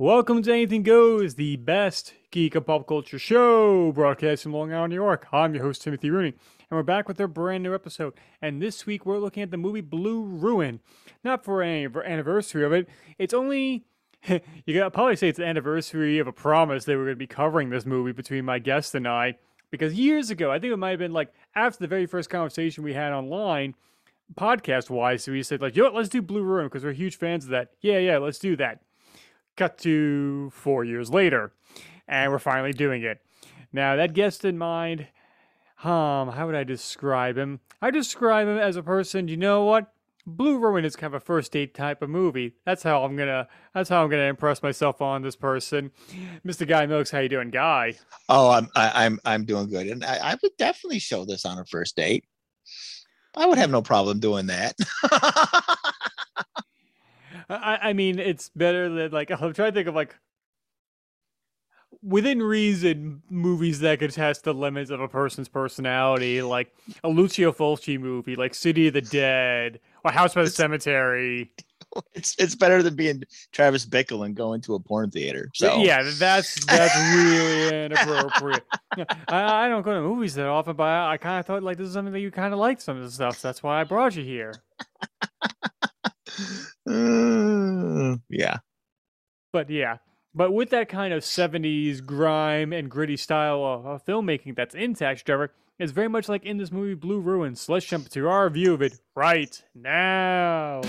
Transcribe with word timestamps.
Welcome 0.00 0.44
to 0.44 0.52
Anything 0.52 0.84
Goes, 0.84 1.34
the 1.34 1.56
best 1.56 2.14
geek 2.30 2.54
and 2.54 2.64
pop 2.64 2.86
culture 2.86 3.18
show, 3.18 3.90
broadcasting 3.90 4.52
from 4.52 4.56
Long 4.56 4.72
Island, 4.72 4.92
New 4.92 4.94
York. 4.94 5.26
I'm 5.32 5.56
your 5.56 5.64
host, 5.64 5.82
Timothy 5.82 6.08
Rooney, 6.08 6.28
and 6.28 6.76
we're 6.76 6.84
back 6.84 7.08
with 7.08 7.20
our 7.20 7.26
brand 7.26 7.64
new 7.64 7.74
episode. 7.74 8.14
And 8.40 8.62
this 8.62 8.86
week 8.86 9.04
we're 9.04 9.18
looking 9.18 9.42
at 9.42 9.50
the 9.50 9.56
movie 9.56 9.80
Blue 9.80 10.22
Ruin. 10.22 10.78
Not 11.24 11.44
for 11.44 11.62
an 11.62 11.92
anniversary 12.06 12.64
of 12.64 12.72
it, 12.72 12.88
it's 13.18 13.34
only. 13.34 13.86
you 14.28 14.72
gotta 14.72 14.92
probably 14.92 15.16
say 15.16 15.30
it's 15.30 15.38
the 15.38 15.44
anniversary 15.44 16.20
of 16.20 16.28
a 16.28 16.32
promise 16.32 16.84
that 16.84 16.96
we're 16.96 17.08
to 17.08 17.16
be 17.16 17.26
covering 17.26 17.70
this 17.70 17.84
movie 17.84 18.12
between 18.12 18.44
my 18.44 18.60
guest 18.60 18.94
and 18.94 19.08
I. 19.08 19.36
Because 19.72 19.94
years 19.94 20.30
ago, 20.30 20.52
I 20.52 20.60
think 20.60 20.72
it 20.72 20.76
might 20.76 20.90
have 20.90 21.00
been 21.00 21.12
like 21.12 21.32
after 21.56 21.80
the 21.80 21.88
very 21.88 22.06
first 22.06 22.30
conversation 22.30 22.84
we 22.84 22.94
had 22.94 23.12
online, 23.12 23.74
podcast 24.36 24.90
wise, 24.90 25.24
so 25.24 25.32
we 25.32 25.42
said, 25.42 25.60
like, 25.60 25.74
yo, 25.74 25.90
let's 25.90 26.08
do 26.08 26.22
Blue 26.22 26.44
Ruin 26.44 26.66
because 26.66 26.84
we're 26.84 26.92
huge 26.92 27.16
fans 27.16 27.46
of 27.46 27.50
that. 27.50 27.70
Yeah, 27.80 27.98
yeah, 27.98 28.18
let's 28.18 28.38
do 28.38 28.54
that 28.58 28.78
cut 29.58 29.76
to 29.78 30.50
four 30.50 30.84
years 30.84 31.10
later, 31.10 31.52
and 32.06 32.32
we're 32.32 32.38
finally 32.38 32.72
doing 32.72 33.02
it. 33.02 33.20
Now, 33.72 33.96
that 33.96 34.14
guest 34.14 34.44
in 34.44 34.56
mind, 34.56 35.08
um, 35.84 36.30
how 36.30 36.46
would 36.46 36.54
I 36.54 36.64
describe 36.64 37.36
him? 37.36 37.60
I 37.82 37.90
describe 37.90 38.48
him 38.48 38.56
as 38.56 38.76
a 38.76 38.82
person, 38.82 39.28
you 39.28 39.36
know 39.36 39.64
what? 39.64 39.92
Blue 40.26 40.58
Ruin 40.58 40.84
is 40.84 40.94
kind 40.94 41.14
of 41.14 41.22
a 41.22 41.24
first 41.24 41.52
date 41.52 41.74
type 41.74 42.02
of 42.02 42.10
movie. 42.10 42.54
That's 42.66 42.82
how 42.82 43.02
I'm 43.02 43.16
gonna. 43.16 43.48
That's 43.74 43.88
how 43.88 44.04
I'm 44.04 44.10
gonna 44.10 44.24
impress 44.24 44.62
myself 44.62 45.00
on 45.00 45.22
this 45.22 45.36
person, 45.36 45.90
Mr. 46.46 46.68
Guy 46.68 46.84
Milks. 46.84 47.10
How 47.10 47.20
you 47.20 47.30
doing, 47.30 47.48
Guy? 47.48 47.94
Oh, 48.28 48.50
I'm 48.50 48.68
I, 48.76 49.06
am 49.06 49.18
I'm 49.24 49.46
doing 49.46 49.70
good, 49.70 49.86
and 49.86 50.04
I, 50.04 50.32
I 50.32 50.36
would 50.42 50.52
definitely 50.58 50.98
show 50.98 51.24
this 51.24 51.46
on 51.46 51.58
a 51.58 51.64
first 51.64 51.96
date. 51.96 52.26
I 53.34 53.46
would 53.46 53.56
have 53.56 53.70
no 53.70 53.80
problem 53.80 54.20
doing 54.20 54.48
that. 54.48 54.76
I, 57.48 57.78
I 57.82 57.92
mean, 57.92 58.18
it's 58.18 58.50
better 58.50 58.88
than 58.88 59.10
like 59.10 59.30
I'm 59.30 59.52
trying 59.52 59.72
to 59.72 59.72
think 59.72 59.88
of 59.88 59.94
like 59.94 60.14
within 62.02 62.42
reason 62.42 63.22
movies 63.30 63.80
that 63.80 63.98
could 63.98 64.12
test 64.12 64.44
the 64.44 64.54
limits 64.54 64.90
of 64.90 65.00
a 65.00 65.08
person's 65.08 65.48
personality, 65.48 66.42
like 66.42 66.72
a 67.02 67.08
Lucio 67.08 67.52
Fulci 67.52 67.98
movie, 67.98 68.36
like 68.36 68.54
City 68.54 68.88
of 68.88 68.94
the 68.94 69.00
Dead 69.00 69.80
or 70.04 70.10
House 70.10 70.34
by 70.34 70.44
the 70.44 70.50
Cemetery. 70.50 71.52
It's 72.12 72.36
it's 72.38 72.54
better 72.54 72.82
than 72.82 72.96
being 72.96 73.22
Travis 73.50 73.86
Bickle 73.86 74.26
and 74.26 74.36
going 74.36 74.60
to 74.60 74.74
a 74.74 74.78
porn 74.78 75.10
theater. 75.10 75.48
So 75.54 75.78
yeah, 75.78 76.02
that's 76.02 76.62
that's 76.66 76.94
really 77.14 77.84
inappropriate. 77.86 78.62
I, 79.26 79.64
I, 79.64 79.68
don't 79.70 79.82
go 79.82 79.94
to 79.94 80.02
movies 80.02 80.34
that 80.34 80.46
often, 80.46 80.76
but 80.76 80.84
I, 80.84 81.12
I 81.12 81.16
kind 81.16 81.40
of 81.40 81.46
thought 81.46 81.62
like 81.62 81.78
this 81.78 81.88
is 81.88 81.94
something 81.94 82.12
that 82.12 82.20
you 82.20 82.30
kind 82.30 82.52
of 82.52 82.60
like 82.60 82.82
some 82.82 82.98
of 82.98 83.04
the 83.04 83.10
stuff. 83.10 83.38
So 83.38 83.48
that's 83.48 83.62
why 83.62 83.80
I 83.80 83.84
brought 83.84 84.16
you 84.16 84.22
here. 84.22 84.52
Uh, 86.88 88.16
yeah. 88.30 88.58
But 89.52 89.70
yeah. 89.70 89.98
But 90.34 90.52
with 90.52 90.70
that 90.70 90.88
kind 90.88 91.12
of 91.12 91.22
70s 91.22 92.04
grime 92.04 92.72
and 92.72 92.90
gritty 92.90 93.16
style 93.16 93.64
of, 93.64 94.04
filmmaking 94.04 94.56
that's 94.56 94.74
in 94.74 94.94
Taxi 94.94 95.24
Driver, 95.24 95.52
it's 95.78 95.92
very 95.92 96.08
much 96.08 96.28
like 96.28 96.44
in 96.44 96.58
this 96.58 96.70
movie 96.70 96.94
Blue 96.94 97.20
Ruins. 97.20 97.62
So 97.62 97.72
let's 97.72 97.86
jump 97.86 98.08
to 98.10 98.28
our 98.28 98.48
view 98.50 98.74
of 98.74 98.82
it 98.82 99.00
right 99.14 99.62
now. 99.74 100.82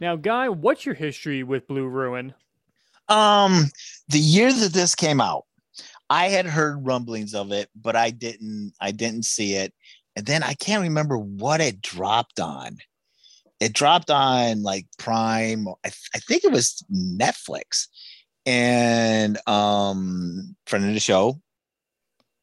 Now, 0.00 0.16
Guy, 0.16 0.48
what's 0.48 0.86
your 0.86 0.94
history 0.94 1.42
with 1.42 1.66
Blue 1.66 1.86
Ruin? 1.86 2.34
Um, 3.08 3.66
the 4.08 4.18
year 4.18 4.52
that 4.52 4.72
this 4.72 4.94
came 4.94 5.20
out, 5.20 5.44
I 6.10 6.28
had 6.28 6.46
heard 6.46 6.86
rumblings 6.86 7.34
of 7.34 7.52
it, 7.52 7.68
but 7.74 7.96
I 7.96 8.10
didn't 8.10 8.72
I 8.80 8.92
didn't 8.92 9.24
see 9.24 9.54
it. 9.54 9.74
And 10.16 10.26
then 10.26 10.42
I 10.42 10.54
can't 10.54 10.82
remember 10.82 11.18
what 11.18 11.60
it 11.60 11.80
dropped 11.80 12.40
on. 12.40 12.78
It 13.60 13.72
dropped 13.72 14.10
on 14.10 14.62
like 14.62 14.86
Prime. 14.98 15.68
I, 15.68 15.88
th- 15.88 16.10
I 16.14 16.18
think 16.18 16.44
it 16.44 16.52
was 16.52 16.82
Netflix. 16.92 17.88
And 18.46 19.38
um 19.46 20.56
friend 20.66 20.86
of 20.86 20.94
the 20.94 21.00
show, 21.00 21.40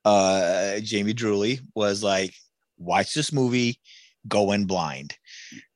uh 0.03 0.79
Jamie 0.79 1.13
Drewley 1.13 1.59
was 1.73 2.03
like, 2.03 2.33
watch 2.77 3.13
this 3.13 3.31
movie, 3.31 3.79
go 4.27 4.51
in 4.51 4.65
blind 4.65 5.15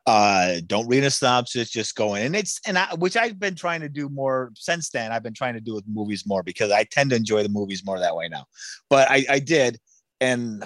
uh 0.09 0.59
don't 0.65 0.87
read 0.87 1.03
a 1.03 1.11
synopsis 1.11 1.69
just 1.69 1.95
go 1.95 2.15
in. 2.15 2.25
And 2.25 2.35
it's 2.35 2.59
and 2.65 2.79
i 2.79 2.87
which 2.95 3.15
i've 3.15 3.39
been 3.39 3.53
trying 3.53 3.81
to 3.81 3.89
do 3.89 4.09
more 4.09 4.51
since 4.55 4.89
then 4.89 5.11
i've 5.11 5.21
been 5.21 5.35
trying 5.35 5.53
to 5.53 5.61
do 5.61 5.75
with 5.75 5.83
movies 5.87 6.23
more 6.25 6.41
because 6.41 6.71
i 6.71 6.83
tend 6.83 7.11
to 7.11 7.15
enjoy 7.15 7.43
the 7.43 7.49
movies 7.49 7.85
more 7.85 7.99
that 7.99 8.15
way 8.15 8.27
now. 8.27 8.45
But 8.89 9.09
i 9.11 9.23
i 9.29 9.39
did 9.39 9.79
and 10.19 10.63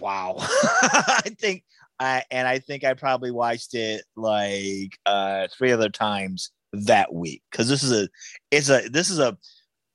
wow. 0.00 0.34
I 0.40 1.30
think 1.38 1.62
i 2.00 2.24
and 2.32 2.48
i 2.48 2.58
think 2.58 2.82
i 2.82 2.94
probably 2.94 3.30
watched 3.30 3.74
it 3.74 4.04
like 4.16 4.98
uh 5.06 5.46
three 5.56 5.70
other 5.70 5.88
times 5.88 6.50
that 6.72 7.14
week. 7.14 7.42
Because 7.50 7.68
this 7.68 7.84
is 7.84 7.92
a 7.92 8.08
it's 8.50 8.70
a 8.70 8.88
this 8.88 9.08
is 9.08 9.20
a 9.20 9.38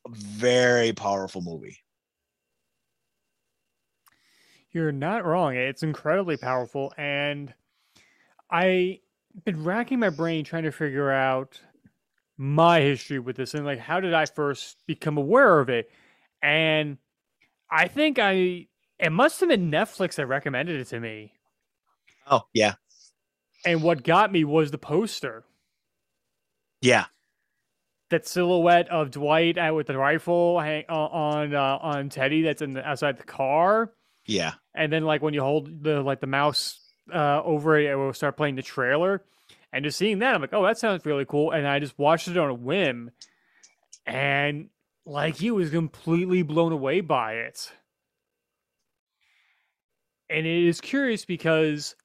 very 0.07 0.93
powerful 0.93 1.41
movie. 1.41 1.79
You're 4.71 4.93
not 4.93 5.25
wrong. 5.25 5.55
It's 5.55 5.83
incredibly 5.83 6.37
powerful 6.37 6.93
and 6.97 7.53
I 8.49 8.99
been 9.45 9.63
racking 9.63 9.99
my 9.99 10.09
brain 10.09 10.43
trying 10.43 10.63
to 10.63 10.71
figure 10.71 11.11
out 11.11 11.61
my 12.37 12.79
history 12.79 13.19
with 13.19 13.35
this 13.35 13.53
and 13.53 13.65
like 13.65 13.79
how 13.79 13.99
did 13.99 14.13
I 14.13 14.25
first 14.25 14.77
become 14.87 15.17
aware 15.17 15.59
of 15.59 15.69
it? 15.69 15.89
And 16.41 16.97
I 17.69 17.87
think 17.87 18.19
I 18.19 18.67
it 18.99 19.11
must 19.11 19.39
have 19.39 19.49
been 19.49 19.71
Netflix 19.71 20.15
that 20.15 20.27
recommended 20.27 20.79
it 20.79 20.85
to 20.85 20.99
me. 20.99 21.33
Oh, 22.29 22.43
yeah. 22.53 22.75
And 23.65 23.83
what 23.83 24.03
got 24.03 24.31
me 24.31 24.43
was 24.43 24.71
the 24.71 24.77
poster. 24.77 25.43
Yeah. 26.81 27.05
That 28.09 28.27
silhouette 28.27 28.89
of 28.89 29.11
Dwight 29.11 29.57
with 29.73 29.87
the 29.87 29.97
rifle 29.97 30.59
hang, 30.59 30.85
uh, 30.89 30.93
on 30.93 31.53
uh, 31.53 31.77
on 31.81 32.09
Teddy 32.09 32.41
that's 32.43 32.61
in 32.61 32.73
the, 32.73 32.87
outside 32.87 33.17
the 33.17 33.23
car. 33.23 33.91
Yeah. 34.25 34.53
And 34.73 34.91
then 34.91 35.03
like 35.03 35.21
when 35.21 35.33
you 35.33 35.41
hold 35.41 35.83
the 35.83 36.01
like 36.01 36.21
the 36.21 36.27
mouse 36.27 36.79
uh, 37.13 37.41
over 37.43 37.77
it, 37.77 37.89
I 37.89 37.95
will 37.95 38.13
start 38.13 38.37
playing 38.37 38.55
the 38.55 38.61
trailer, 38.61 39.23
and 39.73 39.83
just 39.83 39.97
seeing 39.97 40.19
that, 40.19 40.35
I'm 40.35 40.41
like, 40.41 40.53
oh, 40.53 40.63
that 40.63 40.77
sounds 40.77 41.05
really 41.05 41.25
cool. 41.25 41.51
And 41.51 41.67
I 41.67 41.79
just 41.79 41.97
watched 41.97 42.27
it 42.27 42.37
on 42.37 42.49
a 42.49 42.53
whim, 42.53 43.11
and 44.05 44.69
like 45.05 45.35
he 45.35 45.51
was 45.51 45.69
completely 45.69 46.41
blown 46.41 46.71
away 46.71 47.01
by 47.01 47.33
it. 47.33 47.71
And 50.29 50.45
it 50.45 50.67
is 50.67 50.81
curious 50.81 51.25
because 51.25 51.95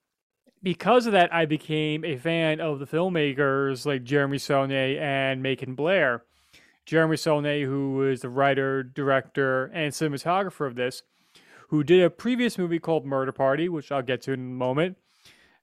because 0.62 1.06
of 1.06 1.12
that, 1.12 1.34
I 1.34 1.46
became 1.46 2.04
a 2.04 2.16
fan 2.16 2.60
of 2.60 2.78
the 2.78 2.86
filmmakers 2.86 3.84
like 3.84 4.04
Jeremy 4.04 4.38
Saulnier 4.38 5.00
and 5.00 5.42
Macon 5.42 5.74
Blair. 5.74 6.22
Jeremy 6.86 7.16
Saulnier, 7.16 7.66
who 7.66 8.02
is 8.08 8.20
the 8.20 8.28
writer, 8.28 8.82
director, 8.82 9.66
and 9.66 9.92
cinematographer 9.92 10.66
of 10.66 10.74
this, 10.74 11.02
who 11.72 11.82
did 11.82 12.02
a 12.02 12.10
previous 12.10 12.58
movie 12.58 12.78
called 12.78 13.06
Murder 13.06 13.32
Party, 13.32 13.66
which 13.66 13.90
I'll 13.90 14.02
get 14.02 14.20
to 14.22 14.32
in 14.32 14.40
a 14.40 14.42
moment. 14.42 14.98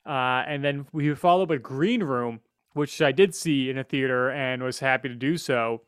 Uh, 0.07 0.43
and 0.47 0.63
then 0.63 0.87
we 0.91 1.13
followed 1.13 1.43
up 1.43 1.49
with 1.49 1.61
Green 1.61 2.01
Room, 2.01 2.39
which 2.73 2.99
I 2.99 3.11
did 3.11 3.35
see 3.35 3.69
in 3.69 3.77
a 3.77 3.83
theater 3.83 4.31
and 4.31 4.63
was 4.63 4.79
happy 4.79 5.07
to 5.07 5.13
do 5.13 5.37
so. 5.37 5.83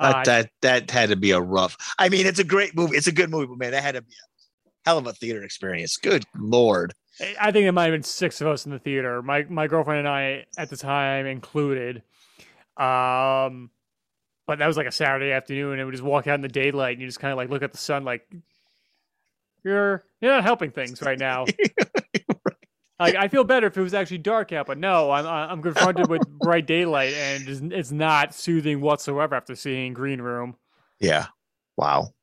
Uh, 0.00 0.24
that 0.24 0.50
that 0.62 0.90
had 0.90 1.10
to 1.10 1.16
be 1.16 1.30
a 1.30 1.40
rough. 1.40 1.76
I 1.96 2.08
mean, 2.08 2.26
it's 2.26 2.40
a 2.40 2.44
great 2.44 2.74
movie. 2.74 2.96
It's 2.96 3.06
a 3.06 3.12
good 3.12 3.30
movie, 3.30 3.46
but 3.46 3.56
man, 3.56 3.70
that 3.70 3.84
had 3.84 3.94
to 3.94 4.02
be 4.02 4.08
a 4.10 4.68
hell 4.84 4.98
of 4.98 5.06
a 5.06 5.12
theater 5.12 5.44
experience. 5.44 5.96
Good 5.96 6.24
lord. 6.36 6.92
I 7.40 7.52
think 7.52 7.66
there 7.66 7.72
might 7.72 7.84
have 7.84 7.92
been 7.92 8.02
six 8.02 8.40
of 8.40 8.48
us 8.48 8.66
in 8.66 8.72
the 8.72 8.80
theater. 8.80 9.22
My 9.22 9.44
my 9.44 9.68
girlfriend 9.68 10.00
and 10.00 10.08
I 10.08 10.46
at 10.58 10.70
the 10.70 10.76
time 10.76 11.26
included. 11.26 12.02
Um, 12.76 13.70
but 14.48 14.58
that 14.58 14.66
was 14.66 14.76
like 14.76 14.88
a 14.88 14.92
Saturday 14.92 15.30
afternoon, 15.30 15.78
and 15.78 15.86
we 15.86 15.92
just 15.92 16.02
walk 16.02 16.26
out 16.26 16.34
in 16.34 16.40
the 16.40 16.48
daylight, 16.48 16.94
and 16.94 17.00
you 17.00 17.06
just 17.06 17.20
kind 17.20 17.30
of 17.30 17.36
like 17.36 17.48
look 17.48 17.62
at 17.62 17.70
the 17.70 17.78
sun, 17.78 18.02
like 18.02 18.26
you're 19.64 20.04
you're 20.20 20.32
not 20.32 20.44
helping 20.44 20.70
things 20.70 21.02
right 21.02 21.18
now. 21.18 21.46
Like 23.00 23.16
I 23.16 23.26
feel 23.28 23.42
better 23.42 23.66
if 23.66 23.76
it 23.76 23.82
was 23.82 23.92
actually 23.92 24.18
dark 24.18 24.52
out, 24.52 24.66
but 24.66 24.78
no, 24.78 25.10
I'm 25.10 25.26
I'm 25.26 25.62
confronted 25.62 26.08
with 26.08 26.26
bright 26.38 26.66
daylight, 26.66 27.12
and 27.14 27.72
it's 27.72 27.90
not 27.90 28.34
soothing 28.34 28.80
whatsoever 28.80 29.34
after 29.34 29.56
seeing 29.56 29.94
Green 29.94 30.20
Room. 30.20 30.56
Yeah. 31.00 31.26
Wow. 31.76 32.14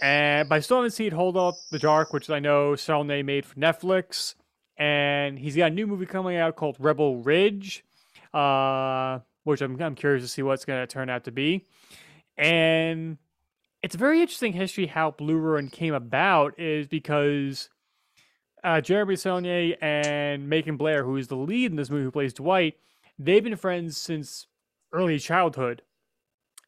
And 0.00 0.48
by 0.48 0.60
haven't 0.60 0.90
seen 0.90 1.12
Hold 1.12 1.36
Up 1.36 1.54
the 1.70 1.78
Dark, 1.78 2.12
which 2.12 2.30
I 2.30 2.40
know 2.40 2.74
Saulnier 2.74 3.24
made 3.24 3.46
for 3.46 3.54
Netflix, 3.56 4.34
and 4.76 5.38
he's 5.38 5.56
got 5.56 5.72
a 5.72 5.74
new 5.74 5.86
movie 5.86 6.06
coming 6.06 6.36
out 6.36 6.56
called 6.56 6.76
Rebel 6.78 7.22
Ridge, 7.22 7.84
uh, 8.34 9.20
which 9.44 9.60
I'm 9.60 9.80
I'm 9.80 9.94
curious 9.94 10.24
to 10.24 10.28
see 10.28 10.42
what's 10.42 10.64
going 10.64 10.80
to 10.80 10.86
turn 10.86 11.10
out 11.10 11.24
to 11.24 11.32
be. 11.32 11.64
And 12.36 13.18
it's 13.82 13.94
a 13.94 13.98
very 13.98 14.20
interesting 14.20 14.52
history 14.52 14.86
how 14.86 15.12
Blue 15.12 15.36
Ruin 15.36 15.68
came 15.68 15.94
about 15.94 16.58
is 16.58 16.86
because 16.86 17.68
uh, 18.64 18.80
Jeremy 18.80 19.16
Saulnier 19.16 19.76
and 19.80 20.48
Macon 20.48 20.76
Blair, 20.76 21.04
who 21.04 21.16
is 21.16 21.28
the 21.28 21.36
lead 21.36 21.70
in 21.70 21.76
this 21.76 21.90
movie, 21.90 22.04
who 22.04 22.10
plays 22.10 22.32
Dwight, 22.32 22.76
they've 23.18 23.42
been 23.42 23.56
friends 23.56 23.96
since 23.96 24.46
early 24.92 25.18
childhood, 25.18 25.82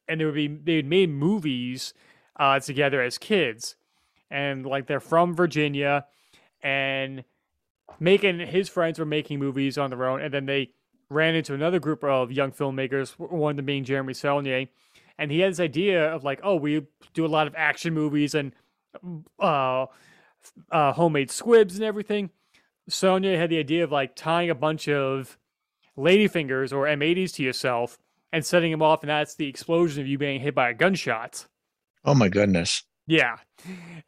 and 0.07 0.21
they 0.21 0.25
would 0.25 0.35
be 0.35 0.47
they 0.47 0.81
made 0.81 1.09
movies 1.09 1.93
uh, 2.37 2.59
together 2.59 3.01
as 3.01 3.17
kids, 3.17 3.75
and 4.29 4.65
like 4.65 4.87
they're 4.87 4.99
from 5.01 5.35
Virginia, 5.35 6.05
and 6.63 7.25
Macon 7.99 8.39
his 8.39 8.69
friends 8.69 8.99
were 8.99 9.05
making 9.05 9.39
movies 9.39 9.77
on 9.77 9.89
their 9.89 10.05
own, 10.05 10.21
and 10.21 10.33
then 10.33 10.45
they 10.45 10.71
ran 11.09 11.35
into 11.35 11.53
another 11.53 11.79
group 11.79 12.05
of 12.05 12.31
young 12.31 12.53
filmmakers, 12.53 13.11
one 13.19 13.51
of 13.51 13.57
them 13.57 13.65
being 13.65 13.83
Jeremy 13.83 14.13
Saulnier, 14.13 14.67
and 15.17 15.31
he 15.31 15.39
had 15.39 15.51
this 15.51 15.59
idea 15.59 16.13
of 16.13 16.23
like, 16.23 16.39
oh, 16.43 16.55
we 16.55 16.85
do 17.13 17.25
a 17.25 17.27
lot 17.27 17.47
of 17.47 17.55
action 17.55 17.93
movies 17.93 18.35
and 18.35 18.53
uh, 19.39 19.85
uh, 20.71 20.93
homemade 20.93 21.31
squibs 21.31 21.75
and 21.75 21.83
everything. 21.83 22.29
Saulnier 22.89 23.37
had 23.37 23.49
the 23.49 23.59
idea 23.59 23.83
of 23.83 23.91
like 23.91 24.15
tying 24.15 24.49
a 24.49 24.55
bunch 24.55 24.87
of 24.87 25.37
ladyfingers 25.97 26.73
or 26.73 26.85
M80s 26.85 27.33
to 27.35 27.43
yourself 27.43 27.97
and 28.33 28.45
setting 28.45 28.71
them 28.71 28.81
off, 28.81 29.03
and 29.03 29.09
that's 29.09 29.35
the 29.35 29.47
explosion 29.47 30.01
of 30.01 30.07
you 30.07 30.17
being 30.17 30.39
hit 30.39 30.55
by 30.55 30.69
a 30.69 30.73
gunshot. 30.73 31.45
Oh 32.05 32.15
my 32.15 32.29
goodness. 32.29 32.83
Yeah. 33.07 33.37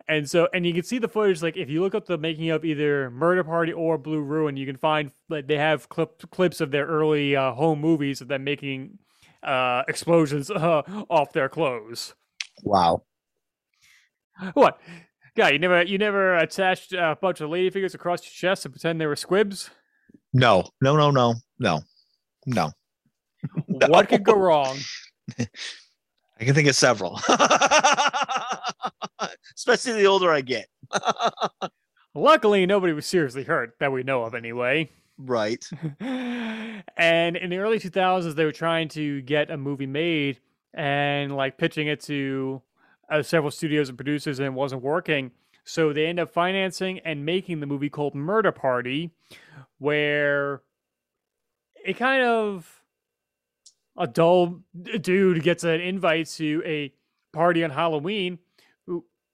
And 0.08 0.30
so, 0.30 0.48
and 0.54 0.66
you 0.66 0.74
can 0.74 0.84
see 0.84 0.98
the 0.98 1.08
footage. 1.08 1.42
Like, 1.42 1.58
if 1.58 1.70
you 1.70 1.82
look 1.82 1.96
up 1.96 2.06
the 2.06 2.18
making 2.18 2.50
of 2.52 2.64
either 2.64 3.10
Murder 3.12 3.44
Party 3.44 3.74
or 3.74 3.98
Blue 3.98 4.22
Ruin, 4.22 4.56
you 4.56 4.66
can 4.66 4.78
find 4.78 5.12
like 5.30 5.48
they 5.48 5.58
have 5.58 5.90
clip, 5.90 6.30
clips 6.32 6.62
of 6.62 6.72
their 6.72 6.86
early 6.86 7.36
uh, 7.36 7.52
home 7.52 7.80
movies 7.80 8.22
of 8.22 8.28
them 8.28 8.44
making 8.44 9.00
uh, 9.44 9.84
explosions 9.88 10.50
uh, 10.52 10.82
off 11.10 11.34
their 11.34 11.50
clothes. 11.50 12.14
Wow. 12.64 13.04
What? 14.54 14.80
Guy, 15.36 15.52
you 15.52 15.60
never 15.60 15.82
you 15.84 15.98
never 15.98 16.36
attached 16.38 16.94
a 16.94 17.18
bunch 17.20 17.42
of 17.42 17.50
ladyfingers 17.50 17.96
across 17.96 18.24
your 18.24 18.32
chest 18.32 18.66
and 18.66 18.74
pretend 18.74 19.02
they 19.02 19.08
were 19.08 19.16
squibs? 19.16 19.72
No, 20.32 20.64
no, 20.82 20.96
no, 20.96 21.12
no, 21.12 21.36
no, 21.60 21.82
no. 22.46 22.72
no. 23.68 23.88
What 23.88 24.10
could 24.10 24.24
go 24.24 24.34
wrong? 24.34 24.78
I 25.40 26.46
can 26.46 26.56
think 26.56 26.68
of 26.68 26.76
several, 26.76 27.20
especially 29.56 29.94
the 29.94 30.08
older 30.08 30.32
I 30.32 30.42
get. 30.42 30.68
Luckily, 32.16 32.66
nobody 32.66 32.94
was 32.94 33.06
seriously 33.06 33.44
hurt 33.44 33.74
that 33.80 33.92
we 33.92 34.04
know 34.04 34.24
of, 34.24 34.36
anyway. 34.36 34.90
Right. 35.18 35.64
and 36.00 37.38
in 37.38 37.50
the 37.50 37.58
early 37.58 37.80
2000s, 37.80 38.36
they 38.36 38.46
were 38.46 38.52
trying 38.52 38.90
to 38.90 39.22
get 39.22 39.52
a 39.52 39.58
movie 39.58 39.86
made 39.86 40.40
and 40.74 41.36
like 41.36 41.58
pitching 41.58 41.88
it 41.88 42.02
to 42.02 42.62
uh, 43.10 43.22
several 43.22 43.52
studios 43.52 43.90
and 43.90 43.98
producers, 43.98 44.40
and 44.40 44.46
it 44.46 44.54
wasn't 44.54 44.82
working. 44.82 45.32
So 45.66 45.94
they 45.94 46.08
end 46.08 46.20
up 46.20 46.34
financing 46.34 47.00
and 47.00 47.26
making 47.26 47.60
the 47.60 47.66
movie 47.66 47.90
called 47.90 48.16
Murder 48.16 48.52
Party, 48.52 49.12
where 49.78 50.62
it 51.86 51.98
kind 51.98 52.24
of 52.24 52.82
a 53.98 54.08
dull 54.08 54.62
dude 55.02 55.44
gets 55.44 55.64
an 55.64 55.80
invite 55.80 56.28
to 56.28 56.62
a 56.66 56.94
party 57.32 57.64
on 57.64 57.70
Halloween, 57.70 58.40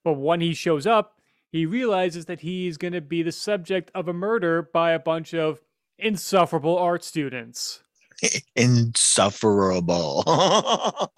but 0.03 0.13
when 0.13 0.41
he 0.41 0.53
shows 0.53 0.85
up, 0.85 1.19
he 1.51 1.65
realizes 1.65 2.25
that 2.25 2.41
he's 2.41 2.77
going 2.77 2.93
to 2.93 3.01
be 3.01 3.23
the 3.23 3.31
subject 3.31 3.89
of 3.95 4.07
a 4.07 4.13
murder 4.13 4.61
by 4.61 4.91
a 4.91 4.99
bunch 4.99 5.33
of 5.33 5.61
insufferable 5.99 6.77
art 6.77 7.03
students. 7.03 7.83
Insufferable. 8.55 10.23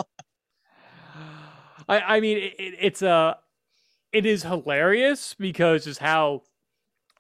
I, 1.90 2.00
I 2.00 2.20
mean, 2.20 2.38
it, 2.38 2.54
it's 2.58 3.02
a, 3.02 3.10
uh, 3.10 3.34
it 4.12 4.26
is 4.26 4.44
hilarious 4.44 5.34
because 5.34 5.86
just 5.86 6.00
how 6.00 6.44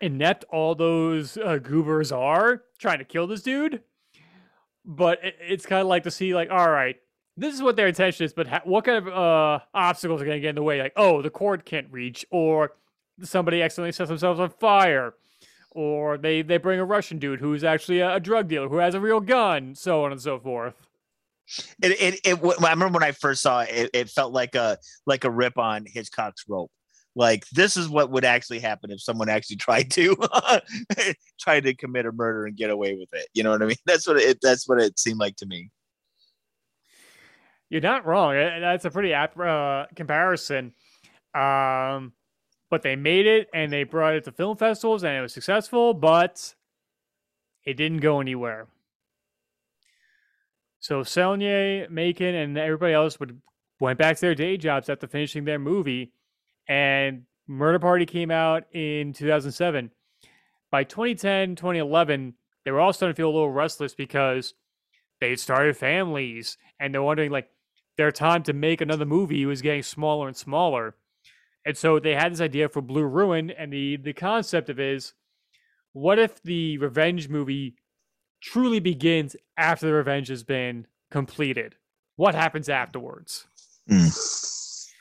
inept 0.02 0.44
all 0.50 0.76
those 0.76 1.38
uh, 1.38 1.58
goobers 1.58 2.12
are 2.12 2.64
trying 2.80 3.00
to 3.00 3.06
kill 3.06 3.28
this 3.28 3.42
dude 3.42 3.82
but 4.84 5.24
it, 5.24 5.36
it's 5.40 5.66
kind 5.66 5.82
of 5.82 5.88
like 5.88 6.04
to 6.04 6.12
see 6.12 6.34
like 6.34 6.50
all 6.50 6.70
right 6.70 6.98
this 7.38 7.54
is 7.54 7.62
what 7.62 7.76
their 7.76 7.88
intention 7.88 8.26
is 8.26 8.34
but 8.34 8.48
ha- 8.48 8.62
what 8.64 8.84
kind 8.84 8.98
of 8.98 9.08
uh, 9.08 9.60
obstacles 9.74 10.22
are 10.22 10.26
going 10.26 10.38
to 10.38 10.42
get 10.42 10.50
in 10.50 10.56
the 10.56 10.64
way 10.64 10.82
like 10.82 10.94
oh 10.96 11.22
the 11.22 11.30
cord 11.30 11.66
can't 11.66 11.88
reach 11.92 12.26
or 12.32 12.74
somebody 13.22 13.62
accidentally 13.62 13.92
sets 13.92 14.10
themselves 14.10 14.40
on 14.40 14.50
fire 14.50 15.14
or 15.72 16.18
they 16.18 16.42
they 16.42 16.58
bring 16.58 16.80
a 16.80 16.86
russian 16.86 17.18
dude 17.18 17.40
who's 17.40 17.64
actually 17.64 18.00
a, 18.00 18.16
a 18.16 18.20
drug 18.20 18.48
dealer 18.48 18.70
who 18.70 18.78
has 18.78 18.94
a 18.94 19.00
real 19.00 19.20
gun 19.20 19.74
so 19.76 20.04
on 20.04 20.12
and 20.12 20.22
so 20.22 20.40
forth. 20.40 20.76
It, 21.82 21.92
it, 22.02 22.20
it, 22.24 22.64
I 22.64 22.70
remember 22.70 23.00
when 23.00 23.04
I 23.04 23.12
first 23.12 23.42
saw 23.42 23.62
it, 23.62 23.90
it, 23.94 24.10
felt 24.10 24.32
like 24.32 24.56
a 24.56 24.78
like 25.06 25.26
a 25.26 25.30
rip 25.30 25.58
on 25.58 25.86
Hitchcock's 25.86 26.46
rope. 26.48 26.72
Like 27.14 27.46
this 27.50 27.76
is 27.76 27.90
what 27.90 28.10
would 28.12 28.24
actually 28.24 28.60
happen 28.60 28.90
if 28.90 29.02
someone 29.02 29.28
actually 29.28 29.56
tried 29.58 29.92
to 29.92 30.16
try 31.40 31.60
to 31.60 31.74
commit 31.74 32.06
a 32.06 32.12
murder 32.12 32.46
and 32.46 32.56
get 32.56 32.70
away 32.70 32.96
with 32.96 33.10
it. 33.14 33.28
You 33.34 33.44
know 33.44 33.52
what 33.52 33.62
i 33.62 33.66
mean? 33.66 33.76
That's 33.86 34.08
what 34.08 34.18
it 34.18 34.40
that's 34.42 34.68
what 34.68 34.80
it 34.80 34.98
seemed 34.98 35.20
like 35.20 35.36
to 35.38 35.46
me. 35.46 35.72
You're 37.70 37.82
not 37.82 38.06
wrong. 38.06 38.34
That's 38.34 38.86
a 38.86 38.92
pretty 38.92 39.14
apt 39.14 39.40
uh, 39.40 39.88
comparison. 39.96 40.74
Um 41.34 42.14
but 42.72 42.82
they 42.82 42.96
made 42.96 43.28
it 43.28 43.48
and 43.54 43.72
they 43.72 43.84
brought 43.84 44.16
it 44.16 44.24
to 44.24 44.32
film 44.32 44.58
festivals 44.58 45.04
and 45.04 45.16
it 45.16 45.22
was 45.22 45.34
successful 45.34 45.94
but 45.94 46.56
it 47.64 47.76
didn't 47.76 48.00
go 48.00 48.20
anywhere 48.20 48.68
so 50.82 51.04
Saulnier, 51.04 51.88
Macon, 51.92 52.34
and 52.34 52.58
everybody 52.58 52.94
else 52.94 53.20
would 53.20 53.40
went 53.80 54.00
back 54.00 54.16
to 54.16 54.22
their 54.22 54.36
day 54.36 54.58
jobs 54.58 54.90
after 54.90 55.08
finishing 55.08 55.46
their 55.46 55.60
movie 55.60 56.12
and 56.68 57.24
Murder 57.48 57.80
Party 57.80 58.06
came 58.06 58.32
out 58.32 58.64
in 58.74 59.14
2007. 59.14 59.92
By 60.72 60.84
2010, 60.84 61.56
2011, 61.56 62.34
they 62.64 62.72
were 62.72 62.80
all 62.80 62.94
starting 62.94 63.14
to 63.14 63.18
feel 63.18 63.30
a 63.30 63.32
little 63.32 63.52
restless 63.52 63.94
because 63.94 64.54
they 65.20 65.30
had 65.30 65.40
started 65.40 65.78
families 65.78 66.58
and 66.80 66.94
they're 66.94 67.04
wondering 67.04 67.32
like 67.32 67.50
their 67.98 68.12
time 68.12 68.42
to 68.44 68.54
make 68.54 68.82
another 68.82 69.06
movie 69.06 69.46
was 69.46 69.62
getting 69.62 69.84
smaller 69.84 70.28
and 70.28 70.38
smaller. 70.38 70.96
And 71.66 71.78
so 71.78 72.00
they 72.00 72.16
had 72.16 72.32
this 72.32 72.42
idea 72.42 72.70
for 72.70 72.82
Blue 72.82 73.06
Ruin, 73.06 73.52
and 73.52 73.72
the 73.72 73.98
the 73.98 74.14
concept 74.14 74.70
of 74.70 74.80
is, 74.80 75.14
what 75.94 76.18
if 76.18 76.42
the 76.42 76.78
revenge 76.80 77.30
movie 77.30 77.76
truly 78.42 78.80
begins 78.80 79.36
after 79.58 79.86
the 79.86 79.94
revenge 79.94 80.28
has 80.30 80.44
been 80.44 80.88
completed? 81.12 81.76
What 82.16 82.34
happens 82.36 82.70
afterwards? 82.70 83.46
Mm. 83.90 84.92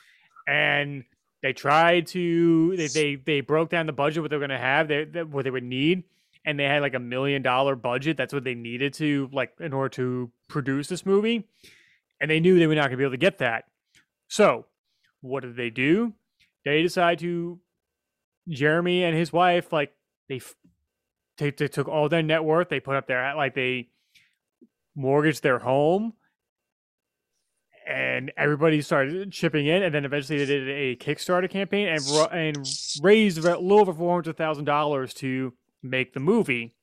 And 0.46 1.04
they 1.42 1.52
tried 1.52 2.06
to 2.08 2.76
they 2.76 2.86
they, 2.88 3.14
they 3.16 3.40
broke 3.40 3.70
down 3.70 3.86
the 3.86 3.92
budget 3.92 4.22
what 4.22 4.30
they're 4.30 4.38
going 4.38 4.50
to 4.50 4.58
have 4.58 4.88
they, 4.88 5.04
they, 5.04 5.22
what 5.22 5.44
they 5.44 5.50
would 5.50 5.64
need 5.64 6.04
and 6.44 6.58
they 6.58 6.64
had 6.64 6.82
like 6.82 6.94
a 6.94 6.98
million 6.98 7.42
dollar 7.42 7.74
budget 7.76 8.16
that's 8.16 8.32
what 8.32 8.44
they 8.44 8.54
needed 8.54 8.92
to 8.94 9.28
like 9.32 9.52
in 9.60 9.72
order 9.72 9.88
to 9.88 10.30
produce 10.48 10.88
this 10.88 11.06
movie 11.06 11.46
and 12.20 12.30
they 12.30 12.40
knew 12.40 12.58
they 12.58 12.66
were 12.66 12.74
not 12.74 12.82
going 12.82 12.92
to 12.92 12.96
be 12.96 13.04
able 13.04 13.12
to 13.12 13.16
get 13.16 13.38
that 13.38 13.64
so 14.28 14.66
what 15.20 15.42
did 15.42 15.56
they 15.56 15.70
do 15.70 16.12
they 16.64 16.82
decide 16.82 17.18
to 17.18 17.58
jeremy 18.48 19.04
and 19.04 19.16
his 19.16 19.32
wife 19.32 19.72
like 19.72 19.92
they 20.28 20.40
they, 21.38 21.50
they 21.50 21.68
took 21.68 21.88
all 21.88 22.08
their 22.08 22.22
net 22.22 22.44
worth 22.44 22.68
they 22.68 22.80
put 22.80 22.96
up 22.96 23.06
their 23.06 23.34
like 23.36 23.54
they 23.54 23.88
mortgaged 24.94 25.42
their 25.42 25.58
home 25.58 26.12
and 27.90 28.32
everybody 28.36 28.80
started 28.82 29.32
chipping 29.32 29.66
in, 29.66 29.82
and 29.82 29.92
then 29.92 30.04
eventually 30.04 30.38
they 30.38 30.46
did 30.46 30.68
a 30.68 30.96
Kickstarter 30.96 31.50
campaign 31.50 31.88
and 31.88 32.02
and 32.30 32.68
raised 33.02 33.38
a 33.38 33.42
little 33.42 33.80
over 33.80 33.92
four 33.92 34.14
hundred 34.14 34.36
thousand 34.36 34.64
dollars 34.64 35.12
to 35.14 35.52
make 35.82 36.12
the 36.12 36.20
movie. 36.20 36.76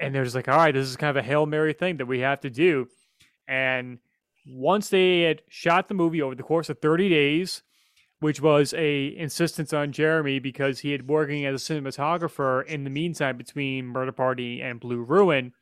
And 0.00 0.14
they're 0.14 0.22
just 0.22 0.36
like, 0.36 0.46
all 0.46 0.56
right, 0.56 0.72
this 0.72 0.86
is 0.86 0.96
kind 0.96 1.10
of 1.10 1.16
a 1.16 1.26
hail 1.26 1.44
mary 1.44 1.72
thing 1.72 1.96
that 1.96 2.06
we 2.06 2.20
have 2.20 2.40
to 2.42 2.50
do. 2.50 2.86
And 3.48 3.98
once 4.48 4.88
they 4.88 5.22
had 5.22 5.42
shot 5.48 5.88
the 5.88 5.94
movie 5.94 6.22
over 6.22 6.34
the 6.34 6.42
course 6.42 6.68
of 6.68 6.78
thirty 6.78 7.08
days, 7.08 7.62
which 8.20 8.40
was 8.40 8.74
a 8.74 9.16
insistence 9.16 9.72
on 9.72 9.92
Jeremy 9.92 10.38
because 10.38 10.80
he 10.80 10.92
had 10.92 11.08
working 11.08 11.46
as 11.46 11.68
a 11.68 11.72
cinematographer 11.72 12.64
in 12.66 12.84
the 12.84 12.90
meantime 12.90 13.36
between 13.36 13.86
Murder 13.86 14.12
Party 14.12 14.60
and 14.60 14.80
Blue 14.80 15.02
Ruin, 15.02 15.52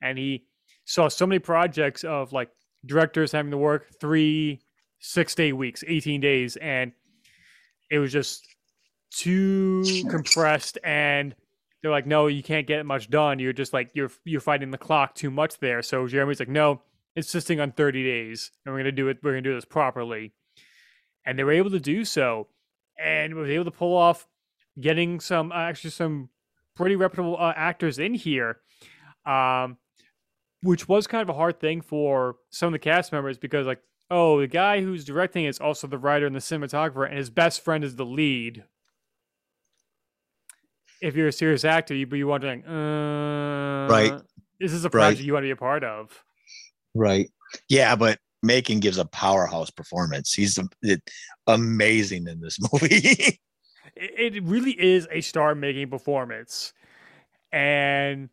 and 0.00 0.18
he 0.18 0.46
saw 0.84 1.08
so 1.08 1.26
many 1.26 1.38
projects 1.38 2.04
of 2.04 2.32
like 2.32 2.50
directors 2.86 3.32
having 3.32 3.50
to 3.50 3.58
work 3.58 3.88
three, 4.00 4.60
six 4.98 5.34
day 5.34 5.52
weeks, 5.52 5.84
18 5.86 6.20
days, 6.20 6.56
and 6.56 6.92
it 7.90 7.98
was 7.98 8.12
just 8.12 8.46
too 9.10 9.84
compressed 10.08 10.78
and 10.84 11.34
they're 11.82 11.90
like, 11.90 12.06
no, 12.06 12.26
you 12.26 12.42
can't 12.42 12.66
get 12.66 12.84
much 12.84 13.08
done. 13.08 13.38
You're 13.38 13.52
just 13.52 13.72
like 13.72 13.90
you're 13.94 14.10
you're 14.24 14.40
fighting 14.40 14.70
the 14.70 14.78
clock 14.78 15.14
too 15.14 15.30
much 15.30 15.58
there. 15.58 15.82
So 15.82 16.06
Jeremy's 16.06 16.38
like, 16.38 16.48
no, 16.48 16.82
insisting 17.16 17.60
on 17.60 17.72
30 17.72 18.02
days, 18.04 18.50
and 18.64 18.72
we're 18.74 18.78
gonna 18.80 18.92
do 18.92 19.08
it. 19.08 19.18
We're 19.22 19.32
gonna 19.32 19.42
do 19.42 19.54
this 19.54 19.64
properly. 19.64 20.32
and 21.26 21.38
they 21.38 21.44
were 21.44 21.52
able 21.52 21.70
to 21.70 21.78
do 21.80 22.04
so, 22.04 22.48
and 22.98 23.34
was 23.34 23.50
able 23.50 23.64
to 23.66 23.70
pull 23.70 23.94
off 23.96 24.26
getting 24.80 25.20
some 25.20 25.52
uh, 25.52 25.56
actually 25.56 25.90
some 25.90 26.30
pretty 26.76 26.96
reputable 26.96 27.36
uh, 27.38 27.52
actors 27.56 27.98
in 27.98 28.14
here, 28.14 28.60
um, 29.26 29.76
which 30.62 30.88
was 30.88 31.06
kind 31.06 31.20
of 31.22 31.28
a 31.28 31.34
hard 31.38 31.60
thing 31.60 31.82
for 31.82 32.36
some 32.48 32.68
of 32.68 32.72
the 32.72 32.78
cast 32.78 33.12
members 33.12 33.36
because 33.38 33.66
like 33.66 33.82
oh 34.10 34.40
the 34.40 34.46
guy 34.46 34.80
who's 34.80 35.04
directing 35.04 35.44
is 35.44 35.58
also 35.60 35.86
the 35.86 35.98
writer 35.98 36.26
and 36.26 36.34
the 36.34 36.40
cinematographer, 36.40 37.06
and 37.06 37.18
his 37.18 37.28
best 37.30 37.62
friend 37.62 37.84
is 37.84 37.96
the 37.96 38.06
lead. 38.06 38.64
If 41.02 41.16
you're 41.16 41.28
a 41.28 41.32
serious 41.32 41.64
actor, 41.64 41.94
you'd 41.94 42.08
be 42.10 42.24
wondering, 42.24 42.64
uh, 42.64 43.88
Right. 43.90 44.12
This 44.58 44.72
is 44.72 44.82
this 44.82 44.84
a 44.84 44.88
Right. 44.96 45.04
project 45.04 45.20
you 45.24 45.32
want 45.32 45.44
to 45.44 45.46
be 45.48 45.50
a 45.52 45.56
part 45.56 45.82
of? 45.84 46.24
Right. 46.94 47.30
Yeah, 47.68 47.96
but 47.96 48.18
Macon 48.42 48.80
gives 48.80 48.98
a 48.98 49.04
powerhouse 49.04 49.70
performance. 49.70 50.32
He's 50.32 50.58
amazing 51.46 52.26
in 52.26 52.40
this 52.40 52.58
movie. 52.72 53.40
it, 53.96 54.34
it 54.34 54.42
really 54.44 54.72
is 54.72 55.06
a 55.10 55.20
star 55.20 55.54
making 55.54 55.90
performance 55.90 56.72
and 57.52 58.28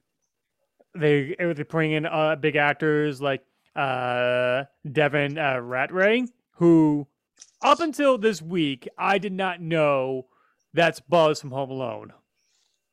they 0.96 1.36
they 1.40 1.64
bring 1.64 1.92
in 1.92 2.06
uh, 2.06 2.36
big 2.36 2.56
actors 2.56 3.22
like 3.22 3.44
uh 3.76 4.64
devin 4.92 5.38
uh, 5.38 5.56
ratray 5.56 6.28
who 6.54 7.08
up 7.62 7.80
until 7.80 8.18
this 8.18 8.42
week 8.42 8.88
i 8.98 9.18
did 9.20 9.34
not 9.34 9.62
know 9.62 10.26
that's 10.74 11.00
buzz 11.00 11.40
from 11.42 11.52
home 11.52 11.70
alone 11.70 12.12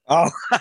oh. 0.08 0.30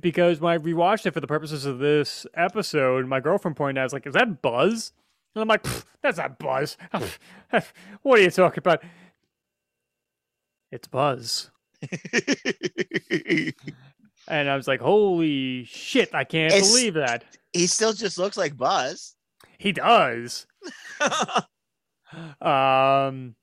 because 0.00 0.40
when 0.40 0.52
i 0.54 0.58
rewatched 0.58 1.06
it 1.06 1.12
for 1.14 1.20
the 1.20 1.26
purposes 1.26 1.64
of 1.66 1.78
this 1.78 2.26
episode 2.34 3.06
my 3.06 3.20
girlfriend 3.20 3.56
pointed 3.56 3.78
out 3.78 3.82
I 3.82 3.84
was 3.84 3.92
like 3.92 4.06
is 4.06 4.14
that 4.14 4.42
buzz 4.42 4.92
and 5.34 5.42
i'm 5.42 5.48
like 5.48 5.66
that's 6.02 6.18
not 6.18 6.38
buzz 6.38 6.76
what 8.02 8.18
are 8.18 8.22
you 8.22 8.30
talking 8.30 8.58
about 8.58 8.82
it's 10.72 10.88
buzz 10.88 11.50
And 14.28 14.50
I 14.50 14.56
was 14.56 14.66
like, 14.66 14.80
holy 14.80 15.62
shit, 15.66 16.12
I 16.12 16.24
can't 16.24 16.52
It's- 16.52 16.68
believe 16.68 16.94
that. 16.94 17.22
he 17.52 17.68
still 17.68 17.92
just 17.92 18.18
looks 18.18 18.36
like 18.36 18.56
Buzz. 18.56 19.14
He 19.58 19.70
does. 19.72 20.46
Um 22.40 23.34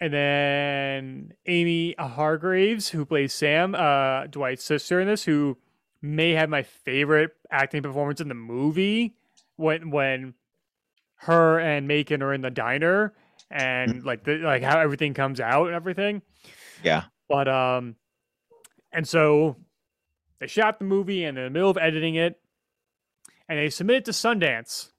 and 0.00 0.12
then 0.12 1.32
Amy 1.46 1.94
Hargreaves, 1.98 2.88
who 2.88 3.04
plays 3.04 3.32
Sam, 3.32 3.74
uh, 3.74 4.26
Dwight's 4.26 4.64
sister 4.64 5.00
in 5.00 5.06
this, 5.08 5.24
who 5.24 5.56
may 6.02 6.32
have 6.32 6.48
my 6.48 6.62
favorite 6.62 7.32
acting 7.50 7.82
performance 7.82 8.20
in 8.20 8.28
the 8.28 8.34
movie 8.34 9.14
when 9.56 9.90
when 9.90 10.34
her 11.16 11.58
and 11.58 11.88
Macon 11.88 12.22
are 12.22 12.32
in 12.32 12.42
the 12.42 12.50
diner 12.50 13.14
and 13.50 14.04
like 14.04 14.24
the 14.24 14.36
like 14.36 14.62
how 14.62 14.78
everything 14.78 15.14
comes 15.14 15.40
out 15.40 15.66
and 15.66 15.74
everything. 15.74 16.22
Yeah. 16.82 17.04
But 17.28 17.48
um 17.48 17.96
and 18.92 19.08
so 19.08 19.56
they 20.38 20.46
shot 20.46 20.78
the 20.78 20.84
movie 20.84 21.24
and 21.24 21.38
in 21.38 21.44
the 21.44 21.50
middle 21.50 21.70
of 21.70 21.78
editing 21.78 22.16
it 22.16 22.38
and 23.48 23.58
they 23.58 23.70
submitted 23.70 24.04
to 24.06 24.10
Sundance 24.10 24.90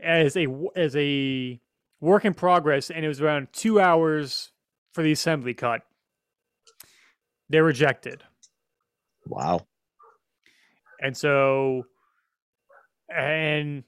as 0.00 0.36
a 0.36 0.46
as 0.76 0.94
a 0.94 1.60
work 2.00 2.24
in 2.24 2.34
progress 2.34 2.90
and 2.90 3.04
it 3.04 3.08
was 3.08 3.20
around 3.20 3.48
2 3.52 3.80
hours 3.80 4.50
for 4.92 5.02
the 5.02 5.12
assembly 5.12 5.54
cut. 5.54 5.82
They 7.48 7.60
rejected. 7.60 8.22
wow. 9.26 9.66
And 11.00 11.16
so, 11.16 11.86
and 13.14 13.84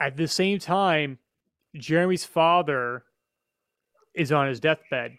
at 0.00 0.16
the 0.16 0.28
same 0.28 0.58
time, 0.58 1.18
Jeremy's 1.76 2.24
father 2.24 3.04
is 4.14 4.30
on 4.30 4.48
his 4.48 4.60
deathbed. 4.60 5.18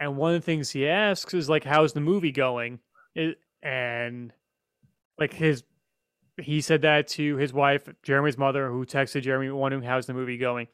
And 0.00 0.16
one 0.16 0.34
of 0.34 0.40
the 0.40 0.46
things 0.46 0.70
he 0.70 0.88
asks 0.88 1.34
is, 1.34 1.48
like, 1.48 1.64
how's 1.64 1.92
the 1.92 2.00
movie 2.00 2.30
going? 2.30 2.78
It, 3.16 3.38
and, 3.60 4.32
like, 5.18 5.32
his, 5.32 5.64
he 6.40 6.60
said 6.60 6.82
that 6.82 7.08
to 7.08 7.36
his 7.36 7.52
wife, 7.52 7.88
Jeremy's 8.02 8.38
mother, 8.38 8.68
who 8.70 8.84
texted 8.84 9.22
Jeremy 9.22 9.50
wondering 9.50 9.82
how's 9.82 10.06
the 10.06 10.14
movie 10.14 10.38
going. 10.38 10.68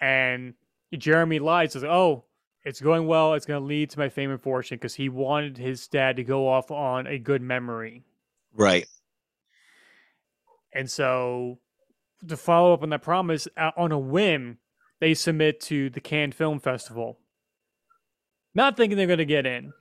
And 0.00 0.54
Jeremy 0.96 1.38
lied, 1.38 1.72
says, 1.72 1.84
oh, 1.84 2.24
it's 2.64 2.80
going 2.80 3.06
well. 3.06 3.34
It's 3.34 3.46
going 3.46 3.60
to 3.60 3.66
lead 3.66 3.90
to 3.90 3.98
my 3.98 4.08
fame 4.08 4.30
and 4.30 4.40
fortune 4.40 4.76
because 4.76 4.94
he 4.94 5.08
wanted 5.08 5.56
his 5.56 5.86
dad 5.88 6.16
to 6.16 6.24
go 6.24 6.48
off 6.48 6.70
on 6.70 7.06
a 7.06 7.18
good 7.18 7.42
memory. 7.42 8.04
Right. 8.54 8.86
And 10.72 10.90
so, 10.90 11.58
to 12.28 12.36
follow 12.36 12.72
up 12.72 12.82
on 12.82 12.90
that 12.90 13.02
promise, 13.02 13.48
uh, 13.56 13.70
on 13.76 13.92
a 13.92 13.98
whim, 13.98 14.58
they 15.00 15.14
submit 15.14 15.60
to 15.62 15.90
the 15.90 16.00
Cannes 16.00 16.32
Film 16.32 16.60
Festival. 16.60 17.18
Not 18.54 18.76
thinking 18.76 18.96
they're 18.96 19.06
going 19.06 19.18
to 19.18 19.24
get 19.24 19.46
in. 19.46 19.72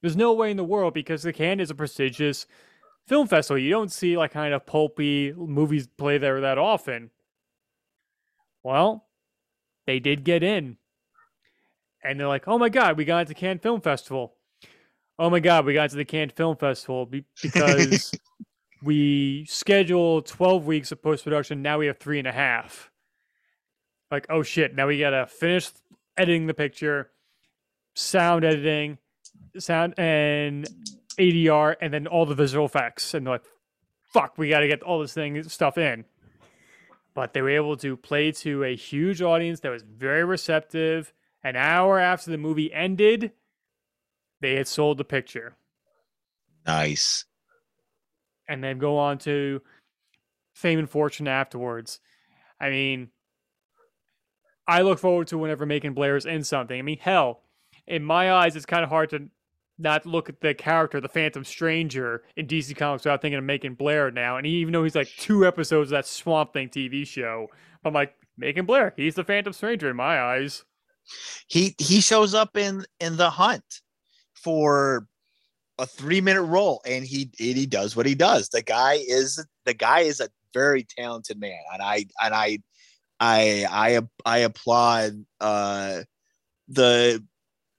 There's 0.00 0.16
no 0.16 0.32
way 0.34 0.50
in 0.50 0.56
the 0.56 0.64
world 0.64 0.94
because 0.94 1.22
the 1.22 1.32
Cannes 1.32 1.60
is 1.60 1.70
a 1.70 1.74
prestigious 1.74 2.46
film 3.06 3.26
festival. 3.26 3.58
You 3.58 3.70
don't 3.70 3.92
see 3.92 4.16
like 4.16 4.32
kind 4.32 4.54
of 4.54 4.66
pulpy 4.66 5.32
movies 5.32 5.86
play 5.86 6.18
there 6.18 6.40
that 6.40 6.58
often. 6.58 7.10
Well, 8.62 9.06
they 9.86 10.00
did 10.00 10.24
get 10.24 10.42
in. 10.42 10.78
And 12.02 12.20
they're 12.20 12.28
like, 12.28 12.46
oh 12.46 12.58
my 12.58 12.68
God, 12.68 12.96
we 12.96 13.04
got 13.04 13.20
into 13.20 13.34
Cannes 13.34 13.60
Film 13.60 13.80
Festival. 13.80 14.34
Oh 15.18 15.30
my 15.30 15.40
God, 15.40 15.64
we 15.64 15.74
got 15.74 15.90
to 15.90 15.96
the 15.96 16.04
Cannes 16.04 16.32
Film 16.36 16.56
Festival 16.56 17.06
be- 17.06 17.24
because 17.42 18.12
we 18.82 19.46
scheduled 19.48 20.26
12 20.26 20.66
weeks 20.66 20.92
of 20.92 21.02
post 21.02 21.24
production. 21.24 21.62
Now 21.62 21.78
we 21.78 21.86
have 21.86 21.98
three 21.98 22.18
and 22.18 22.28
a 22.28 22.32
half. 22.32 22.90
Like, 24.10 24.26
oh 24.28 24.42
shit, 24.42 24.74
now 24.74 24.86
we 24.86 24.98
gotta 24.98 25.26
finish 25.26 25.70
editing 26.16 26.46
the 26.46 26.54
picture, 26.54 27.10
sound 27.94 28.44
editing, 28.44 28.98
sound 29.58 29.94
and 29.96 30.68
ADR, 31.16 31.76
and 31.80 31.92
then 31.92 32.06
all 32.06 32.26
the 32.26 32.34
visual 32.34 32.66
effects. 32.66 33.14
And 33.14 33.26
like, 33.26 33.42
fuck, 34.12 34.36
we 34.38 34.48
gotta 34.48 34.68
get 34.68 34.82
all 34.82 35.00
this 35.00 35.12
thing 35.14 35.42
stuff 35.44 35.78
in. 35.78 36.04
But 37.14 37.32
they 37.32 37.42
were 37.42 37.50
able 37.50 37.76
to 37.78 37.96
play 37.96 38.32
to 38.32 38.64
a 38.64 38.74
huge 38.74 39.22
audience 39.22 39.60
that 39.60 39.70
was 39.70 39.82
very 39.82 40.24
receptive. 40.24 41.12
An 41.44 41.56
hour 41.56 41.98
after 41.98 42.30
the 42.30 42.38
movie 42.38 42.72
ended, 42.72 43.32
they 44.40 44.54
had 44.56 44.66
sold 44.66 44.98
the 44.98 45.04
picture 45.04 45.54
Nice. 46.66 47.24
and 48.48 48.64
then 48.64 48.78
go 48.78 48.96
on 48.98 49.18
to 49.18 49.60
fame 50.54 50.78
and 50.78 50.88
fortune 50.88 51.28
afterwards. 51.28 52.00
I 52.60 52.70
mean, 52.70 53.10
I 54.66 54.80
look 54.82 54.98
forward 54.98 55.26
to 55.28 55.38
whenever 55.38 55.66
Macon 55.66 55.92
Blair 55.92 56.16
is 56.16 56.24
in 56.26 56.42
something. 56.44 56.78
I 56.78 56.82
mean, 56.82 56.98
hell, 56.98 57.42
in 57.86 58.02
my 58.02 58.32
eyes, 58.32 58.56
it's 58.56 58.64
kind 58.66 58.82
of 58.82 58.88
hard 58.88 59.10
to 59.10 59.28
not 59.78 60.06
look 60.06 60.28
at 60.28 60.40
the 60.40 60.54
character, 60.54 61.00
the 61.00 61.08
Phantom 61.08 61.44
Stranger, 61.44 62.22
in 62.36 62.46
DC 62.46 62.76
Comics 62.76 63.04
without 63.04 63.20
thinking 63.20 63.38
of 63.38 63.44
Macon 63.44 63.74
Blair 63.74 64.10
now. 64.10 64.36
And 64.36 64.46
even 64.46 64.72
though 64.72 64.84
he's 64.84 64.94
like 64.94 65.08
two 65.16 65.46
episodes 65.46 65.90
of 65.90 65.96
that 65.96 66.06
Swamp 66.06 66.52
Thing 66.52 66.68
TV 66.68 67.06
show, 67.06 67.48
I'm 67.84 67.92
like, 67.92 68.14
Macon 68.36 68.66
Blair, 68.66 68.92
he's 68.96 69.14
the 69.14 69.24
Phantom 69.24 69.52
Stranger 69.52 69.90
in 69.90 69.96
my 69.96 70.20
eyes. 70.20 70.64
He 71.48 71.74
he 71.78 72.00
shows 72.00 72.34
up 72.34 72.56
in 72.56 72.84
in 72.98 73.16
the 73.16 73.30
hunt 73.30 73.82
for 74.34 75.06
a 75.78 75.86
three 75.86 76.20
minute 76.20 76.42
role 76.42 76.80
and 76.86 77.04
he 77.04 77.30
and 77.38 77.56
he 77.56 77.66
does 77.66 77.94
what 77.94 78.06
he 78.06 78.14
does. 78.14 78.48
The 78.48 78.62
guy 78.62 78.94
is 79.06 79.44
the 79.64 79.74
guy 79.74 80.00
is 80.00 80.20
a 80.20 80.28
very 80.54 80.84
talented 80.84 81.38
man 81.38 81.58
and 81.72 81.82
I 81.82 82.06
and 82.22 82.34
I 82.34 82.58
I 83.20 83.66
I 83.70 84.00
I 84.24 84.38
applaud 84.38 85.24
uh 85.40 86.02
the 86.68 87.22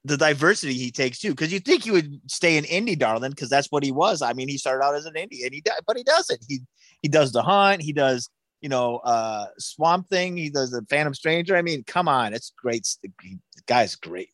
the 0.06 0.18
diversity 0.18 0.74
he 0.74 0.92
takes 0.92 1.20
too 1.20 1.32
because 1.32 1.52
you 1.52 1.60
think 1.60 1.84
he 1.84 1.92
would 1.92 2.22
stay 2.30 2.58
in 2.58 2.64
indie 2.66 2.98
darling 2.98 3.32
because 3.32 3.50
that's 3.50 3.72
what 3.72 3.84
he 3.84 3.92
was 3.92 4.22
i 4.22 4.34
mean 4.34 4.48
he 4.48 4.58
started 4.58 4.84
out 4.86 4.94
as 4.96 5.06
an 5.06 5.14
indie 5.16 5.44
and 5.44 5.52
he 5.54 5.64
but 5.88 5.98
he 5.98 6.04
doesn't 6.04 6.46
he 6.48 6.60
he 7.02 7.08
does 7.08 7.32
the 7.32 7.42
hunt 7.42 7.82
he 7.82 7.92
does 7.92 8.30
you 8.62 8.70
know 8.70 8.98
uh 8.98 9.46
swamp 9.58 10.08
thing 10.08 10.38
he 10.38 10.50
does 10.50 10.70
the 10.70 10.86
phantom 10.90 11.14
stranger 11.14 11.56
i 11.56 11.62
mean 11.62 11.84
come 11.86 12.08
on 12.08 12.34
it's 12.34 12.54
great 12.56 12.88
he, 13.02 13.38
the 13.56 13.62
guy's 13.66 13.96
great 13.96 14.30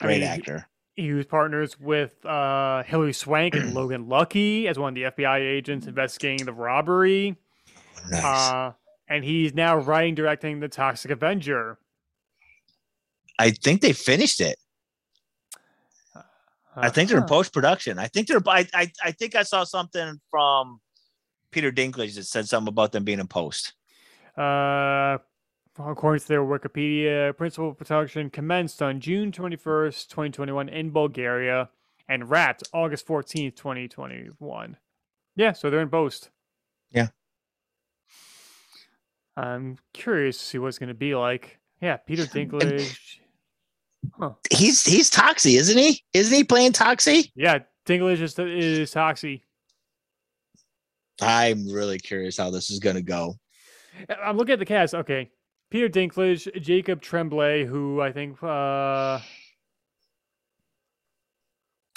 I 0.00 0.04
great 0.04 0.20
mean, 0.20 0.28
actor 0.28 0.68
He 0.94 1.12
was 1.12 1.26
partners 1.26 1.78
with 1.80 2.24
uh, 2.24 2.82
Hilary 2.84 3.12
Swank 3.12 3.54
and 3.54 3.74
Logan 3.78 4.08
Lucky 4.08 4.68
as 4.68 4.78
one 4.78 4.90
of 4.90 4.94
the 4.94 5.02
FBI 5.10 5.40
agents 5.40 5.86
investigating 5.86 6.46
the 6.46 6.52
robbery. 6.52 7.36
nice. 8.10 8.24
Uh, 8.24 8.72
and 9.08 9.24
he's 9.24 9.54
now 9.54 9.76
writing, 9.76 10.14
directing 10.14 10.60
The 10.60 10.68
Toxic 10.68 11.10
Avenger. 11.10 11.78
i 13.38 13.50
think 13.50 13.80
they 13.80 13.92
finished 13.92 14.40
it 14.40 14.58
i 16.76 16.88
think 16.90 17.08
they're 17.08 17.18
in 17.18 17.24
Uh-huh. 17.24 17.34
post-production 17.36 17.98
i 17.98 18.06
think 18.06 18.28
they're 18.28 18.40
I, 18.46 18.66
I 18.74 18.90
i 19.04 19.10
think 19.12 19.34
i 19.34 19.42
saw 19.42 19.64
something 19.64 20.20
from 20.30 20.80
peter 21.50 21.72
dinklage 21.72 22.14
that 22.16 22.24
said 22.24 22.46
something 22.48 22.68
about 22.68 22.92
them 22.92 23.04
being 23.04 23.18
in 23.20 23.28
post 23.28 23.72
Uh, 24.36 25.16
according 25.78 26.20
to 26.20 26.28
their 26.28 26.42
Wikipedia, 26.42 27.34
principal 27.36 27.72
production 27.72 28.28
commenced 28.30 28.82
on 28.82 29.00
June 29.00 29.32
21st, 29.32 30.08
2021 30.08 30.68
in 30.68 30.90
Bulgaria 30.90 31.70
and 32.08 32.28
wrapped 32.30 32.62
August 32.74 33.06
14th, 33.06 33.56
2021. 33.56 34.76
Yeah, 35.36 35.52
so 35.52 35.70
they're 35.70 35.80
in 35.80 35.88
post. 35.88 36.28
Yeah. 36.92 37.08
I'm 39.36 39.76
curious 39.92 40.38
to 40.38 40.44
see 40.44 40.58
what 40.58 40.68
it's 40.68 40.78
going 40.78 40.88
to 40.88 40.94
be 40.94 41.14
like. 41.14 41.58
Yeah, 41.80 41.96
Peter 41.98 42.24
Dinklage. 42.24 43.18
Huh. 44.18 44.32
He's 44.52 44.84
he's 44.84 45.10
Toxie, 45.10 45.58
isn't 45.58 45.78
he? 45.78 46.02
Isn't 46.12 46.34
he 46.34 46.44
playing 46.44 46.72
Toxie? 46.72 47.30
Yeah, 47.34 47.60
Dinklage 47.86 48.20
is, 48.20 48.38
is 48.38 48.92
Toxie. 48.92 49.42
I'm 51.20 51.68
really 51.68 51.98
curious 51.98 52.36
how 52.36 52.50
this 52.50 52.70
is 52.70 52.78
going 52.78 52.96
to 52.96 53.02
go. 53.02 53.34
I'm 54.22 54.36
looking 54.36 54.52
at 54.52 54.58
the 54.58 54.66
cast. 54.66 54.94
Okay, 54.94 55.30
Peter 55.70 55.88
Dinklage, 55.88 56.60
Jacob 56.60 57.00
Tremblay, 57.00 57.64
who 57.64 58.00
I 58.00 58.12
think. 58.12 58.42
uh 58.42 59.20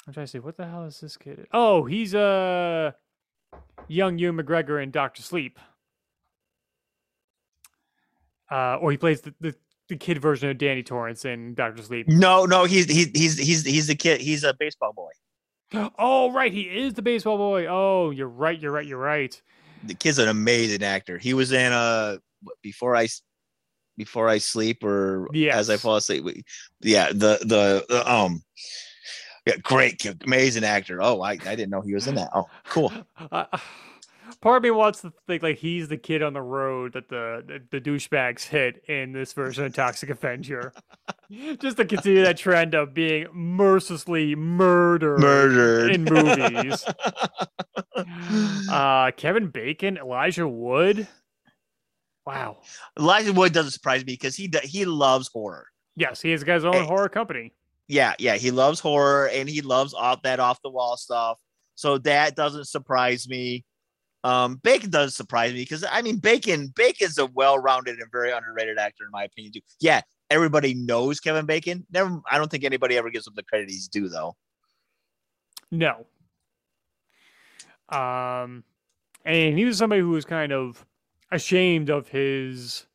I'm 0.06 0.14
trying 0.14 0.26
to 0.26 0.30
see 0.32 0.38
what 0.38 0.56
the 0.56 0.66
hell 0.66 0.84
is 0.84 1.00
this 1.00 1.16
kid? 1.16 1.46
Oh, 1.52 1.84
he's 1.84 2.14
uh 2.14 2.92
young 3.88 4.18
Ewan 4.18 4.36
McGregor 4.38 4.82
in 4.82 4.90
Doctor 4.90 5.22
Sleep. 5.22 5.58
Uh, 8.50 8.76
or 8.80 8.90
he 8.90 8.96
plays 8.96 9.20
the, 9.20 9.32
the, 9.40 9.54
the 9.90 9.96
kid 9.96 10.22
version 10.22 10.48
of 10.48 10.56
Danny 10.56 10.82
Torrance 10.82 11.26
in 11.26 11.52
Doctor 11.52 11.82
Sleep. 11.82 12.08
No, 12.08 12.46
no, 12.46 12.64
he's 12.64 12.86
he's 12.86 13.10
he's 13.14 13.38
he's 13.38 13.64
he's 13.66 13.86
the 13.88 13.94
kid. 13.94 14.22
He's 14.22 14.42
a 14.44 14.54
baseball 14.54 14.94
boy. 14.94 15.10
Oh, 15.98 16.32
right, 16.32 16.52
he 16.52 16.62
is 16.62 16.94
the 16.94 17.02
baseball 17.02 17.36
boy. 17.36 17.66
Oh, 17.66 18.10
you're 18.10 18.28
right. 18.28 18.58
You're 18.58 18.72
right. 18.72 18.86
You're 18.86 18.98
right. 18.98 19.40
The 19.84 19.94
kid's 19.94 20.18
an 20.18 20.28
amazing 20.28 20.82
actor. 20.82 21.18
He 21.18 21.34
was 21.34 21.52
in 21.52 21.72
uh 21.72 22.16
before 22.62 22.96
I 22.96 23.08
before 23.96 24.28
I 24.28 24.38
sleep 24.38 24.82
or 24.82 25.28
Yes. 25.32 25.54
as 25.56 25.70
I 25.70 25.76
fall 25.76 25.96
asleep. 25.96 26.24
Yeah, 26.80 27.08
the 27.08 27.38
the, 27.42 27.84
the 27.88 28.10
um 28.12 28.42
yeah, 29.46 29.56
great 29.62 29.98
kid, 29.98 30.22
amazing 30.24 30.64
actor. 30.64 31.02
Oh, 31.02 31.22
I, 31.22 31.32
I 31.32 31.36
didn't 31.36 31.70
know 31.70 31.80
he 31.80 31.94
was 31.94 32.06
in 32.06 32.14
that. 32.16 32.30
Oh, 32.34 32.46
cool. 32.68 32.92
Uh, 33.32 33.44
part 34.36 34.58
of 34.58 34.62
me 34.62 34.70
wants 34.70 35.00
to 35.02 35.12
think 35.26 35.42
like 35.42 35.58
he's 35.58 35.88
the 35.88 35.96
kid 35.96 36.22
on 36.22 36.32
the 36.32 36.42
road 36.42 36.92
that 36.94 37.08
the 37.08 37.42
the, 37.46 37.78
the 37.78 37.80
douchebags 37.80 38.44
hit 38.44 38.82
in 38.88 39.12
this 39.12 39.32
version 39.32 39.64
of 39.64 39.74
Toxic 39.74 40.10
Avenger, 40.10 40.72
just 41.58 41.76
to 41.78 41.84
continue 41.84 42.22
that 42.24 42.36
trend 42.36 42.74
of 42.74 42.92
being 42.94 43.26
mercilessly 43.32 44.34
murdered, 44.34 45.20
Murdered. 45.20 45.92
in 45.94 46.04
movies. 46.04 46.84
uh, 48.70 49.10
Kevin 49.12 49.48
Bacon, 49.48 49.96
Elijah 49.98 50.46
Wood. 50.48 51.06
Wow. 52.26 52.58
Elijah 52.98 53.32
Wood 53.32 53.52
doesn't 53.52 53.72
surprise 53.72 54.04
me 54.04 54.12
because 54.12 54.36
he 54.36 54.50
he 54.64 54.84
loves 54.84 55.28
horror. 55.32 55.66
Yes, 55.96 56.20
he 56.20 56.30
has 56.30 56.44
got 56.44 56.54
his 56.54 56.64
own 56.64 56.74
Hey. 56.74 56.86
horror 56.86 57.08
company. 57.08 57.52
Yeah, 57.88 58.14
yeah, 58.18 58.36
he 58.36 58.50
loves 58.52 58.78
horror 58.78 59.28
and 59.28 59.48
he 59.48 59.62
loves 59.62 59.94
off 59.94 60.22
that 60.22 60.38
off 60.38 60.60
the 60.62 60.70
wall 60.70 60.96
stuff. 60.96 61.38
So 61.74 61.98
that 61.98 62.36
doesn't 62.36 62.66
surprise 62.68 63.28
me. 63.28 63.64
Um, 64.22 64.56
Bacon 64.56 64.90
does 64.90 65.16
surprise 65.16 65.52
me 65.52 65.60
because 65.60 65.84
I 65.90 66.02
mean 66.02 66.18
Bacon 66.18 66.72
Bacon's 66.76 67.18
a 67.18 67.26
well-rounded 67.26 67.98
and 67.98 68.12
very 68.12 68.32
underrated 68.32 68.78
actor 68.78 69.04
in 69.04 69.10
my 69.10 69.24
opinion 69.24 69.52
too. 69.54 69.60
Yeah, 69.80 70.02
everybody 70.28 70.74
knows 70.74 71.20
Kevin 71.20 71.46
Bacon. 71.46 71.86
Never, 71.90 72.20
I 72.30 72.36
don't 72.36 72.50
think 72.50 72.64
anybody 72.64 72.96
ever 72.96 73.10
gives 73.10 73.26
him 73.26 73.32
the 73.34 73.42
credit 73.42 73.70
he's 73.70 73.88
due 73.88 74.08
though. 74.08 74.36
No. 75.70 76.06
Um, 77.88 78.64
and 79.24 79.58
he 79.58 79.64
was 79.64 79.78
somebody 79.78 80.00
who 80.00 80.10
was 80.10 80.24
kind 80.24 80.52
of 80.52 80.84
ashamed 81.32 81.90
of 81.90 82.08
his 82.08 82.86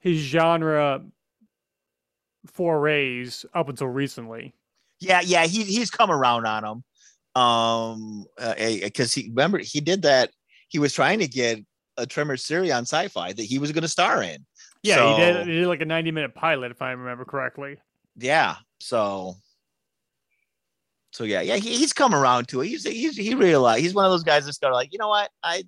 his 0.00 0.18
genre 0.18 1.02
forays 2.46 3.44
up 3.54 3.68
until 3.68 3.88
recently. 3.88 4.54
Yeah, 5.00 5.20
yeah, 5.20 5.46
he 5.46 5.64
he's 5.64 5.90
come 5.90 6.10
around 6.10 6.46
on 6.46 6.64
him. 6.64 6.84
Um, 7.34 8.24
because 8.38 9.12
he 9.12 9.28
remember 9.28 9.58
he 9.58 9.80
did 9.80 10.02
that. 10.02 10.30
He 10.68 10.78
was 10.78 10.92
trying 10.92 11.18
to 11.20 11.28
get 11.28 11.58
a 11.96 12.06
Tremor 12.06 12.36
series 12.36 12.72
on 12.72 12.82
Sci-Fi 12.82 13.32
that 13.32 13.42
he 13.42 13.58
was 13.58 13.72
going 13.72 13.82
to 13.82 13.88
star 13.88 14.22
in. 14.22 14.44
Yeah, 14.82 15.14
he 15.14 15.20
did. 15.20 15.46
He 15.46 15.52
did 15.54 15.66
like 15.66 15.80
a 15.80 15.84
ninety-minute 15.84 16.34
pilot, 16.34 16.70
if 16.70 16.82
I 16.82 16.92
remember 16.92 17.24
correctly. 17.24 17.76
yeah 18.16 18.56
so 18.80 19.34
so 21.10 21.24
yeah 21.24 21.40
yeah 21.40 21.56
he, 21.56 21.76
he's 21.76 21.92
come 21.92 22.14
around 22.14 22.46
to 22.48 22.60
it 22.60 22.66
he's 22.68 22.84
he's 22.84 23.16
he 23.16 23.34
realized 23.34 23.80
he's 23.80 23.94
one 23.94 24.04
of 24.04 24.10
those 24.10 24.22
guys 24.22 24.44
that 24.44 24.52
started 24.52 24.76
like 24.76 24.92
you 24.92 24.98
know 24.98 25.08
what 25.08 25.30
i 25.42 25.62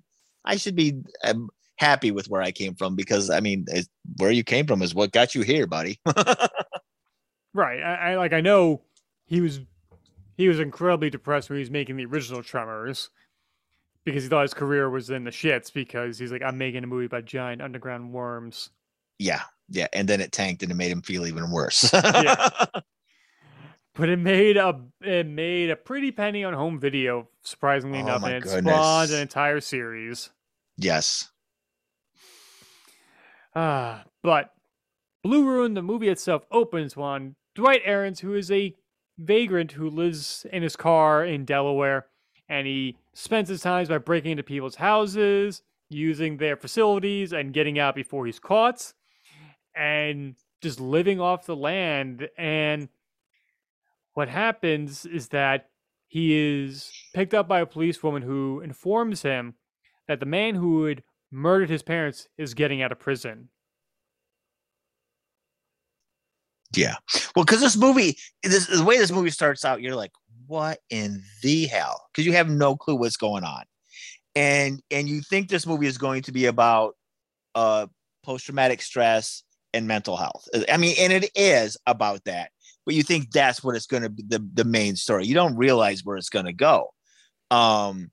i 0.45 0.55
should 0.55 0.75
be 0.75 0.93
um, 1.23 1.49
happy 1.77 2.11
with 2.11 2.29
where 2.29 2.41
i 2.41 2.51
came 2.51 2.75
from 2.75 2.95
because 2.95 3.29
i 3.29 3.39
mean 3.39 3.65
it's, 3.69 3.89
where 4.17 4.31
you 4.31 4.43
came 4.43 4.67
from 4.67 4.81
is 4.81 4.93
what 4.93 5.11
got 5.11 5.33
you 5.33 5.41
here 5.41 5.65
buddy 5.67 5.99
Right. 7.53 7.81
I, 7.81 8.11
I 8.11 8.15
like. 8.17 8.33
I 8.33 8.41
know 8.41 8.83
he 9.25 9.41
was 9.41 9.59
he 10.37 10.47
was 10.47 10.59
incredibly 10.59 11.09
depressed 11.09 11.49
when 11.49 11.57
he 11.57 11.61
was 11.61 11.71
making 11.71 11.97
the 11.97 12.05
original 12.05 12.41
Tremors 12.41 13.09
because 14.05 14.23
he 14.23 14.29
thought 14.29 14.43
his 14.43 14.53
career 14.53 14.89
was 14.89 15.09
in 15.09 15.25
the 15.25 15.31
shits 15.31 15.73
because 15.73 16.17
he's 16.17 16.31
like, 16.31 16.41
I'm 16.41 16.57
making 16.57 16.83
a 16.83 16.87
movie 16.87 17.07
about 17.07 17.25
giant 17.25 17.61
underground 17.61 18.13
worms. 18.13 18.69
yeah 19.19 19.41
yeah 19.69 19.87
and 19.93 20.07
then 20.07 20.21
it 20.21 20.31
tanked 20.31 20.61
and 20.63 20.71
it 20.71 20.75
made 20.75 20.91
him 20.91 21.01
feel 21.01 21.25
even 21.25 21.51
worse 21.51 21.91
Yeah. 22.03 22.49
But 23.95 24.09
it 24.09 24.17
made 24.17 24.57
a 24.57 24.79
it 25.01 25.25
made 25.25 25.71
a 25.71 25.75
pretty 25.75 26.11
penny 26.11 26.43
on 26.43 26.53
home 26.53 26.79
video, 26.79 27.27
surprisingly 27.41 27.97
Oh 27.97 28.01
enough, 28.03 28.23
and 28.23 28.33
it 28.33 28.43
goodness. 28.43 28.75
spawned 28.75 29.11
an 29.11 29.19
entire 29.21 29.59
series. 29.59 30.29
yes 30.77 31.31
Ah, 33.55 34.03
but 34.21 34.53
Blue 35.23 35.43
Ruin, 35.45 35.73
the 35.73 35.81
movie 35.81 36.09
itself, 36.09 36.43
opens 36.51 36.95
on 36.95 37.35
Dwight 37.55 37.81
Aarons, 37.85 38.19
who 38.19 38.35
is 38.35 38.51
a 38.51 38.75
vagrant 39.17 39.73
who 39.73 39.89
lives 39.89 40.45
in 40.51 40.63
his 40.63 40.75
car 40.75 41.25
in 41.25 41.45
Delaware, 41.45 42.05
and 42.49 42.67
he 42.67 42.97
spends 43.13 43.49
his 43.49 43.61
times 43.61 43.89
by 43.89 43.97
breaking 43.97 44.31
into 44.31 44.43
people's 44.43 44.75
houses, 44.75 45.61
using 45.89 46.37
their 46.37 46.55
facilities, 46.55 47.33
and 47.33 47.53
getting 47.53 47.79
out 47.79 47.95
before 47.95 48.25
he's 48.25 48.39
caught, 48.39 48.93
and 49.75 50.35
just 50.61 50.79
living 50.79 51.19
off 51.19 51.45
the 51.45 51.55
land. 51.55 52.29
And 52.37 52.89
what 54.13 54.29
happens 54.29 55.05
is 55.05 55.29
that 55.29 55.69
he 56.07 56.35
is 56.35 56.91
picked 57.13 57.33
up 57.33 57.47
by 57.47 57.59
a 57.59 57.65
policewoman 57.65 58.21
who 58.21 58.61
informs 58.61 59.23
him 59.23 59.55
that 60.07 60.19
the 60.19 60.25
man 60.25 60.55
who 60.55 60.85
had 60.85 61.03
murdered 61.29 61.69
his 61.69 61.83
parents 61.83 62.29
is 62.37 62.53
getting 62.53 62.81
out 62.81 62.91
of 62.91 62.99
prison. 62.99 63.49
Yeah. 66.75 66.95
Well 67.35 67.45
because 67.45 67.61
this 67.61 67.77
movie 67.77 68.17
this 68.43 68.67
the 68.67 68.83
way 68.83 68.97
this 68.97 69.11
movie 69.11 69.29
starts 69.29 69.63
out 69.65 69.81
you're 69.81 69.95
like 69.95 70.11
what 70.47 70.79
in 70.89 71.23
the 71.43 71.65
hell? 71.65 72.07
Because 72.11 72.25
you 72.25 72.33
have 72.33 72.49
no 72.49 72.75
clue 72.75 72.95
what's 72.95 73.17
going 73.17 73.43
on. 73.43 73.63
And 74.35 74.81
and 74.91 75.07
you 75.07 75.21
think 75.21 75.49
this 75.49 75.67
movie 75.67 75.87
is 75.87 75.97
going 75.97 76.23
to 76.23 76.31
be 76.31 76.45
about 76.45 76.95
uh 77.55 77.87
post-traumatic 78.23 78.81
stress 78.81 79.43
and 79.73 79.87
mental 79.87 80.17
health. 80.17 80.47
I 80.69 80.77
mean 80.77 80.95
and 80.99 81.13
it 81.13 81.31
is 81.35 81.77
about 81.85 82.23
that 82.25 82.51
but 82.85 82.95
you 82.95 83.03
think 83.03 83.31
that's 83.31 83.61
what 83.61 83.75
it's 83.75 83.85
going 83.85 84.03
to 84.03 84.09
be 84.09 84.23
the, 84.25 84.39
the 84.53 84.63
main 84.63 84.95
story. 84.95 85.25
You 85.25 85.33
don't 85.33 85.57
realize 85.57 86.05
where 86.05 86.15
it's 86.15 86.29
going 86.29 86.45
to 86.45 86.53
go. 86.53 86.93
Um 87.51 88.11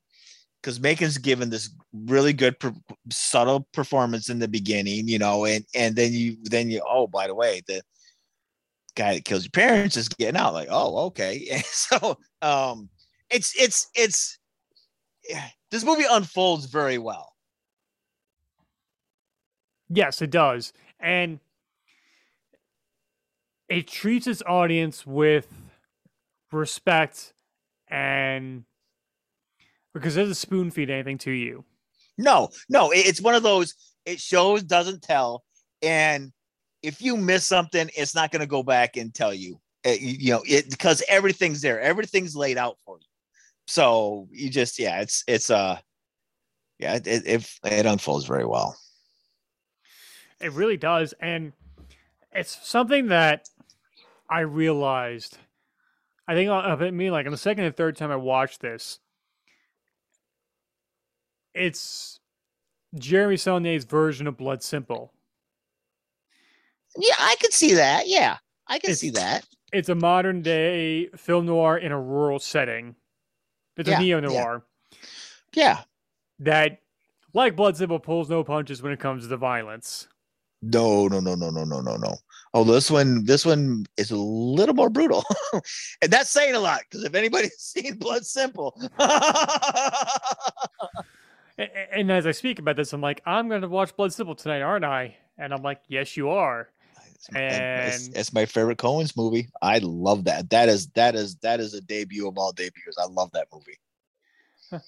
because 0.60 0.80
Macon's 0.80 1.18
given 1.18 1.50
this 1.50 1.68
really 1.92 2.32
good 2.32 2.58
per- 2.58 2.74
subtle 3.10 3.68
performance 3.74 4.30
in 4.30 4.38
the 4.38 4.48
beginning, 4.48 5.06
you 5.06 5.18
know, 5.18 5.44
and 5.44 5.64
and 5.74 5.94
then 5.94 6.12
you 6.14 6.38
then 6.44 6.70
you 6.70 6.80
oh 6.88 7.06
by 7.06 7.26
the 7.26 7.34
way 7.34 7.62
the 7.68 7.82
guy 8.96 9.14
that 9.14 9.24
kills 9.24 9.44
your 9.44 9.50
parents 9.50 9.96
is 9.96 10.08
getting 10.08 10.36
out 10.40 10.54
like 10.54 10.68
oh 10.70 11.06
okay 11.06 11.46
and 11.52 11.64
so 11.64 12.16
um 12.42 12.88
it's 13.30 13.52
it's 13.60 13.88
it's 13.94 14.38
yeah, 15.28 15.48
this 15.70 15.84
movie 15.84 16.04
unfolds 16.10 16.66
very 16.66 16.98
well 16.98 17.34
Yes, 19.88 20.22
it 20.22 20.30
does. 20.30 20.72
And 21.00 21.40
it 23.68 23.86
treats 23.86 24.26
its 24.26 24.42
audience 24.46 25.06
with 25.06 25.48
respect 26.52 27.32
and 27.88 28.64
because 29.92 30.16
it 30.16 30.20
doesn't 30.20 30.34
spoon 30.34 30.70
feed 30.70 30.90
anything 30.90 31.18
to 31.18 31.30
you. 31.30 31.64
no 32.16 32.48
no 32.68 32.92
it's 32.92 33.20
one 33.20 33.34
of 33.34 33.42
those 33.42 33.74
it 34.04 34.20
shows 34.20 34.62
doesn't 34.62 35.02
tell 35.02 35.42
and 35.82 36.32
if 36.84 37.00
you 37.02 37.16
miss 37.16 37.46
something 37.46 37.90
it's 37.96 38.14
not 38.14 38.30
going 38.30 38.40
to 38.40 38.46
go 38.46 38.62
back 38.62 38.96
and 38.96 39.14
tell 39.14 39.34
you 39.34 39.58
Uh, 39.86 39.90
you, 39.90 40.16
you 40.24 40.32
know 40.32 40.42
it 40.46 40.70
because 40.70 41.02
everything's 41.08 41.60
there 41.60 41.80
everything's 41.80 42.36
laid 42.36 42.58
out 42.58 42.76
for 42.84 42.98
you 42.98 43.06
so 43.66 44.28
you 44.30 44.48
just 44.50 44.78
yeah 44.78 45.00
it's 45.00 45.24
it's 45.26 45.50
uh 45.50 45.78
yeah 46.78 46.94
it 46.94 47.06
it, 47.06 47.26
it, 47.26 47.58
it 47.64 47.86
unfolds 47.86 48.26
very 48.26 48.46
well 48.46 48.76
It 50.40 50.52
really 50.52 50.76
does. 50.76 51.14
And 51.20 51.52
it's 52.32 52.58
something 52.68 53.06
that 53.08 53.48
I 54.28 54.40
realized, 54.40 55.38
I 56.28 56.34
think 56.34 56.50
of 56.50 56.82
it 56.82 56.92
me 56.92 57.10
like 57.10 57.24
on 57.26 57.32
the 57.32 57.38
second 57.38 57.64
and 57.64 57.74
third 57.74 57.96
time 57.96 58.10
I 58.10 58.16
watched 58.16 58.60
this, 58.60 58.98
it's 61.54 62.20
Jeremy 62.94 63.36
Saulnier's 63.36 63.84
version 63.84 64.26
of 64.26 64.36
Blood 64.36 64.62
Simple. 64.62 65.12
Yeah 66.98 67.14
i 67.18 67.36
could 67.40 67.52
see 67.52 67.74
that 67.74 68.06
yeah 68.08 68.36
i 68.68 68.78
can 68.78 68.90
It's- 68.90 69.00
see 69.00 69.10
that 69.10 69.44
it's 69.72 69.88
a 69.88 69.94
modern 69.94 70.40
day 70.42 71.08
film 71.16 71.46
noir 71.46 71.76
in 71.78 71.90
a 71.90 72.00
rural 72.00 72.38
setting. 72.38 72.94
It's 73.76 73.88
Yeah, 73.88 73.96
a 73.98 74.00
neo 74.00 74.20
noir. 74.20 74.64
yeah 75.52 75.80
that, 76.38 76.78
like 77.32 77.56
Blood 77.56 77.76
Simple, 77.76 77.98
pulls 77.98 78.30
no 78.30 78.44
punches 78.44 78.82
when 78.82 78.92
it 78.92 79.00
comes 79.00 79.24
to 79.24 79.28
the 79.28 79.36
violence. 79.36 80.06
No, 80.62 81.08
no, 81.08 81.18
no, 81.18 81.34
no, 81.34 81.50
no, 81.50 81.64
no, 81.64 81.80
no, 81.80 81.96
no. 81.96 82.14
Oh, 82.54 82.62
this 82.62 82.88
one, 82.88 83.24
this 83.24 83.44
one 83.44 83.84
is 83.96 84.12
a 84.12 84.16
little 84.16 84.76
more 84.76 84.90
brutal, 84.90 85.24
and 86.02 86.12
that's 86.12 86.30
saying 86.30 86.54
a 86.54 86.60
lot 86.60 86.82
because 86.88 87.02
if 87.04 87.16
anybody's 87.16 87.54
seen 87.58 87.96
Blood 87.98 88.24
Simple, 88.24 88.80
and, 91.58 91.70
and 91.92 92.12
as 92.12 92.26
I 92.28 92.30
speak 92.30 92.58
about 92.60 92.76
this, 92.76 92.92
I'm 92.92 93.00
like, 93.00 93.22
I'm 93.26 93.48
going 93.48 93.62
to 93.62 93.68
watch 93.68 93.96
Blood 93.96 94.12
Simple 94.12 94.34
tonight, 94.36 94.62
aren't 94.62 94.84
I? 94.84 95.16
And 95.36 95.52
I'm 95.52 95.62
like, 95.62 95.80
yes, 95.88 96.16
you 96.16 96.28
are. 96.30 96.68
It's 97.28 97.34
my, 97.34 97.40
it's, 97.40 98.08
it's 98.08 98.32
my 98.32 98.44
favorite 98.46 98.78
Coen's 98.78 99.16
movie. 99.16 99.48
I 99.62 99.78
love 99.78 100.24
that. 100.24 100.50
That 100.50 100.68
is 100.68 100.88
that 100.88 101.14
is 101.14 101.36
that 101.36 101.60
is 101.60 101.74
a 101.74 101.80
debut 101.80 102.28
of 102.28 102.36
all 102.38 102.52
debuts. 102.52 102.98
I 102.98 103.06
love 103.06 103.30
that 103.32 103.48
movie. 103.52 103.78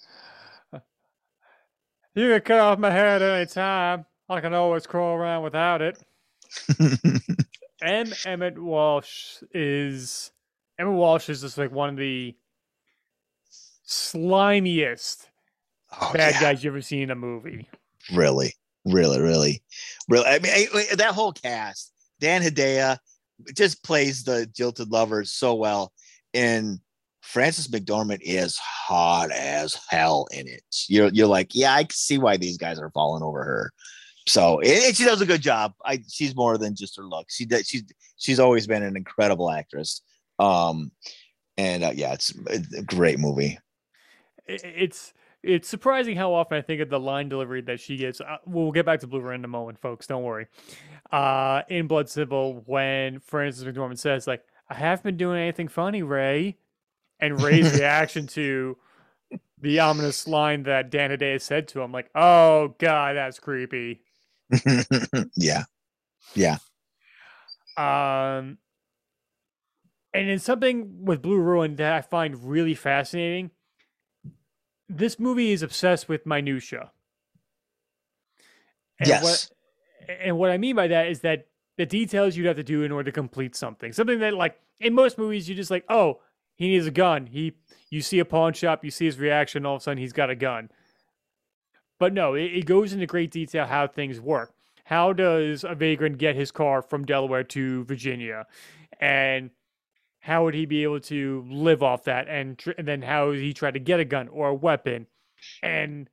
You 2.15 2.31
can 2.33 2.41
cut 2.41 2.61
off 2.61 2.79
my 2.79 2.91
head 2.91 3.21
any 3.21 3.45
time. 3.45 4.07
I 4.29 4.41
can 4.41 4.55
always 4.55 4.87
crawl 4.87 5.17
around 5.17 5.43
without 5.43 5.83
it. 5.83 6.03
M. 7.83 8.11
Emmett 8.25 8.59
Walsh 8.59 9.43
is 9.53 10.33
Emmett 10.79 10.95
Walsh 10.95 11.29
is 11.29 11.43
just 11.43 11.59
like 11.59 11.71
one 11.71 11.91
of 11.91 11.97
the 11.99 12.35
slimiest 13.87 15.27
Oh, 16.01 16.11
bad 16.13 16.35
yeah. 16.35 16.41
guys 16.41 16.65
you 16.65 16.71
ever 16.71 16.81
seen 16.81 17.03
in 17.03 17.11
a 17.11 17.15
movie. 17.15 17.69
really, 18.13 18.55
really, 18.87 19.21
really, 19.21 19.63
really. 20.09 20.25
I 20.27 20.39
mean, 20.39 20.53
I- 20.53 20.87
I- 20.93 20.95
that 20.97 21.13
whole 21.15 21.33
cast, 21.33 21.93
Dan 22.21 22.43
Hedaya 22.43 22.99
just 23.55 23.83
plays 23.85 24.25
the 24.25 24.47
jilted 24.47 24.91
lovers 24.91 25.33
so 25.33 25.55
well, 25.55 25.93
and 26.35 26.81
Frances 27.23 27.69
McDormand 27.69 28.21
is 28.23 28.57
hot 28.59 29.31
as 29.33 29.77
hell 29.89 30.27
in 30.33 30.47
it. 30.47 30.63
You're 30.89 31.09
you're 31.09 31.27
like, 31.27 31.55
yeah, 31.55 31.75
I 31.75 31.85
can 31.85 31.91
see 31.91 32.19
why 32.19 32.37
these 32.37 32.57
guys 32.57 32.79
are 32.79 32.91
falling 32.91 33.23
over 33.23 33.43
her. 33.43 33.73
So 34.29 34.61
and 34.61 34.97
she 34.97 35.05
does 35.05 35.21
a 35.21 35.27
good 35.27 35.43
job. 35.43 35.73
I 35.85 36.03
she's 36.09 36.37
more 36.37 36.57
than 36.57 36.75
just 36.75 36.97
her 36.97 37.05
look. 37.05 37.27
She 37.29 37.45
does. 37.45 37.67
She's 37.67 37.85
she's 38.17 38.41
always 38.41 38.67
been 38.67 38.83
an 38.83 38.97
incredible 38.97 39.51
actress. 39.51 40.03
Um, 40.39 40.93
and 41.57 41.85
uh, 41.85 41.93
yeah, 41.95 42.13
it's 42.13 42.33
a 42.49 42.83
great 42.83 43.19
movie. 43.19 43.59
It's 44.47 45.13
it's 45.47 45.69
surprising 45.69 46.17
how 46.17 46.35
often 46.35 46.59
I 46.59 46.63
think 46.63 46.81
of 46.81 46.91
the 46.91 46.99
line 46.99 47.29
delivery 47.29 47.61
that 47.63 47.79
she 47.79 47.97
gives. 47.97 48.21
Uh, 48.21 48.39
we'll 48.45 48.73
get 48.73 48.85
back 48.85 49.01
to 49.01 49.07
Blue 49.07 49.27
in 49.31 49.45
a 49.45 49.49
moment, 49.49 49.79
folks. 49.79 50.07
Don't 50.07 50.25
worry. 50.25 50.49
Uh, 51.13 51.63
in 51.69 51.87
Blood 51.87 52.09
Simple, 52.09 52.63
when 52.67 53.21
Frances 53.21 53.65
McDormand 53.65 53.99
says, 53.99 54.27
"Like 54.27 54.43
I 54.69 54.75
haven't 54.75 55.05
been 55.05 55.17
doing 55.17 55.41
anything 55.41 55.69
funny, 55.69 56.03
Ray," 56.03 56.57
and 57.21 57.41
Ray's 57.41 57.73
reaction 57.79 58.27
to 58.29 58.77
the 59.61 59.79
ominous 59.79 60.27
line 60.27 60.65
that 60.65 60.91
Dan 60.91 61.11
Hedaya 61.11 61.41
said 61.41 61.69
to 61.69 61.81
him, 61.81 61.93
like, 61.93 62.11
"Oh 62.15 62.75
God, 62.79 63.17
that's 63.17 63.39
creepy." 63.39 64.03
yeah, 65.37 65.65
yeah. 66.35 66.57
Um, 67.77 68.59
and 70.13 70.29
it's 70.29 70.45
something 70.45 71.05
with 71.05 71.23
Blue 71.23 71.39
Ruin 71.39 71.77
that 71.77 71.93
I 71.93 72.01
find 72.01 72.49
really 72.49 72.75
fascinating. 72.75 73.51
This 74.89 75.19
movie 75.19 75.53
is 75.53 75.63
obsessed 75.63 76.09
with 76.09 76.27
minutia. 76.27 76.93
And 78.99 79.09
yes. 79.09 79.23
What, 79.23 80.09
and 80.21 80.39
what 80.39 80.51
I 80.51 80.59
mean 80.59 80.77
by 80.77 80.87
that 80.89 81.09
is 81.09 81.21
that 81.21 81.47
the 81.77 81.87
details 81.87 82.37
you'd 82.37 82.47
have 82.47 82.57
to 82.57 82.63
do 82.63 82.83
in 82.83 82.93
order 82.93 83.11
to 83.11 83.13
complete 83.13 83.55
something. 83.55 83.93
Something 83.93 84.21
that, 84.21 84.35
like, 84.35 84.59
in 84.81 84.95
most 84.95 85.19
movies, 85.19 85.49
you 85.49 85.55
just 85.55 85.71
like, 85.71 85.85
oh, 85.89 86.21
he 86.55 86.69
needs 86.69 86.87
a 86.87 86.91
gun. 86.91 87.27
He, 87.27 87.55
you 87.91 88.01
see 88.01 88.19
a 88.19 88.25
pawn 88.25 88.53
shop, 88.53 88.85
you 88.85 88.91
see 88.91 89.05
his 89.05 89.19
reaction, 89.19 89.67
all 89.67 89.77
of 89.77 89.83
a 89.83 89.85
sudden 89.85 89.99
he's 89.99 90.13
got 90.13 90.31
a 90.31 90.35
gun. 90.35 90.71
But 91.99 92.13
no, 92.13 92.35
it, 92.35 92.45
it 92.45 92.67
goes 92.67 92.93
into 92.93 93.07
great 93.07 93.31
detail 93.31 93.67
how 93.67 93.87
things 93.87 94.21
work. 94.21 94.55
How 94.85 95.13
does 95.13 95.65
a 95.65 95.75
vagrant 95.75 96.19
get 96.19 96.37
his 96.37 96.53
car 96.53 96.81
from 96.81 97.05
Delaware 97.05 97.43
to 97.45 97.85
Virginia, 97.85 98.47
and 99.01 99.51
how 100.27 100.43
would 100.43 100.55
he 100.55 100.67
be 100.67 100.83
able 100.83 100.99
to 100.99 101.47
live 101.49 101.85
off 101.85 102.03
that? 102.05 102.27
And, 102.29 102.59
tr- 102.59 102.73
and 102.77 102.87
then 102.87 103.01
how 103.01 103.29
would 103.29 103.39
he 103.39 103.55
try 103.55 103.71
to 103.71 103.79
get 103.79 104.01
a 104.01 104.05
gun 104.05 104.27
or 104.27 104.49
a 104.49 104.55
weapon, 104.55 105.07
and 105.63 106.11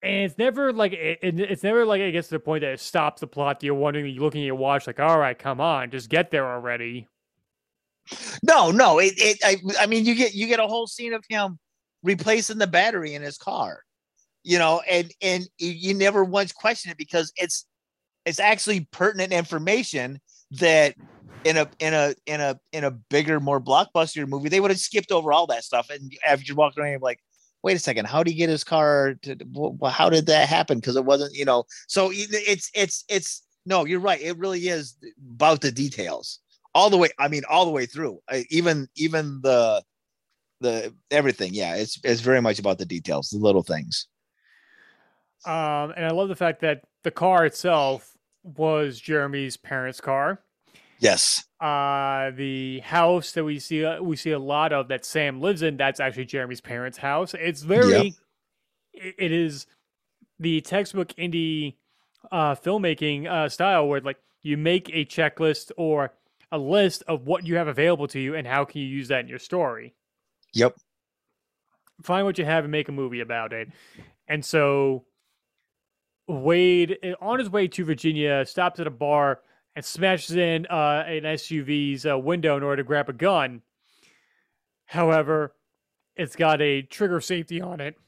and 0.00 0.12
it's 0.24 0.38
never 0.38 0.72
like 0.72 0.92
it, 0.92 1.18
it- 1.22 1.40
it's 1.40 1.64
never 1.64 1.84
like 1.84 2.00
it 2.00 2.12
gets 2.12 2.28
to 2.28 2.34
the 2.36 2.38
point 2.38 2.60
that 2.60 2.72
it 2.74 2.78
stops 2.80 3.20
the 3.20 3.26
plot. 3.26 3.58
That 3.58 3.66
you're 3.66 3.74
wondering, 3.74 4.06
you're 4.06 4.22
looking 4.22 4.42
at 4.42 4.46
your 4.46 4.54
watch, 4.54 4.86
like, 4.86 5.00
all 5.00 5.18
right, 5.18 5.36
come 5.36 5.60
on, 5.60 5.90
just 5.90 6.08
get 6.08 6.30
there 6.30 6.46
already. 6.46 7.08
No, 8.44 8.70
no. 8.70 9.00
It, 9.00 9.14
it 9.16 9.38
I, 9.44 9.56
I 9.80 9.86
mean, 9.86 10.04
you 10.04 10.14
get 10.14 10.34
you 10.34 10.46
get 10.46 10.60
a 10.60 10.68
whole 10.68 10.86
scene 10.86 11.14
of 11.14 11.24
him 11.28 11.58
replacing 12.04 12.58
the 12.58 12.68
battery 12.68 13.14
in 13.14 13.22
his 13.22 13.38
car, 13.38 13.80
you 14.44 14.58
know, 14.58 14.82
and 14.88 15.10
and 15.20 15.48
you 15.58 15.94
never 15.94 16.22
once 16.22 16.52
question 16.52 16.92
it 16.92 16.96
because 16.96 17.32
it's 17.36 17.66
it's 18.24 18.38
actually 18.38 18.86
pertinent 18.92 19.32
information 19.32 20.20
that 20.52 20.94
in 21.44 21.56
a 21.56 21.68
in 21.78 21.94
a 21.94 22.14
in 22.26 22.40
a 22.40 22.58
in 22.72 22.84
a 22.84 22.90
bigger, 22.90 23.40
more 23.40 23.60
blockbuster 23.60 24.26
movie 24.26 24.48
they 24.48 24.60
would 24.60 24.70
have 24.70 24.80
skipped 24.80 25.12
over 25.12 25.32
all 25.32 25.46
that 25.48 25.64
stuff. 25.64 25.90
And 25.90 26.12
after 26.26 26.44
you 26.44 26.54
walk 26.54 26.76
around, 26.76 26.90
you're 26.90 26.98
like, 26.98 27.20
wait 27.62 27.76
a 27.76 27.80
second, 27.80 28.06
how 28.06 28.22
did 28.22 28.30
he 28.30 28.36
get 28.36 28.48
his 28.48 28.64
car? 28.64 29.14
To, 29.22 29.36
well, 29.52 29.90
how 29.90 30.10
did 30.10 30.26
that 30.26 30.48
happen? 30.48 30.78
Because 30.78 30.96
it 30.96 31.04
wasn't, 31.04 31.34
you 31.34 31.44
know. 31.44 31.64
So 31.88 32.10
it's 32.12 32.70
it's 32.74 33.04
it's 33.08 33.42
no, 33.66 33.84
you're 33.84 34.00
right. 34.00 34.20
It 34.20 34.38
really 34.38 34.68
is 34.68 34.96
about 35.34 35.60
the 35.60 35.72
details 35.72 36.40
all 36.74 36.90
the 36.90 36.96
way 36.96 37.08
i 37.18 37.28
mean 37.28 37.42
all 37.48 37.64
the 37.64 37.70
way 37.70 37.86
through 37.86 38.20
I, 38.28 38.44
even 38.50 38.88
even 38.96 39.40
the 39.42 39.82
the 40.60 40.92
everything 41.10 41.54
yeah 41.54 41.76
it's 41.76 41.98
it's 42.02 42.20
very 42.20 42.40
much 42.40 42.58
about 42.58 42.78
the 42.78 42.84
details 42.84 43.30
the 43.30 43.38
little 43.38 43.62
things 43.62 44.08
Um, 45.46 45.92
and 45.94 46.06
I 46.06 46.10
love 46.10 46.28
the 46.28 46.36
fact 46.36 46.60
that 46.62 46.84
the 47.02 47.10
car 47.10 47.44
itself 47.44 48.16
was 48.42 48.98
Jeremy's 48.98 49.58
parents' 49.58 50.00
car. 50.00 50.40
Yes 51.04 51.44
Uh, 51.60 52.30
the 52.32 52.80
house 52.80 53.32
that 53.32 53.44
we 53.44 53.58
see 53.58 53.84
uh, 53.84 54.02
we 54.02 54.16
see 54.16 54.32
a 54.32 54.38
lot 54.38 54.72
of 54.72 54.88
that 54.88 55.04
Sam 55.04 55.40
lives 55.40 55.62
in. 55.62 55.76
That's 55.76 56.00
actually 56.00 56.24
Jeremy's 56.24 56.60
parents' 56.60 56.98
house. 56.98 57.34
It's 57.34 57.62
very, 57.62 58.14
it, 58.92 59.14
it 59.18 59.32
is 59.32 59.66
the 60.38 60.60
textbook 60.60 61.08
indie 61.16 61.76
uh, 62.32 62.54
filmmaking 62.54 63.26
uh, 63.30 63.48
style 63.48 63.86
where 63.86 64.00
like 64.00 64.18
you 64.42 64.56
make 64.56 64.90
a 64.90 65.04
checklist 65.04 65.70
or 65.76 66.12
a 66.50 66.58
list 66.58 67.02
of 67.06 67.26
what 67.26 67.46
you 67.46 67.56
have 67.56 67.68
available 67.68 68.08
to 68.08 68.20
you 68.20 68.34
and 68.34 68.46
how 68.46 68.64
can 68.64 68.80
you 68.80 68.86
use 68.86 69.08
that 69.08 69.20
in 69.20 69.28
your 69.28 69.38
story. 69.38 69.94
yep 70.52 70.74
find 72.02 72.26
what 72.26 72.38
you 72.38 72.44
have 72.44 72.64
and 72.64 72.72
make 72.72 72.88
a 72.88 72.92
movie 72.92 73.20
about 73.20 73.52
it. 73.52 73.68
And 74.26 74.44
so 74.44 75.04
Wade, 76.26 76.98
eh, 77.02 77.14
on 77.20 77.38
his 77.38 77.50
way 77.50 77.68
to 77.68 77.84
Virginia, 77.84 78.44
stops 78.44 78.80
at 78.80 78.86
a 78.86 78.90
bar 78.90 79.40
and 79.76 79.84
smashes 79.84 80.36
in 80.36 80.66
uh, 80.66 81.04
an 81.06 81.22
SUV's 81.24 82.06
uh, 82.06 82.18
window 82.18 82.56
in 82.56 82.62
order 82.62 82.82
to 82.82 82.86
grab 82.86 83.08
a 83.08 83.12
gun. 83.12 83.62
However, 84.86 85.54
it's 86.16 86.36
got 86.36 86.60
a 86.62 86.82
trigger 86.82 87.20
safety 87.20 87.60
on 87.60 87.80
it. 87.80 87.96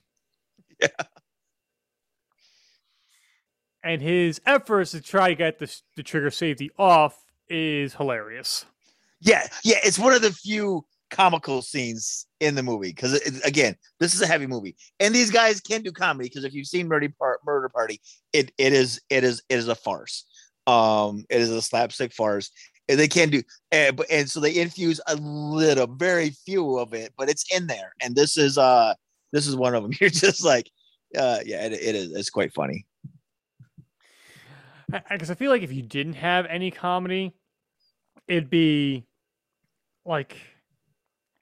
Yeah. 0.81 0.89
And 3.83 4.03
his 4.03 4.41
efforts 4.47 4.91
to 4.91 5.01
try 5.01 5.29
to 5.29 5.35
get 5.35 5.59
the, 5.59 5.75
the 5.97 6.03
trigger 6.03 6.31
safety 6.31 6.71
off 6.79 7.25
is 7.49 7.95
hilarious. 7.95 8.67
yeah 9.21 9.47
yeah 9.65 9.77
it's 9.85 9.99
one 9.99 10.13
of 10.13 10.21
the 10.21 10.33
few 10.33 10.85
comical 11.11 11.63
scenes 11.63 12.27
in 12.41 12.57
the 12.57 12.63
movie 12.63 12.89
because 12.89 13.15
again 13.45 13.77
this 14.01 14.13
is 14.13 14.21
a 14.21 14.27
heavy 14.27 14.47
movie 14.47 14.75
and 14.99 15.15
these 15.15 15.31
guys 15.31 15.61
can 15.61 15.81
do 15.83 15.93
comedy 15.93 16.29
because 16.29 16.45
if 16.45 16.53
you've 16.53 16.67
seen 16.67 16.89
murder, 16.89 17.09
Par- 17.19 17.39
murder 17.47 17.69
party 17.69 18.01
it 18.33 18.51
it 18.59 18.73
is 18.73 19.01
it 19.09 19.23
is 19.23 19.41
it 19.49 19.57
is 19.57 19.69
a 19.69 19.75
farce 19.77 20.25
um 20.67 21.25
it 21.31 21.41
is 21.41 21.51
a 21.51 21.63
slapstick 21.63 22.13
farce 22.13 22.51
and 22.89 22.99
they 22.99 23.09
can 23.09 23.31
do 23.31 23.43
and, 23.73 24.01
and 24.11 24.31
so 24.31 24.41
they 24.41 24.57
infuse 24.57 25.01
a 25.07 25.17
little 25.17 25.87
very 25.87 26.31
few 26.31 26.79
of 26.79 26.95
it 26.95 27.13
but 27.17 27.29
it's 27.29 27.45
in 27.55 27.67
there 27.67 27.93
and 28.03 28.15
this 28.15 28.37
is 28.37 28.59
uh 28.59 28.95
this 29.33 29.47
is 29.47 29.57
one 29.57 29.75
of 29.75 29.83
them 29.83 29.93
you're 30.01 30.11
just 30.11 30.45
like 30.45 30.71
uh 31.17 31.39
yeah 31.45 31.65
it, 31.65 31.73
it 31.73 31.95
is 31.95 32.13
it's 32.13 32.31
quite 32.31 32.53
funny 32.53 32.87
Because 35.11 35.31
I 35.31 35.35
feel 35.35 35.51
like 35.51 35.63
if 35.63 35.73
you 35.73 35.83
didn't 35.83 36.13
have 36.15 36.47
any 36.47 36.71
comedy, 36.71 37.35
it'd 38.29 38.49
be 38.49 39.05
like 40.05 40.37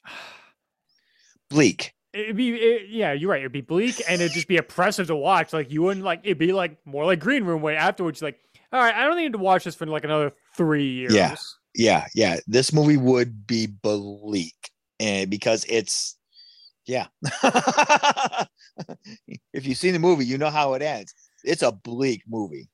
bleak 1.51 1.95
it'd 2.15 2.37
be 2.37 2.55
it, 2.55 2.89
yeah, 2.89 3.13
you're 3.13 3.31
right. 3.31 3.41
It'd 3.41 3.53
be 3.53 3.61
bleak 3.61 4.01
and 4.09 4.21
it'd 4.21 4.33
just 4.33 4.49
be 4.49 4.57
oppressive 4.57 5.09
to 5.09 5.17
watch. 5.17 5.53
Like 5.53 5.71
you 5.71 5.83
wouldn't 5.83 6.05
like 6.05 6.21
it'd 6.23 6.39
be 6.39 6.53
like 6.53 6.79
more 6.87 7.05
like 7.05 7.21
Green 7.21 7.45
Room 7.45 7.61
way 7.61 7.77
afterwards. 7.77 8.23
Like, 8.23 8.39
all 8.75 8.81
right, 8.81 8.95
I 8.95 9.05
don't 9.05 9.17
need 9.17 9.33
to 9.33 9.39
watch 9.39 9.65
this 9.65 9.75
for 9.75 9.87
like 9.87 10.05
another 10.05 10.33
three 10.57 10.91
years. 10.91 11.15
Yeah. 11.15 11.35
yeah 11.75 12.07
yeah 12.15 12.41
this 12.47 12.73
movie 12.73 12.97
would 12.97 13.47
be 13.47 13.67
bleak 13.67 14.71
and 15.01 15.31
because 15.31 15.65
it's 15.69 16.17
yeah 16.87 17.07
if 19.53 19.67
you've 19.67 19.79
seen 19.79 19.93
the 19.93 19.99
movie 19.99 20.27
you 20.27 20.39
know 20.39 20.51
how 20.51 20.75
it 20.75 20.83
ends 20.83 21.15
it's 21.43 21.63
a 21.63 21.73
bleak 21.73 22.23
movie 22.29 22.69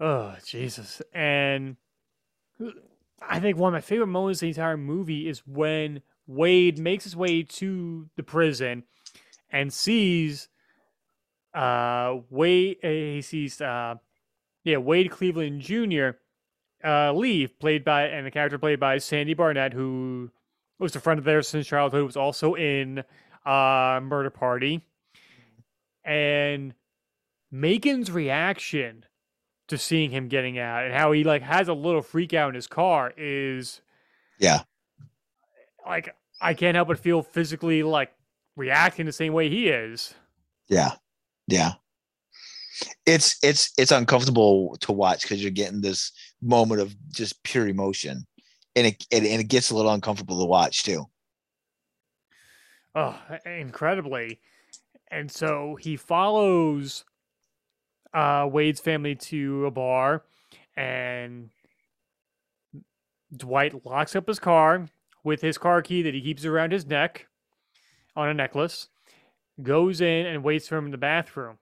Oh 0.00 0.34
Jesus! 0.46 1.02
And 1.12 1.76
I 3.20 3.40
think 3.40 3.58
one 3.58 3.74
of 3.74 3.76
my 3.76 3.80
favorite 3.80 4.06
moments 4.06 4.42
in 4.42 4.46
the 4.46 4.50
entire 4.50 4.76
movie 4.76 5.28
is 5.28 5.42
when 5.46 6.02
Wade 6.26 6.78
makes 6.78 7.04
his 7.04 7.16
way 7.16 7.42
to 7.42 8.08
the 8.16 8.22
prison, 8.22 8.84
and 9.50 9.72
sees 9.72 10.48
uh 11.54 12.16
Wade 12.30 12.76
he 12.82 13.22
sees 13.22 13.60
uh 13.60 13.96
yeah 14.68 14.76
Wade 14.76 15.10
Cleveland 15.10 15.60
Jr. 15.62 16.10
uh 16.84 17.12
leave 17.12 17.58
played 17.58 17.84
by 17.84 18.04
and 18.06 18.26
the 18.26 18.30
character 18.30 18.58
played 18.58 18.78
by 18.78 18.98
Sandy 18.98 19.34
Barnett 19.34 19.72
who 19.72 20.30
was 20.78 20.94
a 20.94 21.00
friend 21.00 21.18
of 21.18 21.24
theirs 21.24 21.48
since 21.48 21.66
childhood 21.66 22.04
was 22.04 22.16
also 22.16 22.54
in 22.54 23.00
uh 23.46 24.00
Murder 24.02 24.30
Party 24.30 24.82
and 26.04 26.74
Macon's 27.50 28.10
reaction 28.10 29.04
to 29.68 29.76
seeing 29.78 30.10
him 30.10 30.28
getting 30.28 30.58
out 30.58 30.84
and 30.84 30.94
how 30.94 31.12
he 31.12 31.24
like 31.24 31.42
has 31.42 31.68
a 31.68 31.74
little 31.74 32.02
freak 32.02 32.32
out 32.34 32.48
in 32.50 32.54
his 32.54 32.66
car 32.66 33.12
is 33.16 33.80
Yeah. 34.38 34.60
like 35.86 36.14
I 36.40 36.54
can't 36.54 36.74
help 36.76 36.88
but 36.88 36.98
feel 36.98 37.22
physically 37.22 37.82
like 37.82 38.12
reacting 38.56 39.06
the 39.06 39.12
same 39.12 39.32
way 39.32 39.48
he 39.48 39.68
is. 39.68 40.14
Yeah. 40.68 40.92
Yeah. 41.46 41.72
It's 43.06 43.36
it's 43.42 43.72
it's 43.78 43.92
uncomfortable 43.92 44.76
to 44.80 44.92
watch 44.92 45.22
because 45.22 45.42
you're 45.42 45.50
getting 45.50 45.80
this 45.80 46.12
moment 46.40 46.80
of 46.80 46.94
just 47.10 47.42
pure 47.42 47.68
emotion. 47.68 48.26
And 48.76 48.88
it, 48.88 49.06
and 49.10 49.26
and 49.26 49.40
it 49.40 49.48
gets 49.48 49.70
a 49.70 49.76
little 49.76 49.92
uncomfortable 49.92 50.38
to 50.38 50.44
watch 50.44 50.82
too. 50.82 51.06
Oh, 52.94 53.18
incredibly. 53.44 54.40
And 55.10 55.30
so 55.30 55.76
he 55.80 55.96
follows 55.96 57.04
uh, 58.12 58.48
Wade's 58.50 58.80
family 58.80 59.14
to 59.14 59.66
a 59.66 59.70
bar, 59.70 60.24
and 60.76 61.50
Dwight 63.34 63.84
locks 63.86 64.16
up 64.16 64.28
his 64.28 64.38
car 64.38 64.88
with 65.24 65.40
his 65.40 65.58
car 65.58 65.82
key 65.82 66.02
that 66.02 66.14
he 66.14 66.20
keeps 66.20 66.44
around 66.44 66.72
his 66.72 66.86
neck 66.86 67.26
on 68.16 68.28
a 68.28 68.34
necklace, 68.34 68.88
goes 69.62 70.00
in 70.00 70.26
and 70.26 70.42
waits 70.42 70.68
for 70.68 70.76
him 70.76 70.86
in 70.86 70.90
the 70.90 70.98
bathroom. 70.98 71.58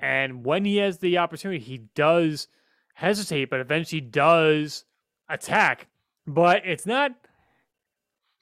And 0.00 0.44
when 0.44 0.64
he 0.64 0.78
has 0.78 0.98
the 0.98 1.18
opportunity, 1.18 1.60
he 1.60 1.78
does 1.94 2.48
hesitate, 2.94 3.50
but 3.50 3.60
eventually 3.60 4.00
does 4.00 4.84
attack. 5.28 5.88
But 6.26 6.62
it's 6.64 6.86
not 6.86 7.12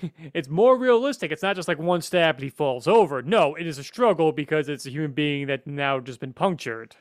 it's 0.35 0.49
more 0.49 0.77
realistic. 0.77 1.33
It's 1.33 1.43
not 1.43 1.57
just 1.57 1.69
like 1.69 1.79
one 1.79 2.03
stab 2.03 2.37
and 2.37 2.45
he 2.45 2.51
falls 2.51 2.87
over. 2.87 3.23
No, 3.23 3.55
it 3.55 3.67
is 3.67 3.79
a 3.79 3.85
struggle 3.85 4.33
because 4.33 4.69
it's 4.69 4.87
a 4.87 4.91
human 4.91 5.13
being 5.13 5.47
that 5.49 5.67
now 5.67 6.01
just 6.01 6.21
been 6.21 6.33
punctured. 6.33 6.97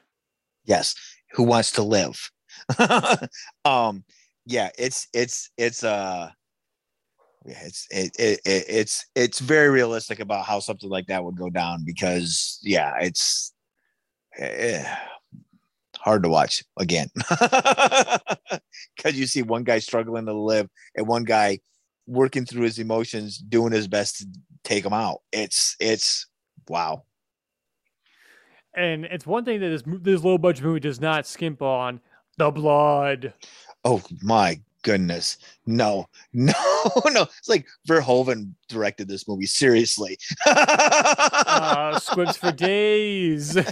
Yes. 0.66 0.96
Who 1.34 1.44
wants 1.44 1.72
to 1.74 1.84
live? 1.84 2.32
um, 3.66 4.04
yeah, 4.46 4.70
it's 4.78 5.08
it's 5.14 5.52
it's 5.58 5.84
uh 5.84 6.30
yeah, 7.46 7.60
it's 7.64 7.88
it, 7.92 8.16
it, 8.18 8.40
it 8.46 8.66
it's 8.68 9.06
it's 9.16 9.40
very 9.40 9.70
realistic 9.70 10.20
about 10.20 10.46
how 10.46 10.60
something 10.60 10.90
like 10.90 11.08
that 11.08 11.24
would 11.24 11.38
go 11.38 11.50
down 11.50 11.84
because 11.86 12.60
yeah, 12.64 12.94
it's 13.00 13.54
eh, 14.38 14.96
hard 15.98 16.24
to 16.24 16.30
watch 16.30 16.64
again 16.78 17.10
because 17.30 19.14
you 19.14 19.26
see 19.28 19.42
one 19.42 19.64
guy 19.64 19.80
struggling 19.80 20.26
to 20.26 20.34
live 20.34 20.70
and 20.96 21.08
one 21.08 21.24
guy 21.24 21.60
working 22.08 22.46
through 22.46 22.64
his 22.64 22.80
emotions, 22.80 23.38
doing 23.38 23.74
his 23.74 23.88
best 23.88 24.18
to 24.18 24.28
take 24.64 24.86
him 24.86 24.94
out. 24.94 25.22
It's 25.32 25.76
it's 25.80 26.28
wow. 26.68 27.04
And 28.76 29.06
it's 29.06 29.26
one 29.26 29.44
thing 29.44 29.60
that 29.60 29.70
this 29.70 29.84
this 30.02 30.24
low 30.24 30.38
budget 30.38 30.64
movie 30.64 30.80
does 30.80 31.02
not 31.02 31.28
skimp 31.28 31.62
on 31.62 32.00
the 32.38 32.52
blood. 32.52 33.34
Oh 33.84 34.02
my 34.22 34.62
goodness. 34.88 35.38
No, 35.66 36.08
no, 36.34 36.54
no. 37.08 37.24
It's 37.24 37.50
like 37.50 37.68
Verhoeven 37.88 38.54
directed 38.70 39.10
this 39.10 39.28
movie. 39.28 39.46
Seriously. 39.46 40.18
uh, 40.46 42.00
squibs 42.00 42.38
for 42.38 42.54
days. 42.54 43.58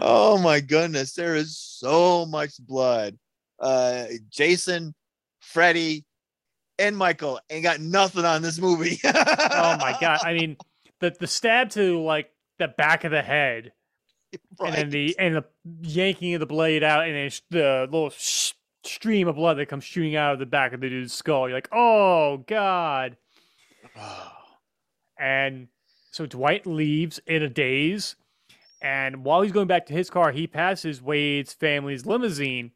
oh 0.00 0.40
my 0.42 0.60
goodness. 0.60 1.12
There 1.12 1.36
is 1.36 1.58
so 1.58 2.24
much 2.24 2.54
blood. 2.66 3.18
Uh, 3.60 4.06
Jason, 4.30 4.94
Freddy, 5.40 6.06
and 6.78 6.96
Michael 6.96 7.38
ain't 7.50 7.64
got 7.64 7.80
nothing 7.80 8.24
on 8.24 8.40
this 8.40 8.58
movie. 8.58 8.98
oh 9.04 9.76
my 9.78 9.94
god! 10.00 10.20
I 10.24 10.32
mean, 10.32 10.56
the 11.00 11.14
the 11.20 11.26
stab 11.26 11.68
to 11.70 12.00
like 12.00 12.30
the 12.58 12.68
back 12.68 13.04
of 13.04 13.10
the 13.12 13.22
head, 13.22 13.72
right. 14.58 14.68
and 14.68 14.74
then 14.74 14.90
the 14.90 15.16
and 15.18 15.36
the 15.36 15.44
yanking 15.82 16.32
of 16.34 16.40
the 16.40 16.46
blade 16.46 16.82
out, 16.82 17.06
and 17.06 17.14
then 17.14 17.30
the 17.50 17.86
little 17.90 18.10
sh- 18.10 18.52
stream 18.84 19.28
of 19.28 19.36
blood 19.36 19.58
that 19.58 19.68
comes 19.68 19.84
shooting 19.84 20.16
out 20.16 20.32
of 20.32 20.38
the 20.38 20.46
back 20.46 20.72
of 20.72 20.80
the 20.80 20.88
dude's 20.88 21.12
skull. 21.12 21.48
You're 21.48 21.56
like, 21.56 21.68
oh 21.72 22.44
god! 22.46 23.16
and 25.18 25.68
so 26.10 26.26
Dwight 26.26 26.66
leaves 26.66 27.20
in 27.26 27.42
a 27.42 27.48
daze, 27.48 28.16
and 28.80 29.24
while 29.24 29.42
he's 29.42 29.52
going 29.52 29.68
back 29.68 29.86
to 29.86 29.94
his 29.94 30.10
car, 30.10 30.32
he 30.32 30.46
passes 30.46 31.00
Wade's 31.00 31.52
family's 31.52 32.06
limousine 32.06 32.72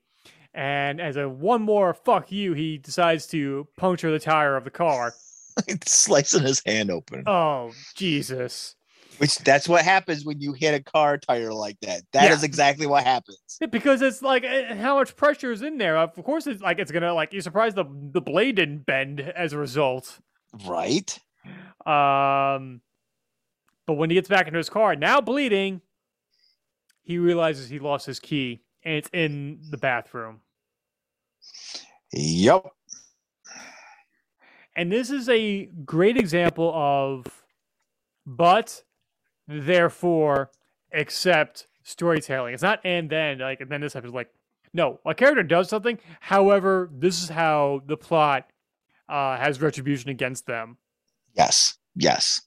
and 0.56 1.02
as 1.02 1.16
a 1.16 1.28
one 1.28 1.60
more 1.60 1.92
fuck 1.92 2.32
you, 2.32 2.54
he 2.54 2.78
decides 2.78 3.26
to 3.28 3.68
puncture 3.76 4.10
the 4.10 4.18
tire 4.18 4.56
of 4.56 4.64
the 4.64 4.70
car. 4.70 5.12
Slicing 5.86 6.42
his 6.42 6.62
hand 6.64 6.90
open. 6.90 7.24
Oh, 7.26 7.72
Jesus. 7.94 8.74
Which 9.18 9.38
that's 9.38 9.68
what 9.68 9.84
happens 9.84 10.24
when 10.24 10.40
you 10.40 10.52
hit 10.52 10.74
a 10.74 10.82
car 10.82 11.16
tire 11.18 11.52
like 11.52 11.78
that. 11.80 12.02
That 12.12 12.24
yeah. 12.24 12.32
is 12.34 12.42
exactly 12.42 12.86
what 12.86 13.04
happens. 13.04 13.38
Because 13.70 14.02
it's 14.02 14.22
like 14.22 14.44
eh, 14.44 14.74
how 14.74 14.96
much 14.98 15.16
pressure 15.16 15.52
is 15.52 15.62
in 15.62 15.78
there. 15.78 15.96
Of 15.96 16.22
course, 16.22 16.46
it's 16.46 16.60
like 16.60 16.78
it's 16.78 16.92
gonna 16.92 17.14
like 17.14 17.32
you're 17.32 17.42
surprised 17.42 17.76
the 17.76 17.84
the 18.12 18.20
blade 18.20 18.56
didn't 18.56 18.86
bend 18.86 19.20
as 19.20 19.52
a 19.52 19.58
result. 19.58 20.18
Right. 20.66 21.18
Um. 21.86 22.80
But 23.86 23.94
when 23.94 24.10
he 24.10 24.14
gets 24.14 24.28
back 24.28 24.48
into 24.48 24.58
his 24.58 24.68
car, 24.68 24.96
now 24.96 25.20
bleeding, 25.20 25.80
he 27.02 27.18
realizes 27.18 27.68
he 27.68 27.78
lost 27.78 28.04
his 28.04 28.18
key, 28.18 28.62
and 28.84 28.94
it's 28.94 29.08
in 29.12 29.60
the 29.70 29.78
bathroom. 29.78 30.40
Yep. 32.12 32.66
And 34.74 34.92
this 34.92 35.10
is 35.10 35.28
a 35.28 35.66
great 35.84 36.16
example 36.18 36.70
of 36.74 37.26
but 38.26 38.82
therefore 39.48 40.50
except 40.90 41.66
storytelling. 41.82 42.54
It's 42.54 42.62
not 42.62 42.80
and 42.84 43.08
then 43.08 43.38
like 43.38 43.60
and 43.60 43.70
then 43.70 43.80
this 43.80 43.92
happens 43.92 44.14
like 44.14 44.30
no, 44.72 45.00
a 45.06 45.14
character 45.14 45.42
does 45.42 45.68
something. 45.68 45.98
However, 46.20 46.90
this 46.92 47.22
is 47.22 47.30
how 47.30 47.82
the 47.86 47.96
plot 47.96 48.50
uh, 49.08 49.38
has 49.38 49.60
retribution 49.60 50.10
against 50.10 50.46
them. 50.46 50.76
Yes. 51.34 51.78
Yes. 51.94 52.42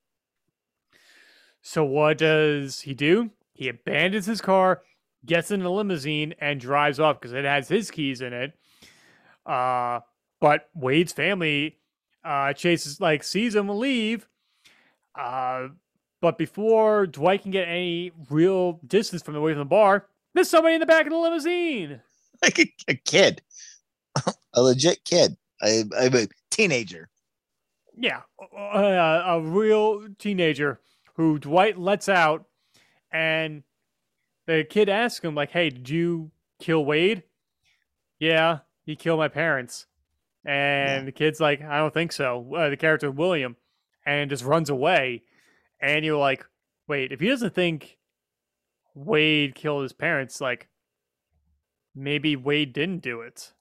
So 1.61 1.83
what 1.83 2.19
does 2.19 2.81
he 2.81 2.93
do? 2.93 3.31
He 3.53 3.67
abandons 3.67 4.25
his 4.25 4.41
car, 4.41 4.81
gets 5.25 5.51
in 5.51 5.61
a 5.61 5.71
limousine, 5.71 6.33
and 6.39 6.59
drives 6.59 6.99
off 6.99 7.19
because 7.19 7.33
it 7.33 7.45
has 7.45 7.67
his 7.67 7.91
keys 7.91 8.21
in 8.21 8.33
it. 8.33 8.53
Uh, 9.45 10.01
but 10.39 10.69
Wade's 10.73 11.11
family 11.11 11.77
uh, 12.23 12.53
chases 12.53 13.01
like 13.01 13.23
sees 13.23 13.55
him 13.55 13.69
leave. 13.69 14.27
Uh, 15.19 15.69
but 16.21 16.37
before 16.37 17.07
Dwight 17.07 17.43
can 17.43 17.51
get 17.51 17.67
any 17.67 18.11
real 18.29 18.79
distance 18.85 19.21
from 19.21 19.35
away 19.35 19.53
from 19.53 19.59
the 19.59 19.65
bar, 19.65 20.07
there's 20.33 20.49
somebody 20.49 20.75
in 20.75 20.79
the 20.79 20.85
back 20.85 21.05
of 21.05 21.11
the 21.11 21.17
limousine. 21.17 22.01
Like 22.41 22.57
a, 22.57 22.73
a 22.87 22.95
kid, 22.95 23.41
a 24.53 24.61
legit 24.61 25.03
kid, 25.03 25.35
a, 25.61 25.83
a 25.97 26.27
teenager. 26.49 27.09
Yeah, 27.97 28.21
a, 28.57 29.23
a 29.27 29.41
real 29.41 30.07
teenager 30.17 30.79
who 31.15 31.37
Dwight 31.37 31.77
lets 31.77 32.07
out, 32.07 32.45
and 33.11 33.63
the 34.47 34.63
kid 34.63 34.87
asks 34.87 35.25
him 35.25 35.35
like, 35.35 35.51
"Hey, 35.51 35.69
did 35.69 35.89
you 35.89 36.31
kill 36.61 36.85
Wade?" 36.85 37.23
Yeah 38.19 38.59
he 38.89 38.95
killed 38.95 39.19
my 39.19 39.27
parents. 39.27 39.85
And 40.43 41.01
yeah. 41.01 41.05
the 41.05 41.11
kid's 41.11 41.39
like, 41.39 41.61
I 41.61 41.77
don't 41.77 41.93
think 41.93 42.11
so. 42.11 42.55
Uh, 42.55 42.69
the 42.69 42.77
character 42.77 43.11
William, 43.11 43.55
and 44.03 44.31
just 44.31 44.43
runs 44.43 44.71
away. 44.71 45.21
And 45.81 46.03
you're 46.03 46.17
like, 46.17 46.45
wait, 46.87 47.11
if 47.11 47.19
he 47.19 47.27
doesn't 47.27 47.55
think 47.55 47.97
Wade 48.95 49.55
killed 49.55 49.83
his 49.83 49.93
parents, 49.93 50.41
like 50.41 50.67
maybe 51.95 52.35
Wade 52.35 52.73
didn't 52.73 53.01
do 53.01 53.21
it. 53.21 53.53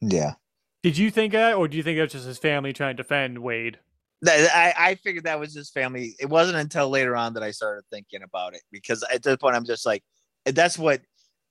Yeah. 0.00 0.34
Did 0.82 0.98
you 0.98 1.10
think 1.10 1.32
that, 1.32 1.54
or 1.54 1.68
do 1.68 1.76
you 1.76 1.82
think 1.82 1.98
that's 1.98 2.12
just 2.12 2.26
his 2.26 2.38
family 2.38 2.72
trying 2.72 2.96
to 2.96 3.02
defend 3.02 3.38
Wade? 3.38 3.78
I, 4.26 4.74
I 4.78 4.94
figured 4.96 5.24
that 5.24 5.40
was 5.40 5.54
his 5.54 5.70
family. 5.70 6.14
It 6.20 6.28
wasn't 6.28 6.56
until 6.56 6.88
later 6.88 7.16
on 7.16 7.34
that 7.34 7.42
I 7.42 7.50
started 7.50 7.84
thinking 7.90 8.22
about 8.22 8.54
it 8.54 8.62
because 8.70 9.04
at 9.12 9.22
this 9.22 9.36
point 9.36 9.56
I'm 9.56 9.64
just 9.64 9.84
like, 9.84 10.02
that's 10.46 10.78
what 10.78 11.00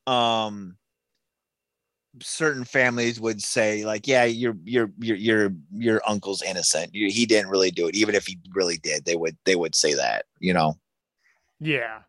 um 0.07 0.77
certain 2.21 2.65
families 2.65 3.21
would 3.21 3.41
say 3.41 3.85
like 3.85 4.05
yeah 4.05 4.25
your 4.25 4.55
your 4.65 4.91
your 4.99 5.15
your 5.15 5.53
your 5.73 6.01
uncle's 6.07 6.41
innocent. 6.41 6.91
He 6.93 7.25
didn't 7.25 7.49
really 7.49 7.71
do 7.71 7.87
it 7.87 7.95
even 7.95 8.15
if 8.15 8.25
he 8.27 8.37
really 8.53 8.77
did 8.77 9.05
they 9.05 9.15
would 9.15 9.37
they 9.45 9.55
would 9.55 9.75
say 9.75 9.93
that 9.93 10.25
you 10.39 10.53
know? 10.53 10.77
Yeah. 11.59 11.99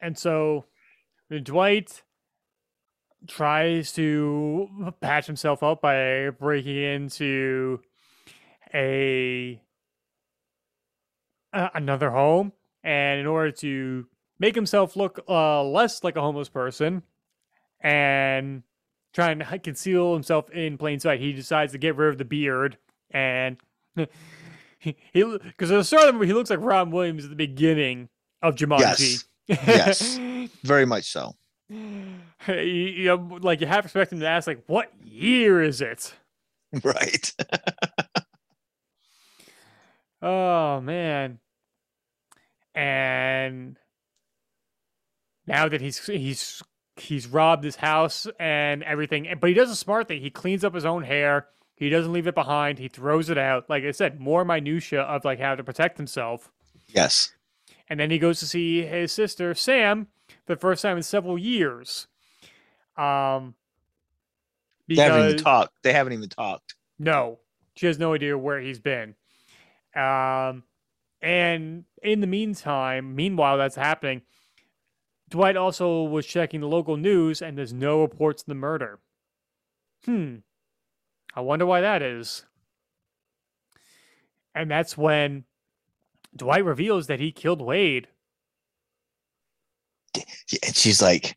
And 0.00 0.18
so 0.18 0.66
dwight 1.42 2.02
tries 3.26 3.92
to 3.92 4.92
patch 5.00 5.26
himself 5.26 5.62
up 5.62 5.80
by 5.80 6.30
breaking 6.30 6.76
into 6.76 7.80
a 8.74 9.60
another 11.52 12.10
home, 12.10 12.52
and 12.82 13.20
in 13.20 13.26
order 13.26 13.52
to 13.52 14.06
make 14.38 14.54
himself 14.54 14.96
look 14.96 15.20
uh, 15.28 15.62
less 15.62 16.02
like 16.02 16.16
a 16.16 16.20
homeless 16.20 16.48
person 16.48 17.02
and 17.84 18.62
trying 19.12 19.38
to 19.38 19.58
conceal 19.60 20.14
himself 20.14 20.50
in 20.50 20.76
plain 20.76 20.98
sight, 20.98 21.20
he 21.20 21.32
decides 21.32 21.72
to 21.72 21.78
get 21.78 21.94
rid 21.94 22.08
of 22.08 22.18
the 22.18 22.24
beard 22.24 22.78
and 23.10 23.58
he 24.78 24.96
because 25.12 25.70
at 25.70 25.76
the 25.76 25.84
start 25.84 26.02
of 26.02 26.08
the 26.08 26.12
movie 26.14 26.26
he 26.26 26.32
looks 26.32 26.50
like 26.50 26.58
Robin 26.60 26.92
Williams 26.92 27.24
at 27.24 27.30
the 27.30 27.36
beginning 27.36 28.08
of 28.42 28.56
Jumanji. 28.56 29.24
Yes, 29.46 30.18
yes, 30.18 30.50
very 30.62 30.84
much 30.84 31.10
so. 31.10 31.34
you, 31.68 32.10
you 32.48 33.04
know, 33.06 33.38
like 33.40 33.60
you 33.60 33.66
have 33.66 33.82
to 33.82 33.86
expect 33.86 34.12
him 34.12 34.20
to 34.20 34.26
ask, 34.26 34.46
like, 34.46 34.64
"What 34.66 34.90
year 35.02 35.62
is 35.62 35.80
it?" 35.80 36.14
Right. 36.82 37.32
oh 40.20 40.80
man. 40.80 41.38
And 42.74 43.78
now 45.46 45.68
that 45.68 45.80
he's 45.80 46.04
he's 46.04 46.62
he's 46.96 47.26
robbed 47.26 47.64
his 47.64 47.76
house 47.76 48.26
and 48.38 48.82
everything, 48.82 49.28
but 49.40 49.48
he 49.48 49.54
does 49.54 49.70
a 49.70 49.76
smart 49.76 50.08
thing. 50.08 50.20
He 50.20 50.30
cleans 50.30 50.64
up 50.64 50.74
his 50.74 50.84
own 50.84 51.02
hair. 51.02 51.48
He 51.76 51.88
doesn't 51.88 52.12
leave 52.12 52.26
it 52.26 52.34
behind. 52.34 52.78
He 52.78 52.88
throws 52.88 53.30
it 53.30 53.38
out. 53.38 53.68
Like 53.68 53.84
I 53.84 53.90
said, 53.90 54.20
more 54.20 54.44
minutia 54.44 55.02
of 55.02 55.24
like 55.24 55.40
how 55.40 55.54
to 55.54 55.64
protect 55.64 55.96
himself. 55.96 56.52
Yes. 56.88 57.32
And 57.88 57.98
then 57.98 58.10
he 58.10 58.18
goes 58.18 58.38
to 58.40 58.46
see 58.46 58.82
his 58.82 59.12
sister 59.12 59.54
Sam 59.54 60.06
for 60.46 60.54
the 60.54 60.60
first 60.60 60.82
time 60.82 60.96
in 60.96 61.02
several 61.02 61.36
years. 61.36 62.06
Um, 62.96 63.54
because, 64.86 64.98
they 64.98 65.02
haven't 65.02 65.30
even 65.30 65.44
talked. 65.44 65.72
They 65.82 65.92
haven't 65.92 66.12
even 66.12 66.28
talked. 66.28 66.74
No, 66.98 67.38
she 67.74 67.86
has 67.86 67.98
no 67.98 68.14
idea 68.14 68.38
where 68.38 68.60
he's 68.60 68.78
been. 68.78 69.16
Um, 69.96 70.62
and 71.20 71.84
in 72.02 72.20
the 72.20 72.26
meantime, 72.26 73.16
meanwhile, 73.16 73.58
that's 73.58 73.76
happening. 73.76 74.22
Dwight 75.28 75.56
also 75.56 76.02
was 76.02 76.26
checking 76.26 76.60
the 76.60 76.68
local 76.68 76.96
news, 76.96 77.42
and 77.42 77.56
there's 77.56 77.72
no 77.72 78.02
reports 78.02 78.42
of 78.42 78.46
the 78.46 78.54
murder. 78.54 79.00
Hmm. 80.04 80.36
I 81.34 81.40
wonder 81.40 81.66
why 81.66 81.80
that 81.80 82.02
is. 82.02 82.44
And 84.54 84.70
that's 84.70 84.96
when 84.96 85.44
Dwight 86.36 86.64
reveals 86.64 87.06
that 87.08 87.20
he 87.20 87.32
killed 87.32 87.60
Wade. 87.60 88.08
And 90.14 90.76
she's 90.76 91.02
like, 91.02 91.36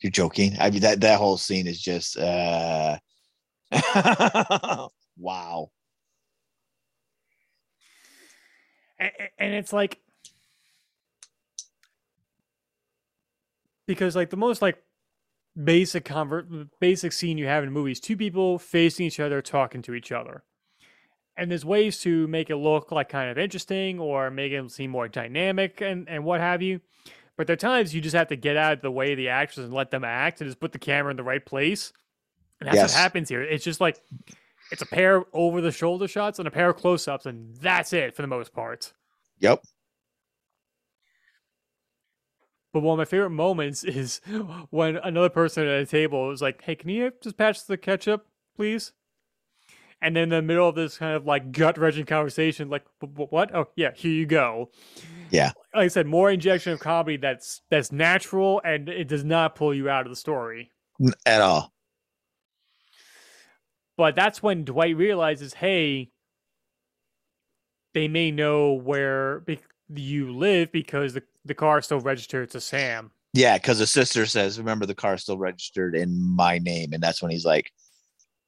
You're 0.00 0.10
joking? 0.10 0.56
I 0.58 0.70
mean 0.70 0.80
that 0.80 1.00
that 1.02 1.18
whole 1.18 1.36
scene 1.36 1.68
is 1.68 1.80
just 1.80 2.18
uh 2.18 2.98
wow. 5.16 5.70
And, 8.98 9.12
and 9.38 9.54
it's 9.54 9.72
like 9.72 10.00
because 13.88 14.14
like 14.14 14.30
the 14.30 14.36
most 14.36 14.62
like 14.62 14.80
basic 15.64 16.04
convert 16.04 16.46
basic 16.78 17.12
scene 17.12 17.36
you 17.36 17.46
have 17.46 17.64
in 17.64 17.72
movies 17.72 17.98
two 17.98 18.16
people 18.16 18.60
facing 18.60 19.06
each 19.06 19.18
other 19.18 19.42
talking 19.42 19.82
to 19.82 19.92
each 19.92 20.12
other 20.12 20.44
and 21.38 21.50
there's 21.50 21.64
ways 21.64 22.00
to 22.00 22.26
make 22.26 22.50
it 22.50 22.56
look 22.56 22.90
like 22.90 23.08
kind 23.08 23.30
of 23.30 23.38
interesting 23.38 24.00
or 24.00 24.28
make 24.28 24.52
it 24.52 24.70
seem 24.72 24.90
more 24.90 25.06
dynamic 25.06 25.80
and, 25.80 26.08
and 26.08 26.24
what 26.24 26.40
have 26.40 26.60
you. 26.60 26.80
But 27.36 27.46
there 27.46 27.54
are 27.54 27.56
times 27.56 27.94
you 27.94 28.00
just 28.00 28.16
have 28.16 28.26
to 28.28 28.36
get 28.36 28.56
out 28.56 28.72
of 28.72 28.82
the 28.82 28.90
way 28.90 29.12
of 29.12 29.16
the 29.16 29.28
actors 29.28 29.64
and 29.64 29.72
let 29.72 29.92
them 29.92 30.02
act 30.02 30.40
and 30.40 30.48
just 30.48 30.58
put 30.58 30.72
the 30.72 30.80
camera 30.80 31.12
in 31.12 31.16
the 31.16 31.22
right 31.22 31.44
place. 31.44 31.92
And 32.60 32.66
that's 32.66 32.76
yes. 32.76 32.92
what 32.92 33.00
happens 33.00 33.28
here. 33.28 33.40
It's 33.40 33.64
just 33.64 33.80
like 33.80 34.02
it's 34.72 34.82
a 34.82 34.86
pair 34.86 35.24
over 35.32 35.60
the 35.60 35.70
shoulder 35.70 36.08
shots 36.08 36.40
and 36.40 36.48
a 36.48 36.50
pair 36.50 36.68
of 36.70 36.76
close 36.76 37.06
ups, 37.06 37.26
and 37.26 37.56
that's 37.58 37.92
it 37.92 38.16
for 38.16 38.22
the 38.22 38.28
most 38.28 38.52
part. 38.52 38.92
Yep. 39.38 39.62
But 42.72 42.82
one 42.82 42.94
of 42.94 42.98
my 42.98 43.04
favorite 43.04 43.30
moments 43.30 43.84
is 43.84 44.20
when 44.70 44.96
another 44.96 45.30
person 45.30 45.66
at 45.66 45.80
a 45.80 45.86
table 45.86 46.28
was 46.28 46.42
like, 46.42 46.62
Hey, 46.62 46.74
can 46.74 46.90
you 46.90 47.12
just 47.22 47.36
patch 47.36 47.66
the 47.66 47.76
ketchup, 47.76 48.26
please? 48.56 48.92
and 50.00 50.14
then 50.14 50.24
in 50.24 50.28
the 50.28 50.42
middle 50.42 50.68
of 50.68 50.74
this 50.74 50.98
kind 50.98 51.14
of 51.14 51.26
like 51.26 51.52
gut 51.52 51.78
wrenching 51.78 52.06
conversation, 52.06 52.68
like 52.68 52.84
what? 53.00 53.54
Oh 53.54 53.68
yeah, 53.76 53.90
here 53.94 54.12
you 54.12 54.26
go. 54.26 54.70
Yeah, 55.30 55.52
like 55.74 55.84
I 55.84 55.88
said, 55.88 56.06
more 56.06 56.30
injection 56.30 56.72
of 56.72 56.80
comedy 56.80 57.16
that's 57.16 57.62
that's 57.70 57.92
natural 57.92 58.60
and 58.64 58.88
it 58.88 59.08
does 59.08 59.24
not 59.24 59.54
pull 59.54 59.74
you 59.74 59.88
out 59.88 60.06
of 60.06 60.10
the 60.10 60.16
story 60.16 60.70
at 61.26 61.40
all. 61.40 61.72
But 63.96 64.14
that's 64.14 64.42
when 64.42 64.64
Dwight 64.64 64.96
realizes, 64.96 65.54
hey, 65.54 66.10
they 67.94 68.06
may 68.06 68.30
know 68.30 68.74
where 68.74 69.42
you 69.94 70.32
live 70.36 70.72
because 70.72 71.14
the 71.14 71.22
the 71.44 71.54
car 71.54 71.78
is 71.78 71.86
still 71.86 72.00
registered 72.00 72.50
to 72.50 72.60
Sam. 72.60 73.10
Yeah, 73.34 73.58
because 73.58 73.78
the 73.78 73.86
sister 73.86 74.26
says, 74.26 74.58
"Remember, 74.58 74.86
the 74.86 74.94
car 74.94 75.14
is 75.14 75.22
still 75.22 75.38
registered 75.38 75.94
in 75.94 76.20
my 76.20 76.58
name," 76.58 76.92
and 76.92 77.02
that's 77.02 77.22
when 77.22 77.30
he's 77.30 77.44
like, 77.44 77.72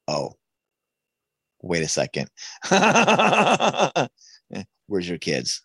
"Oh." 0.07 0.35
wait 1.61 1.83
a 1.83 1.87
second. 1.87 2.29
Where's 4.87 5.07
your 5.07 5.17
kids? 5.17 5.61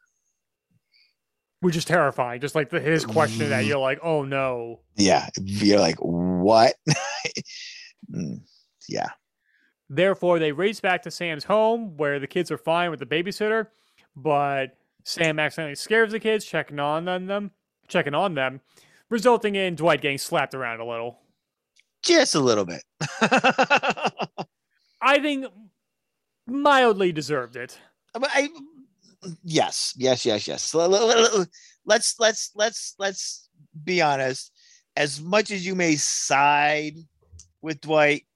Which 1.61 1.77
is 1.77 1.85
terrifying. 1.85 2.41
Just 2.41 2.55
like 2.55 2.71
the, 2.71 2.81
his 2.81 3.05
question 3.05 3.51
that 3.51 3.65
you're 3.65 3.79
like, 3.79 3.99
oh 4.03 4.25
no. 4.25 4.81
Yeah. 4.97 5.29
You're 5.43 5.81
like, 5.81 5.99
what? 5.99 6.75
Mm, 8.15 8.43
yeah. 8.89 9.09
Therefore, 9.91 10.39
they 10.39 10.53
race 10.53 10.79
back 10.79 11.03
to 11.03 11.11
Sam's 11.11 11.43
home 11.43 11.97
where 11.97 12.21
the 12.21 12.29
kids 12.29 12.53
are 12.53 12.59
fine 12.59 12.93
with 12.93 13.01
the 13.01 13.07
babysitter, 13.07 13.67
but 14.15 14.79
Sam 15.07 15.39
accidentally 15.39 15.77
scares 15.77 16.11
the 16.11 16.19
kids, 16.19 16.45
checking 16.45 16.81
on 16.81 17.05
them, 17.05 17.53
checking 17.87 18.13
on 18.13 18.35
them, 18.35 18.61
resulting 19.09 19.55
in 19.55 19.77
Dwight 19.77 20.01
getting 20.01 20.19
slapped 20.19 20.53
around 20.53 20.81
a 20.81 20.85
little. 20.85 21.21
Just 22.03 22.35
a 22.35 22.41
little 22.41 22.65
bit. 22.65 22.83
I 25.01 25.21
think 25.23 25.47
mildly 26.49 27.13
deserved 27.13 27.55
it. 27.55 27.79
I, 28.17 28.49
yes, 29.45 29.95
yes, 29.97 30.27
yes, 30.27 30.49
yes. 30.49 30.75
Let's 30.75 32.19
let's 32.19 32.51
let's 32.57 32.95
let's 32.99 33.49
be 33.85 34.03
honest. 34.03 34.51
As 34.97 35.21
much 35.21 35.53
as 35.53 35.65
you 35.65 35.77
may 35.77 35.95
side 35.95 36.97
with 37.63 37.81
Dwight, 37.81 38.27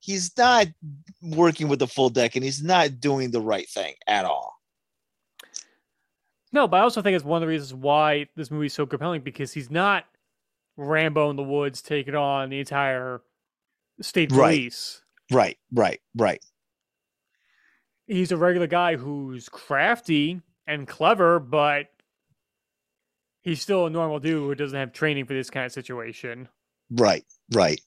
he's 0.00 0.34
not 0.38 0.68
working 1.20 1.68
with 1.68 1.80
the 1.80 1.86
full 1.86 2.08
deck, 2.08 2.34
and 2.34 2.42
he's 2.42 2.62
not 2.62 2.98
doing 2.98 3.30
the 3.30 3.42
right 3.42 3.68
thing 3.68 3.92
at 4.06 4.24
all. 4.24 4.53
No, 6.54 6.66
but 6.66 6.78
I 6.78 6.80
also 6.80 7.02
think 7.02 7.16
it's 7.16 7.24
one 7.24 7.42
of 7.42 7.46
the 7.46 7.52
reasons 7.52 7.74
why 7.74 8.28
this 8.36 8.50
movie 8.50 8.66
is 8.66 8.72
so 8.72 8.86
compelling 8.86 9.20
because 9.20 9.52
he's 9.52 9.70
not 9.70 10.06
Rambo 10.76 11.28
in 11.30 11.36
the 11.36 11.42
woods 11.42 11.82
taking 11.82 12.14
on 12.14 12.48
the 12.48 12.60
entire 12.60 13.20
state 14.00 14.30
police. 14.30 15.02
Right, 15.30 15.58
right, 15.72 16.00
right 16.14 16.42
he's 18.06 18.32
a 18.32 18.36
regular 18.36 18.66
guy 18.66 18.96
who's 18.96 19.48
crafty 19.48 20.40
and 20.66 20.86
clever, 20.86 21.38
but 21.38 21.86
he's 23.42 23.60
still 23.60 23.86
a 23.86 23.90
normal 23.90 24.18
dude 24.18 24.42
who 24.42 24.54
doesn't 24.54 24.78
have 24.78 24.92
training 24.92 25.26
for 25.26 25.34
this 25.34 25.50
kind 25.50 25.66
of 25.66 25.72
situation. 25.72 26.48
Right, 26.90 27.24
right. 27.52 27.80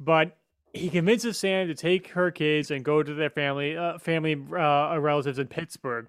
But 0.00 0.36
he 0.72 0.90
convinces 0.90 1.38
Sam 1.38 1.68
to 1.68 1.74
take 1.74 2.08
her 2.08 2.30
kids 2.30 2.70
and 2.70 2.84
go 2.84 3.02
to 3.02 3.14
their 3.14 3.30
family, 3.30 3.76
uh, 3.76 3.98
family 3.98 4.34
uh, 4.34 4.98
relatives 4.98 5.38
in 5.38 5.46
Pittsburgh, 5.46 6.08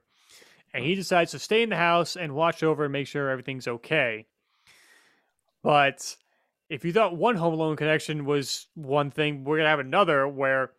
and 0.75 0.83
he 0.83 0.93
decides 0.93 1.31
to 1.31 1.39
stay 1.39 1.63
in 1.63 1.69
the 1.69 1.77
house 1.77 2.17
and 2.17 2.35
watch 2.35 2.61
over 2.61 2.83
and 2.83 2.91
make 2.91 3.07
sure 3.07 3.29
everything's 3.29 3.67
okay. 3.67 4.25
But 5.63 6.17
if 6.69 6.83
you 6.83 6.91
thought 6.91 7.15
one 7.15 7.38
Home 7.38 7.53
Alone 7.53 7.77
connection 7.77 8.25
was 8.25 8.67
one 8.75 9.09
thing, 9.09 9.45
we're 9.45 9.55
gonna 9.55 9.69
have 9.69 9.79
another 9.79 10.27
where 10.27 10.73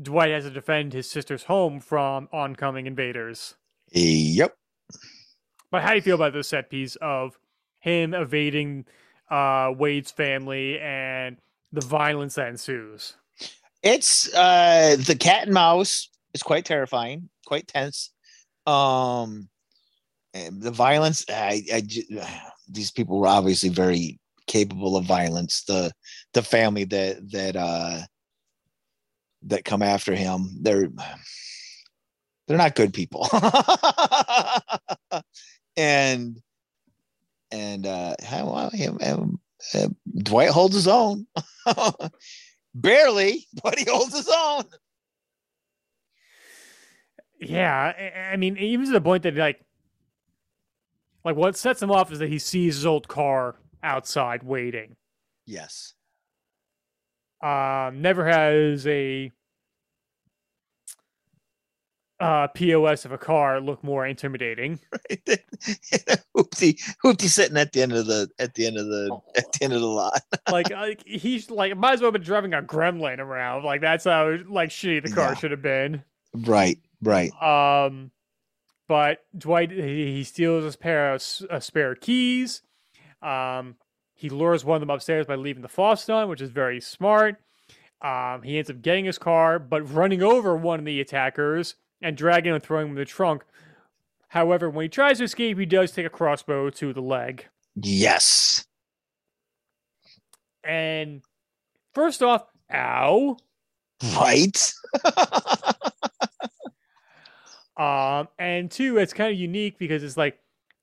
Dwight 0.00 0.30
has 0.30 0.44
to 0.44 0.50
defend 0.50 0.92
his 0.92 1.10
sister's 1.10 1.42
home 1.42 1.80
from 1.80 2.28
oncoming 2.32 2.86
invaders. 2.86 3.56
Yep. 3.90 4.56
But 5.72 5.82
how 5.82 5.90
do 5.90 5.96
you 5.96 6.02
feel 6.02 6.14
about 6.14 6.34
this 6.34 6.48
set 6.48 6.70
piece 6.70 6.96
of 7.02 7.36
him 7.80 8.14
evading 8.14 8.84
uh, 9.28 9.72
Wade's 9.76 10.12
family 10.12 10.78
and 10.78 11.36
the 11.72 11.84
violence 11.84 12.36
that 12.36 12.46
ensues? 12.46 13.16
It's 13.82 14.32
uh, 14.34 14.96
the 15.04 15.16
cat 15.16 15.44
and 15.44 15.52
mouse 15.52 16.10
is 16.32 16.44
quite 16.44 16.64
terrifying, 16.64 17.28
quite 17.44 17.66
tense. 17.66 18.12
Um, 18.66 19.48
the 20.34 20.70
violence, 20.70 21.24
I, 21.28 21.62
I, 21.72 21.82
these 22.68 22.90
people 22.90 23.18
were 23.18 23.26
obviously 23.26 23.68
very 23.68 24.18
capable 24.46 24.96
of 24.96 25.04
violence. 25.04 25.64
The 25.64 25.92
the 26.32 26.42
family 26.42 26.84
that 26.84 27.30
that 27.32 27.56
uh, 27.56 28.00
that 29.42 29.64
come 29.64 29.82
after 29.82 30.14
him 30.14 30.48
they're 30.60 30.88
they're 32.46 32.58
not 32.58 32.74
good 32.74 32.92
people. 32.92 33.28
And 35.74 36.36
and 37.50 37.86
uh 37.86 38.14
well, 38.30 38.68
him, 38.70 38.98
him, 38.98 39.40
dwight 40.18 40.50
holds 40.50 40.74
his 40.74 40.86
own. 40.86 41.26
Barely 42.74 43.46
but 43.62 43.78
he 43.78 43.86
holds 43.90 44.14
his 44.14 44.28
own 44.30 44.64
yeah 47.50 47.92
i 48.32 48.36
mean 48.36 48.56
even 48.58 48.86
to 48.86 48.92
the 48.92 49.00
point 49.00 49.22
that 49.22 49.34
like 49.36 49.60
like 51.24 51.36
what 51.36 51.56
sets 51.56 51.82
him 51.82 51.90
off 51.90 52.10
is 52.10 52.18
that 52.18 52.28
he 52.28 52.38
sees 52.38 52.76
his 52.76 52.86
old 52.86 53.06
car 53.06 53.54
outside 53.84 54.42
waiting. 54.42 54.96
Yes. 55.46 55.94
Um, 57.40 58.02
never 58.02 58.26
has 58.26 58.86
a 58.88 59.30
uh, 62.20 62.46
POS 62.48 63.04
of 63.04 63.12
a 63.12 63.18
car 63.18 63.60
look 63.60 63.82
more 63.82 64.06
intimidating. 64.06 64.78
Right. 64.92 65.24
hoopty, 66.36 66.80
hoopty 67.04 67.22
sitting 67.28 67.56
at 67.56 67.72
the 67.72 67.82
end 67.82 67.92
of 67.92 68.06
the 68.06 68.28
at 68.38 68.54
the 68.54 68.66
end 68.66 68.76
of 68.78 68.86
the 68.86 69.08
Oh. 69.12 69.22
at 69.36 69.52
the 69.52 69.64
end 69.64 69.72
of 69.72 69.80
the 69.80 69.86
lot. 69.86 70.20
like, 70.50 70.70
like 70.70 71.02
he's 71.06 71.50
like 71.50 71.76
might 71.76 71.94
as 71.94 72.00
well 72.00 72.08
have 72.08 72.14
been 72.14 72.22
driving 72.22 72.54
a 72.54 72.62
gremlin 72.62 73.18
around. 73.18 73.64
Like 73.64 73.80
that's 73.80 74.04
how 74.04 74.36
like 74.48 74.70
shitty 74.70 75.04
the 75.04 75.12
car 75.12 75.30
Yeah. 75.30 75.34
should 75.34 75.50
have 75.50 75.62
been. 75.62 76.02
Right. 76.34 76.78
Right. 77.02 77.32
Um, 77.42 78.10
but 78.88 79.24
Dwight 79.36 79.70
he, 79.70 80.24
steals 80.24 80.64
his 80.64 80.76
pair 80.76 81.14
of 81.14 81.22
uh, 81.50 81.60
spare 81.60 81.94
keys. 81.94 82.62
Um, 83.20 83.76
he 84.14 84.28
lures 84.28 84.64
one 84.64 84.76
of 84.76 84.80
them 84.80 84.90
upstairs 84.90 85.26
by 85.26 85.34
leaving 85.34 85.62
the 85.62 85.68
faucet 85.68 86.10
on, 86.10 86.28
which 86.28 86.40
is 86.40 86.50
very 86.50 86.80
smart. 86.80 87.36
Um, 88.00 88.42
he 88.42 88.58
ends 88.58 88.70
up 88.70 88.82
getting 88.82 89.04
his 89.04 89.18
car, 89.18 89.58
but 89.58 89.92
running 89.92 90.22
over 90.22 90.56
one 90.56 90.78
of 90.78 90.84
the 90.84 91.00
attackers 91.00 91.76
and 92.00 92.16
dragging 92.16 92.52
and 92.52 92.62
throwing 92.62 92.86
him 92.86 92.92
in 92.92 92.98
the 92.98 93.04
trunk. 93.04 93.44
However, 94.28 94.70
when 94.70 94.84
he 94.84 94.88
tries 94.88 95.18
to 95.18 95.24
escape, 95.24 95.58
he 95.58 95.66
does 95.66 95.92
take 95.92 96.06
a 96.06 96.10
crossbow 96.10 96.70
to 96.70 96.92
the 96.92 97.02
leg. 97.02 97.46
Yes. 97.76 98.64
And 100.64 101.22
first 101.94 102.22
off, 102.22 102.44
ow. 102.72 103.36
Right. 104.16 104.72
Um, 107.82 108.28
and 108.38 108.70
two, 108.70 108.98
it's 108.98 109.12
kind 109.12 109.32
of 109.32 109.38
unique 109.38 109.76
because 109.76 110.04
it's 110.04 110.16
like 110.16 110.38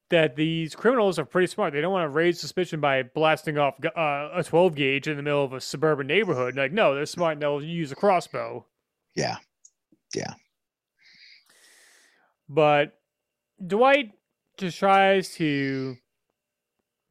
that 0.09 0.35
these 0.35 0.75
criminals 0.75 1.17
are 1.17 1.23
pretty 1.23 1.47
smart. 1.47 1.71
They 1.71 1.79
don't 1.79 1.93
want 1.93 2.05
to 2.05 2.09
raise 2.09 2.41
suspicion 2.41 2.81
by 2.81 3.03
blasting 3.03 3.57
off 3.57 3.75
uh, 3.85 4.29
a 4.33 4.43
12 4.45 4.75
gauge 4.75 5.07
in 5.07 5.15
the 5.15 5.23
middle 5.23 5.43
of 5.43 5.53
a 5.53 5.61
suburban 5.61 6.07
neighborhood. 6.07 6.57
Like, 6.57 6.73
no, 6.73 6.93
they're 6.93 7.05
smart 7.05 7.33
and 7.33 7.41
they'll 7.41 7.63
use 7.63 7.93
a 7.93 7.95
crossbow. 7.95 8.65
Yeah. 9.15 9.37
Yeah. 10.13 10.33
But 12.49 12.99
Dwight 13.65 14.11
just 14.57 14.77
tries 14.77 15.35
to 15.35 15.95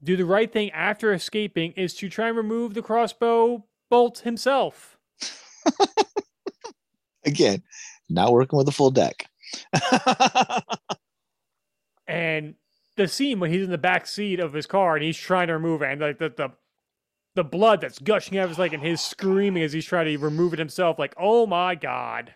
do 0.02 0.16
the 0.16 0.26
right 0.26 0.52
thing 0.52 0.70
after 0.72 1.14
escaping 1.14 1.72
is 1.72 1.94
to 1.94 2.10
try 2.10 2.28
and 2.28 2.36
remove 2.36 2.74
the 2.74 2.82
crossbow 2.82 3.64
bolt 3.88 4.18
himself. 4.18 4.98
Again, 7.24 7.62
not 8.10 8.32
working 8.32 8.58
with 8.58 8.68
a 8.68 8.72
full 8.72 8.90
deck. 8.90 9.28
And 12.06 12.54
the 12.96 13.06
scene 13.06 13.38
when 13.38 13.52
he's 13.52 13.64
in 13.64 13.70
the 13.70 13.76
back 13.78 14.06
seat 14.06 14.40
of 14.40 14.52
his 14.54 14.66
car 14.66 14.96
and 14.96 15.04
he's 15.04 15.16
trying 15.18 15.48
to 15.48 15.52
remove 15.52 15.82
it, 15.82 15.90
and 15.92 16.00
like 16.00 16.18
the 16.18 16.30
the, 16.30 16.50
the 17.34 17.44
blood 17.44 17.80
that's 17.82 17.98
gushing 17.98 18.38
out 18.38 18.44
of 18.44 18.50
his 18.50 18.58
leg, 18.58 18.72
and 18.72 18.82
his 18.82 19.00
screaming 19.00 19.62
as 19.62 19.72
he's 19.74 19.84
trying 19.84 20.06
to 20.06 20.16
remove 20.16 20.54
it 20.54 20.58
himself, 20.58 20.98
like, 20.98 21.14
oh 21.18 21.46
my 21.46 21.74
god. 21.74 22.32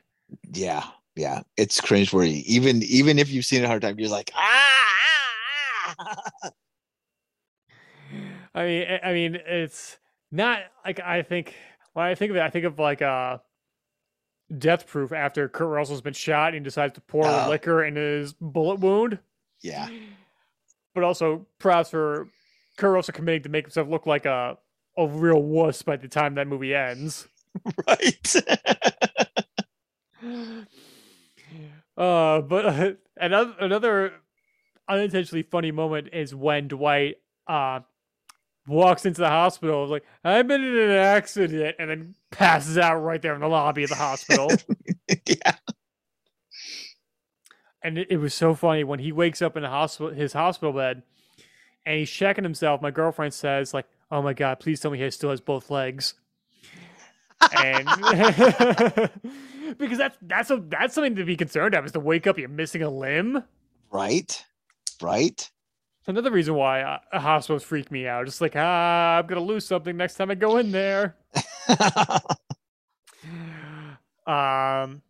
yeah. 0.52 0.84
Yeah. 1.16 1.42
It's 1.56 1.80
cringeworthy. 1.80 2.42
Even 2.44 2.82
even 2.82 3.18
if 3.18 3.30
you've 3.30 3.44
seen 3.44 3.62
it 3.62 3.64
a 3.64 3.68
hard 3.68 3.82
time, 3.82 3.98
you're 3.98 4.08
like, 4.10 4.30
ah, 4.34 5.94
ah, 5.98 6.14
ah." 6.44 6.50
I 8.54 8.64
mean, 8.66 8.86
I- 8.88 9.08
I 9.10 9.12
mean, 9.14 9.34
it's 9.36 9.98
not 10.30 10.60
like 10.84 11.00
I 11.00 11.22
think 11.22 11.54
when 11.94 12.04
I 12.06 12.14
think 12.14 12.30
of 12.30 12.36
it, 12.36 12.42
I 12.42 12.50
think 12.50 12.64
of 12.66 12.78
like 12.78 13.00
uh 13.02 13.38
death 14.59 14.86
proof 14.86 15.12
after 15.12 15.49
Kurt 15.49 15.68
Russell's 15.68 16.01
been 16.01 16.12
shot 16.12 16.49
and 16.49 16.57
he 16.57 16.61
decides 16.64 16.95
to 16.95 17.01
pour 17.01 17.26
Oh. 17.26 17.47
liquor 17.49 17.84
in 17.84 17.97
his 17.97 18.32
bullet 18.34 18.80
wound. 18.80 19.18
Yeah. 19.62 19.88
But 20.95 21.05
also 21.05 21.47
props 21.59 21.90
for 21.90 22.28
Kurt 22.76 22.93
Russell 22.93 23.14
committing 23.14 23.43
to 23.45 23.49
make 23.49 23.64
himself 23.64 23.88
look 23.88 24.07
like 24.07 24.26
a 24.26 24.59
a 24.99 25.07
real 25.07 25.43
wuss 25.43 25.80
by 25.82 25.97
the 25.97 26.09
time 26.09 26.34
that 26.34 26.47
movie 26.47 26.74
ends. 26.74 27.28
Right. 27.86 28.34
Uh, 31.97 32.40
but 32.40 32.64
uh, 32.66 32.93
another 33.16 33.55
another 33.61 34.12
unintentionally 34.88 35.43
funny 35.43 35.70
moment 35.70 36.09
is 36.12 36.34
when 36.34 36.68
Dwight 36.68 37.16
uh 37.47 37.80
walks 38.66 39.04
into 39.04 39.20
the 39.20 39.28
hospital 39.28 39.86
like 39.86 40.04
I've 40.24 40.46
been 40.46 40.62
in 40.62 40.76
an 40.76 40.90
accident 40.90 41.76
and 41.78 41.90
then 41.90 42.14
passes 42.30 42.78
out 42.78 42.96
right 42.96 43.20
there 43.20 43.34
in 43.34 43.40
the 43.40 43.48
lobby 43.48 43.82
of 43.82 43.90
the 43.90 43.96
hospital. 43.96 44.50
yeah. 45.26 45.56
and 47.82 47.98
it, 47.98 48.08
it 48.10 48.16
was 48.18 48.34
so 48.34 48.54
funny 48.54 48.84
when 48.84 49.00
he 49.00 49.12
wakes 49.12 49.42
up 49.42 49.56
in 49.56 49.62
the 49.62 49.68
hospital 49.68 50.12
his 50.12 50.32
hospital 50.32 50.72
bed 50.72 51.02
and 51.84 51.98
he's 51.98 52.10
checking 52.10 52.44
himself. 52.44 52.80
My 52.80 52.90
girlfriend 52.90 53.34
says 53.34 53.74
like, 53.74 53.86
"Oh 54.10 54.22
my 54.22 54.32
god, 54.32 54.60
please 54.60 54.80
tell 54.80 54.90
me 54.90 54.98
he 54.98 55.10
still 55.10 55.30
has 55.30 55.40
both 55.40 55.70
legs." 55.70 56.14
and 57.58 57.86
because 59.78 59.98
that's 59.98 60.16
that's 60.22 60.50
a, 60.50 60.62
that's 60.68 60.94
something 60.94 61.16
to 61.16 61.24
be 61.24 61.36
concerned 61.36 61.74
of 61.74 61.84
is 61.84 61.92
to 61.92 62.00
wake 62.00 62.26
up 62.26 62.38
you're 62.38 62.48
missing 62.48 62.82
a 62.82 62.90
limb. 62.90 63.42
Right. 63.90 64.44
Right. 65.00 65.50
Another 66.07 66.30
reason 66.32 66.55
why 66.55 66.82
uh, 66.82 66.98
hospitals 67.20 67.62
freak 67.62 67.90
me 67.92 68.07
out. 68.09 68.26
Just 68.26 68.40
like 68.40 68.55
ah, 68.57 69.18
I'm 69.18 69.26
gonna 69.26 69.40
lose 69.40 69.64
something 69.66 69.96
next 69.96 70.16
time 70.16 70.30
I 70.30 70.34
go 70.34 70.57
in 70.59 70.72
there. 70.72 71.16
Um, 74.26 75.03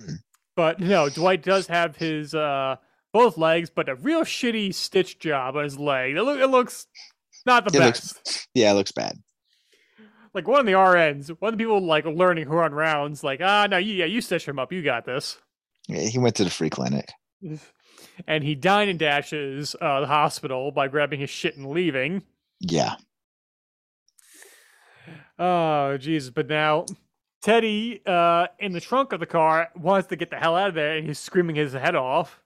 Hmm. 0.00 0.14
but 0.56 0.78
no, 0.80 1.08
Dwight 1.08 1.42
does 1.42 1.66
have 1.66 1.96
his 1.96 2.34
uh 2.34 2.76
both 3.12 3.36
legs, 3.36 3.68
but 3.70 3.88
a 3.88 3.94
real 3.96 4.22
shitty 4.22 4.72
stitch 4.74 5.18
job 5.18 5.56
on 5.56 5.64
his 5.64 5.78
leg. 5.78 6.16
It, 6.16 6.22
look, 6.22 6.38
it 6.40 6.46
looks 6.46 6.86
not 7.44 7.64
the 7.64 7.76
It 7.76 7.80
best. 7.80 8.16
looks- 8.16 8.48
yeah, 8.54 8.70
it 8.70 8.74
looks 8.74 8.92
bad. 8.92 9.18
like 10.34 10.46
one 10.48 10.60
of 10.60 10.66
the 10.66 10.72
RNs, 10.72 11.28
one 11.40 11.52
of 11.52 11.58
the 11.58 11.62
people 11.64 11.84
like 11.84 12.04
learning 12.06 12.46
who 12.46 12.54
are 12.54 12.64
on 12.64 12.72
rounds, 12.72 13.22
like 13.24 13.40
ah, 13.42 13.66
no, 13.68 13.76
you, 13.76 13.94
yeah, 13.94 14.04
you 14.06 14.20
stitch 14.20 14.46
him 14.46 14.58
up, 14.58 14.72
you 14.72 14.82
got 14.82 15.04
this. 15.04 15.36
Yeah, 15.88 16.02
he 16.02 16.18
went 16.18 16.36
to 16.36 16.44
the 16.44 16.50
free 16.50 16.70
clinic. 16.70 17.10
And 18.26 18.44
he 18.44 18.54
dine 18.54 18.88
and 18.88 18.98
dashes 18.98 19.74
uh, 19.80 20.00
the 20.00 20.06
hospital 20.06 20.70
by 20.70 20.88
grabbing 20.88 21.20
his 21.20 21.30
shit 21.30 21.56
and 21.56 21.70
leaving. 21.70 22.22
Yeah. 22.60 22.96
Oh, 25.38 25.96
Jesus. 25.98 26.30
But 26.30 26.48
now 26.48 26.86
Teddy, 27.42 28.00
uh, 28.06 28.46
in 28.60 28.72
the 28.72 28.80
trunk 28.80 29.12
of 29.12 29.18
the 29.18 29.26
car, 29.26 29.68
wants 29.76 30.08
to 30.08 30.16
get 30.16 30.30
the 30.30 30.36
hell 30.36 30.56
out 30.56 30.68
of 30.68 30.74
there 30.74 30.96
and 30.96 31.06
he's 31.06 31.18
screaming 31.18 31.56
his 31.56 31.72
head 31.72 31.96
off. 31.96 32.40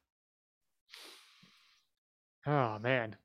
Oh, 2.47 2.79
man. 2.79 3.17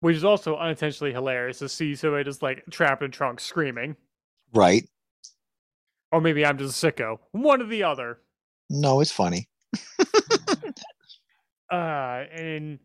Which 0.00 0.16
is 0.16 0.24
also 0.24 0.56
unintentionally 0.56 1.12
hilarious 1.12 1.58
to 1.58 1.68
see 1.68 1.94
somebody 1.94 2.24
just 2.24 2.42
like 2.42 2.64
trapped 2.70 3.02
in 3.02 3.08
a 3.10 3.12
trunk 3.12 3.40
screaming. 3.40 3.96
Right. 4.54 4.88
Or 6.12 6.20
maybe 6.20 6.46
I'm 6.46 6.56
just 6.56 6.82
a 6.82 6.92
sicko. 6.92 7.18
One 7.32 7.60
or 7.60 7.66
the 7.66 7.82
other. 7.82 8.18
No, 8.70 9.00
it's 9.00 9.10
funny. 9.10 9.48
Uh, 11.70 12.24
and 12.32 12.78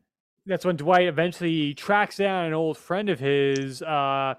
that's 0.45 0.65
when 0.65 0.75
Dwight 0.75 1.07
eventually 1.07 1.73
tracks 1.73 2.17
down 2.17 2.45
an 2.45 2.53
old 2.53 2.77
friend 2.77 3.09
of 3.09 3.19
his, 3.19 3.82
uh, 3.82 4.36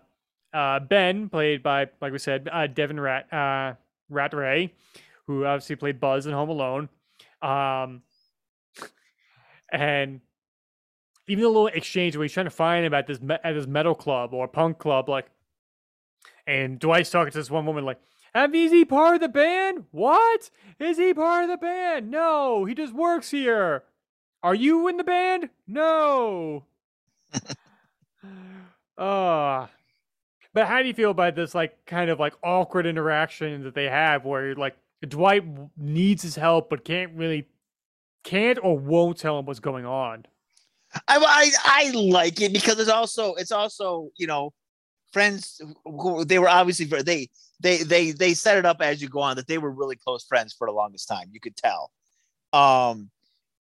uh, 0.52 0.80
Ben, 0.80 1.28
played 1.28 1.62
by, 1.62 1.88
like 2.00 2.12
we 2.12 2.18
said, 2.18 2.48
uh, 2.52 2.66
Devin 2.66 3.00
Rat, 3.00 3.32
uh, 3.32 3.74
Ratray, 4.10 4.70
who 5.26 5.44
obviously 5.44 5.76
played 5.76 6.00
Buzz 6.00 6.26
in 6.26 6.32
Home 6.32 6.50
Alone. 6.50 6.88
Um, 7.40 8.02
and 9.72 10.20
even 11.28 11.44
a 11.44 11.48
little 11.48 11.68
exchange 11.68 12.16
where 12.16 12.24
he's 12.24 12.32
trying 12.32 12.46
to 12.46 12.50
find 12.50 12.84
him 12.84 12.94
at 12.94 13.06
this 13.06 13.20
me- 13.20 13.38
at 13.42 13.54
this 13.54 13.66
metal 13.66 13.94
club 13.94 14.34
or 14.34 14.46
punk 14.46 14.78
club, 14.78 15.08
like, 15.08 15.26
and 16.46 16.78
Dwight's 16.78 17.10
talking 17.10 17.32
to 17.32 17.38
this 17.38 17.50
one 17.50 17.64
woman, 17.64 17.84
like, 17.84 18.00
"And 18.34 18.54
is 18.54 18.70
he 18.72 18.84
part 18.84 19.14
of 19.14 19.20
the 19.22 19.28
band? 19.28 19.86
What? 19.92 20.50
Is 20.78 20.98
he 20.98 21.14
part 21.14 21.44
of 21.44 21.50
the 21.50 21.56
band? 21.56 22.10
No, 22.10 22.64
he 22.64 22.74
just 22.74 22.92
works 22.92 23.30
here. 23.30 23.84
Are 24.42 24.54
you 24.54 24.88
in 24.88 24.96
the 24.96 25.04
band? 25.04 25.50
No. 25.66 26.64
uh 28.98 29.66
but 30.54 30.66
how 30.66 30.82
do 30.82 30.88
you 30.88 30.94
feel 30.94 31.10
about 31.10 31.34
this 31.34 31.54
like 31.54 31.86
kind 31.86 32.10
of 32.10 32.18
like 32.20 32.34
awkward 32.42 32.86
interaction 32.86 33.62
that 33.64 33.74
they 33.74 33.88
have 33.88 34.24
where 34.24 34.54
like 34.54 34.76
Dwight 35.06 35.44
needs 35.76 36.22
his 36.22 36.36
help 36.36 36.70
but 36.70 36.84
can't 36.84 37.12
really 37.14 37.46
can't 38.24 38.58
or 38.62 38.78
won't 38.78 39.16
tell 39.18 39.38
him 39.38 39.46
what's 39.46 39.60
going 39.60 39.86
on? 39.86 40.26
I, 41.08 41.18
I 41.18 41.50
I 41.64 41.90
like 41.92 42.40
it 42.40 42.52
because 42.52 42.78
it's 42.78 42.90
also 42.90 43.34
it's 43.34 43.52
also 43.52 44.10
you 44.16 44.26
know 44.26 44.52
friends 45.12 45.60
who 45.84 46.24
they 46.24 46.38
were 46.38 46.48
obviously 46.48 46.86
they 46.86 47.28
they 47.60 47.78
they 47.78 48.10
they 48.12 48.34
set 48.34 48.58
it 48.58 48.66
up 48.66 48.78
as 48.80 49.00
you 49.00 49.08
go 49.08 49.20
on 49.20 49.36
that 49.36 49.46
they 49.46 49.58
were 49.58 49.70
really 49.70 49.96
close 49.96 50.24
friends 50.24 50.52
for 50.52 50.66
the 50.66 50.72
longest 50.72 51.08
time 51.08 51.28
you 51.32 51.40
could 51.40 51.56
tell 51.56 51.90
um 52.52 53.10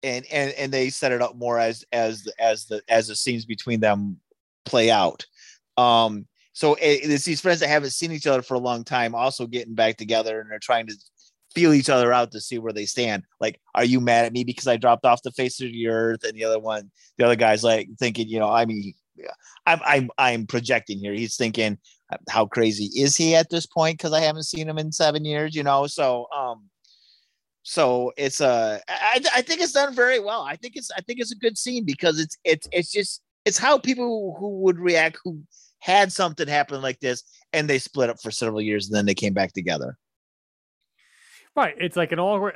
and 0.02 0.24
and 0.30 0.52
and 0.52 0.72
they 0.72 0.90
set 0.90 1.12
it 1.12 1.22
up 1.22 1.36
more 1.36 1.58
as 1.58 1.84
as 1.92 2.28
as 2.38 2.66
the 2.66 2.82
as 2.88 3.08
the 3.08 3.16
scenes 3.16 3.44
between 3.44 3.80
them 3.80 4.18
play 4.64 4.90
out 4.90 5.24
um 5.76 6.26
so 6.52 6.74
it, 6.74 7.00
it's 7.02 7.24
these 7.24 7.40
friends 7.40 7.60
that 7.60 7.68
haven't 7.68 7.90
seen 7.90 8.12
each 8.12 8.26
other 8.26 8.42
for 8.42 8.54
a 8.54 8.60
long 8.60 8.84
time 8.84 9.14
also 9.14 9.46
getting 9.46 9.74
back 9.74 9.96
together 9.96 10.40
and 10.40 10.50
they're 10.50 10.58
trying 10.58 10.86
to 10.86 10.94
feel 11.56 11.72
each 11.72 11.88
other 11.88 12.12
out 12.12 12.30
to 12.32 12.40
see 12.40 12.58
where 12.58 12.72
they 12.72 12.84
stand. 12.84 13.22
Like, 13.40 13.58
are 13.74 13.84
you 13.84 13.98
mad 13.98 14.26
at 14.26 14.32
me 14.34 14.44
because 14.44 14.66
I 14.68 14.76
dropped 14.76 15.06
off 15.06 15.22
the 15.22 15.32
face 15.32 15.58
of 15.62 15.72
the 15.72 15.88
earth? 15.88 16.22
And 16.22 16.34
the 16.34 16.44
other 16.44 16.58
one, 16.58 16.90
the 17.16 17.24
other 17.24 17.34
guy's 17.34 17.64
like 17.64 17.88
thinking, 17.98 18.28
you 18.28 18.38
know, 18.38 18.50
I 18.50 18.66
mean, 18.66 18.92
I'm 19.64 19.80
I'm 19.84 20.10
I'm 20.18 20.46
projecting 20.46 20.98
here. 20.98 21.14
He's 21.14 21.36
thinking, 21.36 21.78
how 22.28 22.44
crazy 22.44 22.90
is 23.00 23.16
he 23.16 23.34
at 23.34 23.48
this 23.48 23.64
point? 23.64 23.96
Because 23.96 24.12
I 24.12 24.20
haven't 24.20 24.42
seen 24.42 24.68
him 24.68 24.76
in 24.76 24.92
seven 24.92 25.24
years, 25.24 25.54
you 25.54 25.62
know. 25.62 25.86
So 25.86 26.26
um, 26.36 26.64
so 27.68 28.12
it's 28.16 28.40
uh, 28.40 28.78
a 28.88 28.92
I, 28.92 29.20
I 29.34 29.42
think 29.42 29.60
it's 29.60 29.72
done 29.72 29.92
very 29.92 30.20
well. 30.20 30.42
I 30.42 30.54
think 30.54 30.76
it's 30.76 30.88
I 30.96 31.00
think 31.00 31.18
it's 31.18 31.32
a 31.32 31.36
good 31.36 31.58
scene 31.58 31.84
because 31.84 32.20
it's 32.20 32.38
it's 32.44 32.68
it's 32.70 32.92
just 32.92 33.22
it's 33.44 33.58
how 33.58 33.76
people 33.76 34.36
who 34.38 34.60
would 34.60 34.78
react 34.78 35.18
who 35.24 35.40
had 35.80 36.12
something 36.12 36.46
happen 36.46 36.80
like 36.80 37.00
this 37.00 37.24
and 37.52 37.68
they 37.68 37.80
split 37.80 38.08
up 38.08 38.22
for 38.22 38.30
several 38.30 38.60
years 38.60 38.86
and 38.86 38.94
then 38.94 39.04
they 39.04 39.14
came 39.14 39.34
back 39.34 39.52
together. 39.52 39.98
Right. 41.56 41.74
It's 41.80 41.96
like 41.96 42.12
an 42.12 42.20
all 42.20 42.52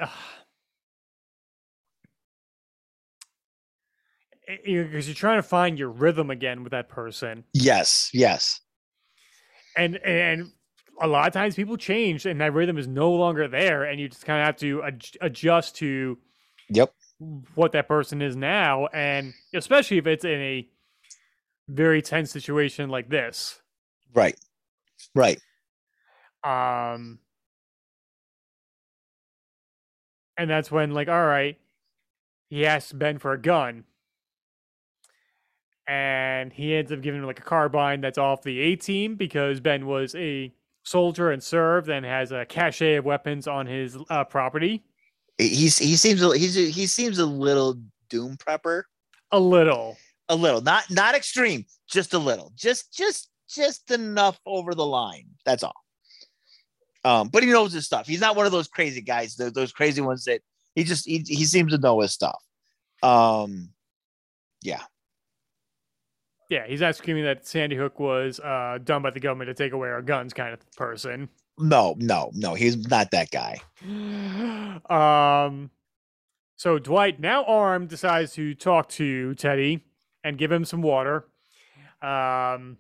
because 4.65 5.09
you're 5.09 5.15
trying 5.17 5.39
to 5.39 5.43
find 5.43 5.77
your 5.77 5.91
rhythm 5.91 6.31
again 6.31 6.63
with 6.63 6.71
that 6.71 6.89
person. 6.89 7.43
Yes, 7.53 8.11
yes. 8.13 8.61
And 9.77 9.97
and 9.97 10.53
a 11.01 11.07
lot 11.07 11.27
of 11.27 11.33
times 11.33 11.55
people 11.55 11.77
change 11.77 12.27
and 12.27 12.41
that 12.41 12.53
rhythm 12.53 12.77
is 12.77 12.87
no 12.87 13.11
longer 13.11 13.49
there 13.49 13.85
and 13.85 13.99
you 13.99 14.09
just 14.09 14.25
kind 14.25 14.41
of 14.41 14.47
have 14.47 14.57
to 14.57 14.83
ad- 14.83 15.17
adjust 15.23 15.77
to 15.77 16.19
yep. 16.69 16.93
what 17.55 17.73
that 17.73 17.89
person 17.89 18.21
is 18.21 18.37
now. 18.37 18.87
And 18.89 19.33
especially 19.55 19.99
if 19.99 20.07
it's 20.07 20.25
in 20.25 20.41
a 20.41 20.69
very 21.69 22.03
tense 22.03 22.31
situation 22.31 22.91
like 22.91 23.09
this. 23.09 23.61
Right. 24.15 24.37
Right. 25.15 25.41
Um 26.45 27.19
and 30.37 30.49
that's 30.49 30.71
when 30.71 30.93
like 30.93 31.09
all 31.09 31.27
right 31.27 31.59
he 32.49 32.67
asks 32.67 32.93
ben 32.93 33.19
for 33.19 33.33
a 33.33 33.41
gun. 33.41 33.85
And 35.87 36.53
he 36.53 36.75
ends 36.75 36.93
up 36.93 37.01
giving 37.01 37.21
him 37.21 37.27
like 37.27 37.41
a 37.41 37.43
carbine 37.43 38.01
that's 38.01 38.19
off 38.19 38.43
the 38.43 38.61
A 38.61 38.77
team 38.77 39.17
because 39.17 39.59
Ben 39.59 39.87
was 39.87 40.15
a 40.15 40.53
soldier 40.83 41.31
and 41.31 41.43
served 41.43 41.89
and 41.89 42.05
has 42.05 42.33
a 42.33 42.45
cache 42.45 42.83
of 42.83 43.05
weapons 43.05 43.47
on 43.47 43.67
his 43.67 43.97
uh, 44.09 44.25
property. 44.25 44.85
He's 45.39 45.79
he 45.79 45.97
seems 45.97 46.21
he's 46.37 46.55
he 46.55 46.87
seems 46.87 47.19
a 47.19 47.27
little 47.27 47.81
doom 48.09 48.37
prepper. 48.37 48.83
A 49.33 49.41
little. 49.41 49.97
A 50.29 50.37
little. 50.37 50.61
Not 50.61 50.91
not 50.91 51.15
extreme, 51.15 51.65
just 51.89 52.15
a 52.15 52.19
little. 52.19 52.53
Just 52.55 52.93
just 52.93 53.31
just 53.49 53.91
enough 53.91 54.39
over 54.47 54.75
the 54.75 54.87
line. 54.87 55.27
That's 55.45 55.63
all. 55.63 55.75
Um, 57.05 57.29
but 57.29 57.43
he 57.43 57.51
knows 57.51 57.73
his 57.73 57.87
stuff. 57.87 58.07
He's 58.07 58.21
not 58.21 58.37
one 58.37 58.47
of 58.47 58.53
those 58.53 58.69
crazy 58.69 59.01
guys, 59.01 59.35
those, 59.37 59.53
those 59.53 59.73
crazy 59.73 60.03
ones 60.03 60.25
that 60.25 60.43
he 60.75 60.85
just 60.85 61.07
he, 61.07 61.25
he 61.27 61.45
seems 61.45 61.73
to 61.73 61.79
know 61.79 62.01
his 62.01 62.13
stuff. 62.13 62.43
Um 63.03 63.71
yeah. 64.63 64.83
Yeah, 66.51 66.67
he's 66.67 66.81
not 66.81 66.97
screaming 66.97 67.25
that 67.25 67.47
Sandy 67.47 67.77
Hook 67.77 68.01
was 68.01 68.41
uh, 68.41 68.79
done 68.83 69.03
by 69.03 69.11
the 69.11 69.21
government 69.21 69.49
to 69.49 69.55
take 69.55 69.73
away 69.73 69.89
our 69.89 70.03
guns 70.03 70.35
kind 70.35 70.53
of 70.53 70.59
person. 70.73 71.29
No, 71.57 71.95
no, 71.99 72.33
no, 72.35 72.55
he's 72.55 72.77
not 72.89 73.13
that 73.13 73.31
guy. 73.31 73.61
um, 75.47 75.71
so 76.57 76.81
Dwight, 76.81 77.21
now 77.21 77.45
armed, 77.45 77.89
decides 77.89 78.33
to 78.33 78.55
talk 78.55 78.89
to 78.91 79.35
Teddy 79.37 79.85
and 80.25 80.37
give 80.37 80.51
him 80.51 80.65
some 80.65 80.83
water. 80.83 81.25
Um, 82.03 82.79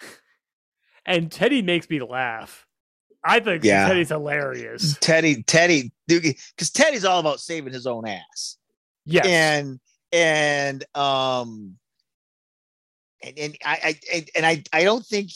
and 1.06 1.30
Teddy 1.30 1.60
makes 1.60 1.90
me 1.90 2.00
laugh. 2.00 2.66
I 3.22 3.40
think 3.40 3.64
yeah. 3.64 3.86
Teddy's 3.86 4.08
hilarious. 4.08 4.96
Teddy, 5.00 5.42
Teddy, 5.42 5.92
because 6.06 6.70
Teddy's 6.70 7.04
all 7.04 7.20
about 7.20 7.40
saving 7.40 7.74
his 7.74 7.86
own 7.86 8.06
ass. 8.06 8.56
Yeah, 9.04 9.26
and 9.26 9.78
and 10.12 10.84
um 10.94 11.76
and, 13.24 13.38
and 13.38 13.56
I, 13.64 13.98
I 14.12 14.26
and 14.36 14.46
I 14.46 14.62
I 14.72 14.84
don't 14.84 15.04
think 15.04 15.30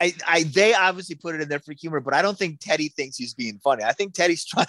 I, 0.00 0.12
I 0.26 0.42
they 0.44 0.74
obviously 0.74 1.16
put 1.16 1.34
it 1.34 1.40
in 1.40 1.48
there 1.48 1.58
for 1.58 1.72
humor, 1.72 2.00
but 2.00 2.14
I 2.14 2.22
don't 2.22 2.38
think 2.38 2.60
Teddy 2.60 2.88
thinks 2.88 3.16
he's 3.16 3.34
being 3.34 3.58
funny. 3.58 3.84
I 3.84 3.92
think 3.92 4.14
Teddy's 4.14 4.44
trying 4.46 4.66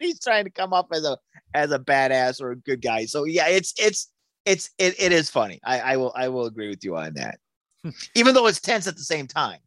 he's 0.00 0.20
trying 0.20 0.44
to 0.44 0.50
come 0.50 0.72
up 0.72 0.88
as 0.92 1.04
a 1.04 1.18
as 1.54 1.72
a 1.72 1.78
badass 1.78 2.40
or 2.40 2.52
a 2.52 2.56
good 2.56 2.82
guy. 2.82 3.06
So 3.06 3.24
yeah, 3.24 3.48
it's 3.48 3.74
it's 3.78 4.10
it's 4.44 4.70
it, 4.78 4.94
it 5.00 5.12
is 5.12 5.30
funny. 5.30 5.60
I, 5.64 5.80
I 5.80 5.96
will 5.96 6.12
I 6.14 6.28
will 6.28 6.46
agree 6.46 6.68
with 6.68 6.84
you 6.84 6.96
on 6.96 7.14
that. 7.14 7.38
Even 8.14 8.34
though 8.34 8.46
it's 8.46 8.60
tense 8.60 8.86
at 8.86 8.96
the 8.96 9.02
same 9.02 9.26
time. 9.26 9.58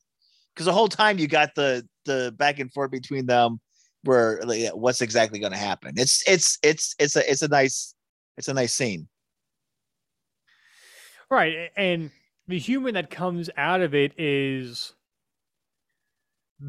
Because 0.53 0.65
the 0.65 0.73
whole 0.73 0.89
time 0.89 1.19
you 1.19 1.27
got 1.27 1.55
the 1.55 1.87
the 2.05 2.33
back 2.37 2.59
and 2.59 2.71
forth 2.71 2.91
between 2.91 3.25
them 3.25 3.59
where 4.03 4.41
like, 4.43 4.69
what's 4.73 5.01
exactly 5.01 5.39
going 5.39 5.51
to 5.51 5.57
happen. 5.57 5.93
It's 5.97 6.23
it's 6.27 6.57
it's 6.63 6.95
it's 6.99 7.15
a 7.15 7.29
it's 7.29 7.41
a 7.41 7.47
nice 7.47 7.95
it's 8.37 8.47
a 8.47 8.53
nice 8.53 8.73
scene. 8.73 9.07
Right. 11.29 11.69
And 11.77 12.11
the 12.47 12.57
human 12.57 12.95
that 12.95 13.09
comes 13.09 13.49
out 13.55 13.81
of 13.81 13.93
it 13.93 14.13
is 14.17 14.93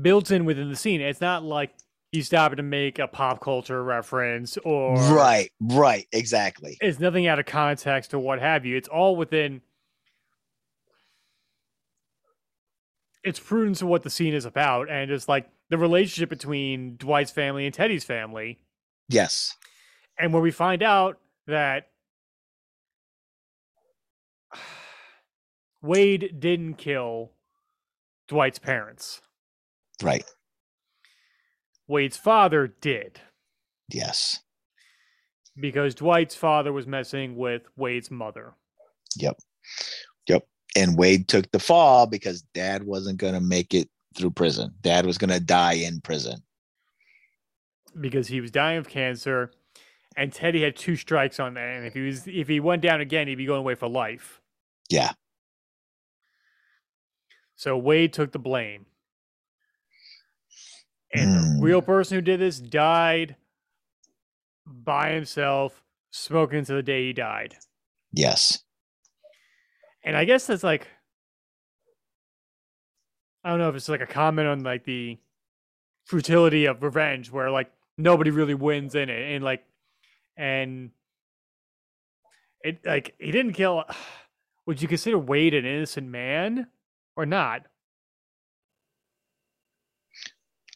built 0.03 0.31
in 0.31 0.45
within 0.45 0.69
the 0.69 0.77
scene. 0.77 1.01
It's 1.01 1.21
not 1.21 1.43
like 1.43 1.73
he's 2.13 2.27
stopping 2.27 2.57
to 2.59 2.63
make 2.63 2.99
a 2.99 3.09
pop 3.09 3.41
culture 3.41 3.83
reference 3.83 4.57
or 4.59 4.95
Right, 5.13 5.51
right, 5.61 6.07
exactly. 6.13 6.77
It's 6.81 7.01
nothing 7.01 7.27
out 7.27 7.39
of 7.39 7.47
context 7.47 8.13
or 8.13 8.19
what 8.19 8.41
have 8.41 8.67
you. 8.67 8.77
It's 8.77 8.89
all 8.89 9.17
within 9.17 9.63
it's 13.23 13.39
prudence 13.39 13.81
to 13.81 13.87
what 13.87 14.03
the 14.03 14.11
scene 14.11 14.33
is 14.33 14.47
about 14.47 14.89
and 14.89 15.11
it's 15.11 15.29
like 15.29 15.47
the 15.69 15.79
relationship 15.79 16.29
between 16.31 16.97
Dwight's 16.97 17.31
family 17.31 17.65
and 17.65 17.75
Teddy's 17.75 18.05
family. 18.05 18.59
Yes. 19.09 19.57
And 20.19 20.33
where 20.33 20.43
we 20.43 20.51
find 20.51 20.83
out 20.83 21.19
that 21.47 21.89
Wade 25.83 26.37
didn't 26.39 26.75
kill 26.75 27.33
Dwight's 28.29 28.59
parents. 28.59 29.21
Right. 30.03 30.25
Wade's 31.89 32.17
father 32.17 32.75
did. 32.81 33.21
Yes. 33.93 34.41
Because 35.59 35.95
Dwight's 35.95 36.37
father 36.37 36.73
was 36.73 36.87
messing 36.87 37.37
with 37.37 37.63
Wade's 37.77 38.11
mother. 38.11 38.55
Yep. 39.17 39.37
Yep. 40.29 40.47
And 40.77 40.97
Wade 40.97 41.29
took 41.29 41.51
the 41.51 41.59
fall 41.59 42.07
because 42.07 42.43
dad 42.55 42.85
wasn't 42.85 43.19
going 43.19 43.35
to 43.35 43.41
make 43.41 43.75
it 43.75 43.89
through 44.17 44.31
prison. 44.31 44.73
Dad 44.81 45.07
was 45.07 45.19
going 45.19 45.31
to 45.31 45.41
die 45.41 45.75
in 45.75 46.01
prison. 46.01 46.43
Because 48.01 48.29
he 48.29 48.41
was 48.41 48.53
dying 48.53 48.79
of 48.79 48.89
cancer 48.89 49.51
and 50.17 50.33
Teddy 50.33 50.63
had 50.63 50.77
two 50.77 50.97
strikes 50.97 51.41
on 51.41 51.55
that 51.55 51.77
and 51.77 51.87
if 51.87 51.95
he 51.95 52.01
was 52.01 52.27
if 52.27 52.47
he 52.47 52.61
went 52.61 52.83
down 52.83 53.01
again 53.01 53.27
he'd 53.27 53.35
be 53.37 53.47
going 53.47 53.61
away 53.61 53.75
for 53.75 53.89
life. 53.89 54.41
Yeah. 54.89 55.13
So 57.61 57.77
Wade 57.77 58.15
took 58.15 58.33
the 58.33 58.39
blame. 58.39 58.87
And 61.13 61.29
mm. 61.29 61.35
the 61.35 61.57
hmm. 61.57 61.63
real 61.63 61.83
person 61.83 62.15
who 62.15 62.23
did 62.23 62.41
this 62.41 62.59
died 62.59 63.37
by 64.65 65.11
himself, 65.11 65.83
smoking 66.11 66.65
to 66.65 66.73
the 66.73 66.83
day 66.83 67.09
he 67.09 67.13
died. 67.13 67.57
Yes. 68.15 68.61
And 70.03 70.17
I 70.17 70.25
guess 70.25 70.47
that's 70.47 70.65
like 70.65 70.89
I 73.45 73.51
don't 73.51 73.59
know 73.59 73.69
if 73.69 73.75
it's 73.77 73.91
like 73.91 74.01
a 74.01 74.07
comment 74.07 74.49
on 74.49 74.63
like 74.63 74.85
the 74.85 75.19
futility 76.07 76.65
of 76.65 76.83
revenge 76.83 77.31
where 77.31 77.51
like 77.51 77.71
nobody 77.99 78.31
really 78.31 78.55
wins 78.55 78.95
in 78.95 79.11
it 79.11 79.35
and 79.35 79.45
like 79.45 79.67
and 80.35 80.93
it 82.65 82.87
like 82.87 83.15
he 83.19 83.31
didn't 83.31 83.53
kill 83.53 83.85
would 84.67 84.81
you 84.81 84.89
consider 84.89 85.19
Wade 85.19 85.53
an 85.53 85.67
innocent 85.67 86.07
man? 86.07 86.67
Or 87.17 87.27
not? 87.27 87.63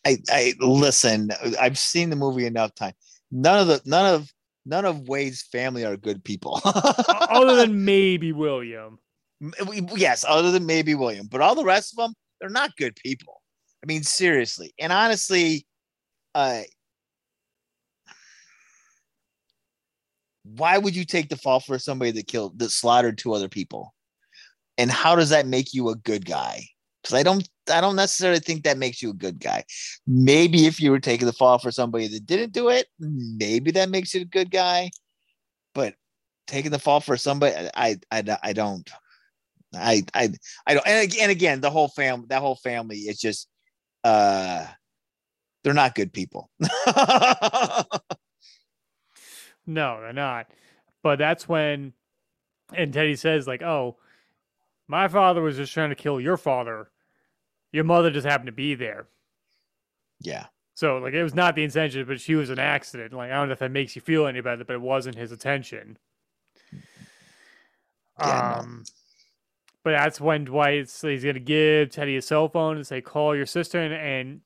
I, 0.07 0.18
I 0.30 0.55
listen. 0.61 1.30
I've 1.61 1.78
seen 1.78 2.11
the 2.11 2.16
movie 2.16 2.47
enough 2.47 2.74
time. 2.74 2.93
None 3.30 3.61
of 3.61 3.66
the 3.66 3.80
none 3.85 4.14
of 4.14 4.30
none 4.66 4.85
of 4.85 5.09
Wade's 5.09 5.43
family 5.43 5.85
are 5.85 5.97
good 5.97 6.22
people. 6.24 6.61
other 7.09 7.57
than 7.57 7.85
maybe 7.85 8.32
William. 8.32 8.99
Yes, 9.95 10.24
other 10.26 10.51
than 10.51 10.66
maybe 10.66 10.95
William, 10.95 11.26
but 11.30 11.41
all 11.41 11.55
the 11.55 11.64
rest 11.64 11.93
of 11.93 12.05
them, 12.05 12.14
they're 12.41 12.49
not 12.49 12.76
good 12.76 12.97
people. 12.97 13.43
I 13.82 13.87
mean, 13.87 14.03
seriously. 14.03 14.72
And 14.78 14.93
honestly, 14.93 15.66
uh, 16.35 16.62
why 20.45 20.78
would 20.78 20.95
you 20.95 21.05
take 21.05 21.28
the 21.28 21.37
fall 21.37 21.61
for 21.61 21.78
somebody 21.78 22.11
that 22.12 22.26
killed 22.26 22.59
that 22.59 22.70
slaughtered 22.70 23.18
two 23.18 23.32
other 23.32 23.49
people? 23.49 23.93
And 24.78 24.90
how 24.90 25.14
does 25.14 25.30
that 25.30 25.46
make 25.46 25.72
you 25.74 25.88
a 25.88 25.96
good 25.96 26.24
guy 26.24 26.62
because 27.02 27.14
i 27.14 27.22
don't 27.22 27.48
i 27.72 27.80
don't 27.80 27.96
necessarily 27.96 28.40
think 28.40 28.64
that 28.64 28.78
makes 28.78 29.02
you 29.02 29.10
a 29.10 29.14
good 29.14 29.38
guy 29.38 29.62
maybe 30.06 30.66
if 30.66 30.80
you 30.80 30.90
were 30.90 31.00
taking 31.00 31.26
the 31.26 31.32
fall 31.32 31.58
for 31.58 31.70
somebody 31.70 32.08
that 32.08 32.26
didn't 32.26 32.52
do 32.52 32.68
it 32.68 32.86
maybe 32.98 33.70
that 33.70 33.88
makes 33.88 34.14
you 34.14 34.22
a 34.22 34.26
good 34.26 34.50
guy 34.50 34.90
but 35.74 35.94
taking 36.46 36.70
the 36.70 36.78
fall 36.78 37.00
for 37.00 37.16
somebody 37.16 37.54
i 37.74 37.96
i, 38.10 38.22
I 38.42 38.52
don't 38.52 38.88
I, 39.76 40.04
I 40.14 40.28
I 40.68 40.74
don't 40.74 40.86
and 40.86 41.02
again, 41.02 41.30
again 41.30 41.60
the 41.60 41.70
whole 41.70 41.88
family 41.88 42.26
that 42.28 42.40
whole 42.40 42.54
family 42.54 42.98
is 42.98 43.18
just 43.18 43.48
uh 44.04 44.64
they're 45.64 45.74
not 45.74 45.94
good 45.96 46.12
people. 46.12 46.50
No, 49.66 50.00
they're 50.00 50.12
not. 50.12 50.46
But 51.02 51.18
that's 51.18 51.48
when, 51.48 51.92
and 52.72 52.92
Teddy 52.92 53.16
says, 53.16 53.46
like, 53.46 53.62
oh, 53.62 53.96
my 54.89 55.09
father 55.09 55.41
was 55.43 55.57
just 55.57 55.72
trying 55.72 55.91
to 55.91 55.95
kill 55.97 56.20
your 56.20 56.37
father. 56.37 56.91
Your 57.72 57.85
mother 57.85 58.11
just 58.11 58.26
happened 58.26 58.47
to 58.47 58.53
be 58.53 58.74
there. 58.74 59.07
yeah. 60.20 60.47
So, 60.76 60.99
like, 60.99 61.14
it 61.14 61.22
was 61.22 61.35
not 61.37 61.55
the 61.55 61.62
intention, 61.62 62.05
but 62.05 62.20
she 62.20 62.35
was 62.35 62.51
an 62.51 62.59
accident. 62.59 63.12
Like, 63.12 63.30
I 63.30 63.35
don't 63.35 63.47
know 63.49 63.53
if 63.53 63.61
that 63.61 63.70
makes 63.70 63.95
you 63.95 64.03
feel 64.03 64.26
any 64.26 64.41
better, 64.41 64.64
but 64.64 64.74
it 64.74 64.80
wasn't 64.80 65.14
his 65.16 65.30
intention. 65.30 65.99
Yeah, 68.18 68.41
no. 68.41 68.61
um, 68.61 68.85
but 69.85 69.93
that's 69.93 70.20
when 70.20 70.45
Dwight's 70.45 71.01
he's 71.03 71.24
gonna 71.24 71.39
give 71.41 71.91
Teddy 71.91 72.16
a 72.16 72.22
cell 72.22 72.49
phone 72.49 72.76
and 72.76 72.87
say, 72.87 73.01
"Call 73.01 73.37
your 73.37 73.47
sister 73.47 73.80
and, 73.80 73.95
and 73.95 74.41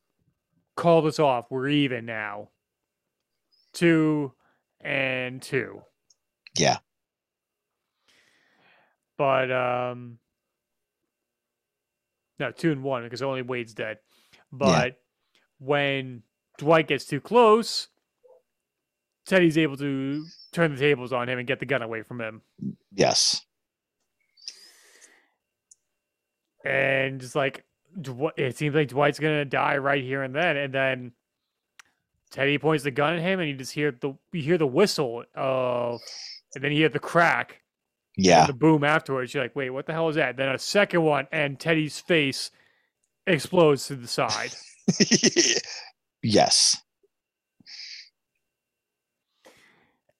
call 0.77 1.01
this 1.03 1.19
off. 1.19 1.47
We're 1.51 1.69
even 1.69 2.05
now." 2.07 2.51
Two 3.73 4.33
and 4.81 5.41
two. 5.41 5.83
Yeah. 6.57 6.79
But 9.17 9.51
um, 9.51 10.19
no, 12.39 12.51
two 12.51 12.73
and 12.73 12.83
one 12.83 13.05
because 13.05 13.23
only 13.23 13.43
Wade's 13.43 13.75
dead. 13.75 13.99
But 14.53 15.01
when 15.59 16.23
Dwight 16.59 16.89
gets 16.89 17.05
too 17.05 17.21
close, 17.21 17.89
Teddy's 19.27 19.59
able 19.59 19.77
to 19.77 20.25
turn 20.53 20.75
the 20.75 20.81
tables 20.81 21.13
on 21.13 21.29
him 21.29 21.39
and 21.39 21.47
get 21.47 21.61
the 21.61 21.67
gun 21.67 21.83
away 21.83 22.03
from 22.03 22.21
him. 22.21 22.43
Yes. 22.95 23.45
and 26.65 27.21
just 27.21 27.35
like 27.35 27.65
Dw- 27.99 28.33
it 28.37 28.57
seems 28.57 28.75
like 28.75 28.89
Dwight's 28.89 29.19
gonna 29.19 29.45
die 29.45 29.79
right 29.79 30.03
here 30.03 30.23
and 30.23 30.35
then, 30.35 30.57
and 30.57 30.73
then 30.75 31.13
Teddy 32.31 32.59
points 32.59 32.85
the 32.85 32.91
gun 32.91 33.15
at 33.15 33.21
him, 33.21 33.41
and 33.41 33.49
you 33.49 33.57
just 33.57 33.73
hear 33.73 33.91
the 33.91 34.15
you 34.33 34.43
hear 34.43 34.59
the 34.59 34.67
whistle 34.67 35.25
of, 35.35 36.01
and 36.55 36.63
then 36.63 36.71
you 36.73 36.79
hear 36.79 36.91
the 36.91 36.99
crack, 36.99 37.63
Yeah. 38.21 38.47
the 38.47 38.53
boom 38.53 38.83
afterwards. 38.85 39.33
You're 39.33 39.45
like, 39.45 39.55
wait, 39.57 39.71
what 39.71 39.87
the 39.87 39.93
hell 39.93 40.09
is 40.09 40.17
that? 40.17 40.37
Then 40.37 40.49
a 40.49 40.59
second 40.59 41.03
one, 41.03 41.29
and 41.33 41.59
Teddy's 41.59 41.99
face 42.01 42.51
explodes 43.27 43.87
to 43.87 43.97
the 43.97 44.09
side, 44.09 44.51
yes. 46.23 46.77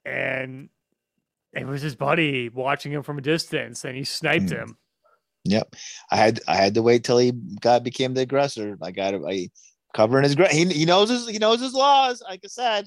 and 0.05 0.69
it 1.53 1.67
was 1.67 1.83
his 1.83 1.97
buddy 1.97 2.49
watching 2.49 2.93
him 2.93 3.03
from 3.03 3.19
a 3.19 3.23
distance, 3.23 3.85
and 3.85 3.97
he 3.97 4.05
sniped 4.05 4.47
Mm. 4.47 4.51
him. 4.57 4.77
Yep. 5.45 5.77
I 6.11 6.17
had 6.17 6.41
I 6.47 6.57
had 6.57 6.75
to 6.75 6.83
wait 6.83 7.05
till 7.05 7.19
he 7.19 7.33
got 7.61 7.83
became 7.83 8.15
the 8.15 8.23
aggressor. 8.23 8.77
I 8.83 8.91
got 8.91 9.15
I 9.15 9.49
covering 9.95 10.25
his 10.25 10.35
he 10.51 10.67
he 10.67 10.85
knows 10.85 11.09
his 11.09 11.27
he 11.29 11.39
knows 11.39 11.61
his 11.61 11.73
laws. 11.75 12.23
Like 12.23 12.41
I 12.45 12.49
said, 12.49 12.87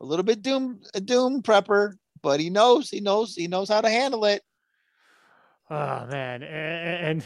a 0.00 0.04
little 0.06 0.22
bit 0.22 0.40
doom 0.42 0.80
a 0.94 1.00
doom 1.00 1.42
prepper, 1.42 1.94
but 2.22 2.40
he 2.40 2.50
knows 2.50 2.90
he 2.90 3.00
knows 3.00 3.34
he 3.34 3.48
knows 3.48 3.68
how 3.68 3.80
to 3.80 3.90
handle 3.90 4.24
it. 4.24 4.42
Oh 5.70 6.06
man, 6.06 6.42
and, 6.42 7.06
and 7.06 7.24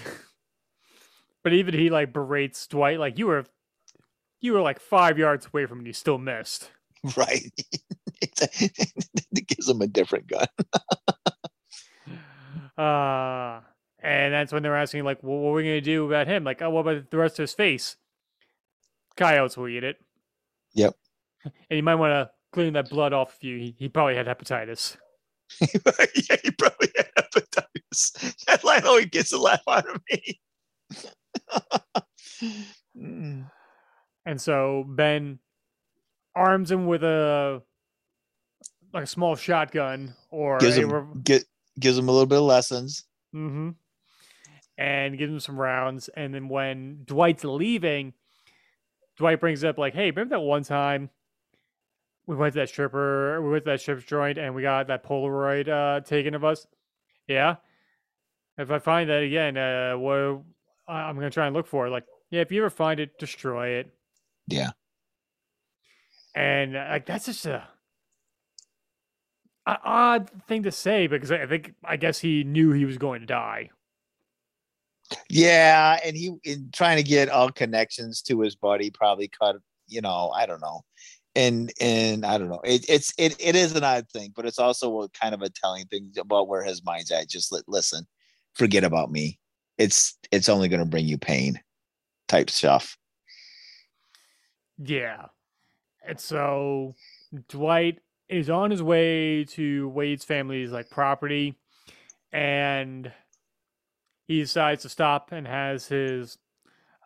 but 1.44 1.52
even 1.52 1.74
he 1.74 1.90
like 1.90 2.12
berates 2.12 2.66
Dwight 2.66 2.98
like 2.98 3.18
you 3.18 3.26
were 3.26 3.44
you 4.40 4.52
were 4.52 4.60
like 4.60 4.80
five 4.80 5.18
yards 5.18 5.46
away 5.46 5.66
from 5.66 5.78
him 5.78 5.80
and 5.80 5.86
you 5.86 5.92
still 5.92 6.18
missed. 6.18 6.70
Right. 7.16 7.50
it 8.22 9.48
gives 9.48 9.68
him 9.68 9.82
a 9.82 9.88
different 9.88 10.28
gun. 10.28 10.46
Uh 12.78 13.60
and 13.98 14.32
that's 14.32 14.52
when 14.52 14.62
they're 14.62 14.76
asking 14.76 15.02
like, 15.02 15.20
well, 15.20 15.38
what 15.38 15.50
are 15.50 15.54
we 15.54 15.62
gonna 15.64 15.80
do 15.80 16.06
about 16.06 16.28
him? 16.28 16.44
Like, 16.44 16.62
oh, 16.62 16.70
what 16.70 16.82
about 16.82 17.10
the 17.10 17.16
rest 17.16 17.40
of 17.40 17.42
his 17.42 17.54
face? 17.54 17.96
Coyotes 19.16 19.56
will 19.56 19.66
eat 19.66 19.82
it. 19.82 19.96
Yep. 20.74 20.94
And 21.44 21.76
you 21.76 21.82
might 21.82 21.96
want 21.96 22.12
to 22.12 22.30
clean 22.52 22.74
that 22.74 22.90
blood 22.90 23.12
off 23.12 23.36
of 23.36 23.42
you. 23.42 23.58
He, 23.58 23.74
he 23.78 23.88
probably 23.88 24.14
had 24.14 24.26
hepatitis. 24.26 24.96
yeah, 25.60 26.36
he 26.42 26.50
probably 26.52 26.88
had 26.96 27.08
hepatitis. 27.18 28.44
That 28.46 28.64
line 28.64 28.86
always 28.86 29.06
gets 29.06 29.32
a 29.32 29.38
laugh 29.38 29.62
out 29.68 29.88
of 29.88 30.00
me. 30.10 30.40
Mm. 32.96 33.50
And 34.26 34.40
so 34.40 34.84
Ben 34.86 35.38
arms 36.34 36.70
him 36.70 36.86
with 36.86 37.02
a 37.02 37.62
like 38.92 39.04
a 39.04 39.06
small 39.06 39.36
shotgun 39.36 40.14
or 40.30 40.58
gives 40.58 40.76
him 40.76 40.92
rev- 40.92 41.24
get, 41.24 41.44
gives 41.80 41.96
him 41.96 42.08
a 42.08 42.12
little 42.12 42.26
bit 42.26 42.38
of 42.38 42.44
lessons. 42.44 43.04
Mm-hmm. 43.34 43.70
And 44.78 45.18
gives 45.18 45.32
him 45.32 45.40
some 45.40 45.58
rounds. 45.58 46.08
And 46.08 46.34
then 46.34 46.48
when 46.48 47.02
Dwight's 47.04 47.44
leaving, 47.44 48.14
Dwight 49.16 49.40
brings 49.40 49.64
up 49.64 49.78
like, 49.78 49.94
"Hey, 49.94 50.10
remember 50.10 50.36
that 50.36 50.40
one 50.40 50.64
time 50.64 51.10
we 52.26 52.36
went 52.36 52.54
to 52.54 52.60
that 52.60 52.68
stripper, 52.68 53.40
we 53.42 53.50
went 53.50 53.64
to 53.64 53.70
that 53.72 53.80
strip 53.80 54.06
joint, 54.06 54.38
and 54.38 54.54
we 54.54 54.62
got 54.62 54.86
that 54.88 55.04
Polaroid 55.04 55.68
uh, 55.68 56.00
taken 56.00 56.34
of 56.34 56.44
us? 56.44 56.66
Yeah. 57.26 57.56
If 58.58 58.70
I 58.70 58.78
find 58.78 59.08
that 59.10 59.22
again, 59.22 59.56
uh, 59.56 59.96
what 59.96 60.42
I'm 60.86 61.14
gonna 61.14 61.30
try 61.30 61.46
and 61.46 61.54
look 61.54 61.66
for 61.66 61.86
it. 61.86 61.90
Like, 61.90 62.04
yeah, 62.30 62.40
if 62.40 62.52
you 62.52 62.62
ever 62.62 62.70
find 62.70 63.00
it, 63.00 63.18
destroy 63.18 63.68
it. 63.78 63.90
Yeah. 64.46 64.70
And 66.34 66.74
like 66.74 67.06
that's 67.06 67.26
just 67.26 67.46
a, 67.46 67.64
a 69.66 69.78
odd 69.84 70.30
thing 70.48 70.62
to 70.64 70.72
say 70.72 71.06
because 71.06 71.30
I 71.30 71.46
think 71.46 71.74
I 71.84 71.96
guess 71.96 72.18
he 72.18 72.44
knew 72.44 72.72
he 72.72 72.84
was 72.84 72.98
going 72.98 73.20
to 73.20 73.26
die. 73.26 73.70
Yeah, 75.28 75.98
and 76.04 76.16
he 76.16 76.32
in 76.44 76.70
trying 76.72 76.96
to 76.96 77.02
get 77.02 77.28
all 77.28 77.50
connections 77.50 78.22
to 78.22 78.40
his 78.40 78.56
buddy 78.56 78.90
probably 78.90 79.28
cut, 79.28 79.56
you 79.88 80.00
know, 80.00 80.30
I 80.34 80.46
don't 80.46 80.60
know. 80.60 80.82
And 81.34 81.72
and 81.80 82.26
I 82.26 82.36
don't 82.36 82.50
know. 82.50 82.60
It, 82.62 82.84
it's 82.88 83.14
it 83.16 83.36
it 83.40 83.56
is 83.56 83.74
an 83.74 83.84
odd 83.84 84.08
thing, 84.10 84.32
but 84.36 84.44
it's 84.44 84.58
also 84.58 85.02
a 85.02 85.08
kind 85.10 85.34
of 85.34 85.42
a 85.42 85.48
telling 85.48 85.86
thing 85.86 86.12
about 86.18 86.48
where 86.48 86.62
his 86.62 86.84
mind's 86.84 87.10
at. 87.10 87.28
Just 87.28 87.52
li- 87.52 87.62
listen, 87.66 88.06
forget 88.54 88.84
about 88.84 89.10
me. 89.10 89.38
It's 89.78 90.18
it's 90.30 90.50
only 90.50 90.68
going 90.68 90.80
to 90.80 90.86
bring 90.86 91.06
you 91.06 91.16
pain, 91.16 91.58
type 92.28 92.50
stuff. 92.50 92.98
Yeah. 94.78 95.26
And 96.06 96.20
so 96.20 96.94
Dwight 97.48 98.00
is 98.28 98.50
on 98.50 98.70
his 98.70 98.82
way 98.82 99.44
to 99.44 99.88
Wade's 99.88 100.24
family's 100.24 100.72
like 100.72 100.90
property 100.90 101.58
and 102.32 103.12
he 104.26 104.40
decides 104.40 104.82
to 104.82 104.88
stop 104.88 105.32
and 105.32 105.46
has 105.46 105.88
his 105.88 106.38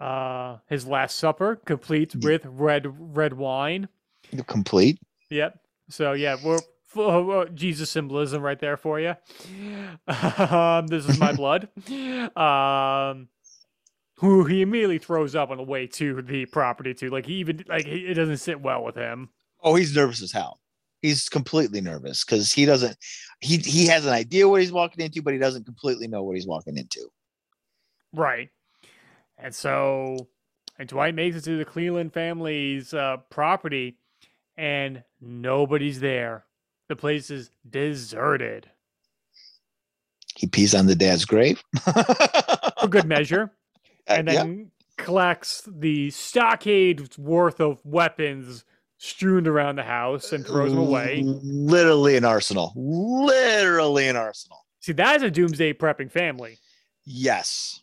uh 0.00 0.58
his 0.68 0.86
last 0.86 1.16
supper 1.16 1.56
complete 1.56 2.14
with 2.14 2.42
red 2.44 3.16
red 3.16 3.32
wine. 3.32 3.88
Complete. 4.46 4.98
Yep. 5.30 5.58
So 5.88 6.12
yeah, 6.12 6.36
we're 6.42 6.58
full 6.84 7.30
uh, 7.30 7.44
Jesus 7.46 7.90
symbolism 7.90 8.42
right 8.42 8.58
there 8.58 8.76
for 8.76 9.00
you. 9.00 9.14
Um, 10.08 10.86
this 10.86 11.08
is 11.08 11.18
my 11.18 11.32
blood. 11.36 11.68
Um, 12.36 13.28
who 14.18 14.44
he 14.44 14.62
immediately 14.62 14.98
throws 14.98 15.34
up 15.34 15.50
on 15.50 15.58
the 15.58 15.62
way 15.62 15.86
to 15.86 16.22
the 16.22 16.46
property 16.46 16.94
too. 16.94 17.10
Like 17.10 17.26
he 17.26 17.34
even 17.34 17.64
like 17.68 17.86
he, 17.86 18.06
it 18.06 18.14
doesn't 18.14 18.38
sit 18.38 18.60
well 18.60 18.82
with 18.82 18.96
him. 18.96 19.28
Oh, 19.62 19.74
he's 19.74 19.94
nervous 19.94 20.22
as 20.22 20.32
hell. 20.32 20.60
He's 21.02 21.28
completely 21.28 21.80
nervous 21.80 22.24
because 22.24 22.52
he 22.52 22.64
doesn't. 22.64 22.96
He 23.40 23.58
he 23.58 23.86
has 23.86 24.06
an 24.06 24.12
idea 24.12 24.48
what 24.48 24.62
he's 24.62 24.72
walking 24.72 25.04
into, 25.04 25.22
but 25.22 25.34
he 25.34 25.38
doesn't 25.38 25.64
completely 25.64 26.08
know 26.08 26.22
what 26.22 26.36
he's 26.36 26.46
walking 26.46 26.78
into. 26.78 27.08
Right. 28.12 28.48
And 29.38 29.54
so 29.54 30.16
and 30.78 30.88
Dwight 30.88 31.14
makes 31.14 31.36
it 31.36 31.44
to 31.44 31.58
the 31.58 31.64
Cleland 31.64 32.12
family's 32.12 32.94
uh, 32.94 33.18
property, 33.30 33.98
and 34.56 35.02
nobody's 35.20 36.00
there. 36.00 36.44
The 36.88 36.96
place 36.96 37.30
is 37.30 37.50
deserted 37.68 38.70
He 40.36 40.46
pees 40.46 40.74
on 40.74 40.86
the 40.86 40.94
dad's 40.94 41.24
grave. 41.24 41.62
for 42.80 42.88
good 42.88 43.06
measure. 43.06 43.50
and 44.06 44.28
Uh, 44.28 44.32
yeah. 44.32 44.42
then 44.44 44.70
collects 44.98 45.62
the 45.66 46.10
stockade's 46.10 47.18
worth 47.18 47.60
of 47.60 47.84
weapons 47.84 48.64
strewn 48.98 49.46
around 49.46 49.76
the 49.76 49.82
house 49.82 50.32
and 50.32 50.46
throws 50.46 50.70
them 50.70 50.80
away. 50.80 51.22
Literally 51.24 52.16
an 52.16 52.24
arsenal. 52.24 52.72
Literally 52.76 54.08
an 54.08 54.16
arsenal. 54.16 54.64
See, 54.80 54.92
that 54.92 55.16
is 55.16 55.22
a 55.22 55.30
doomsday 55.30 55.72
prepping 55.74 56.10
family. 56.10 56.58
Yes. 57.04 57.82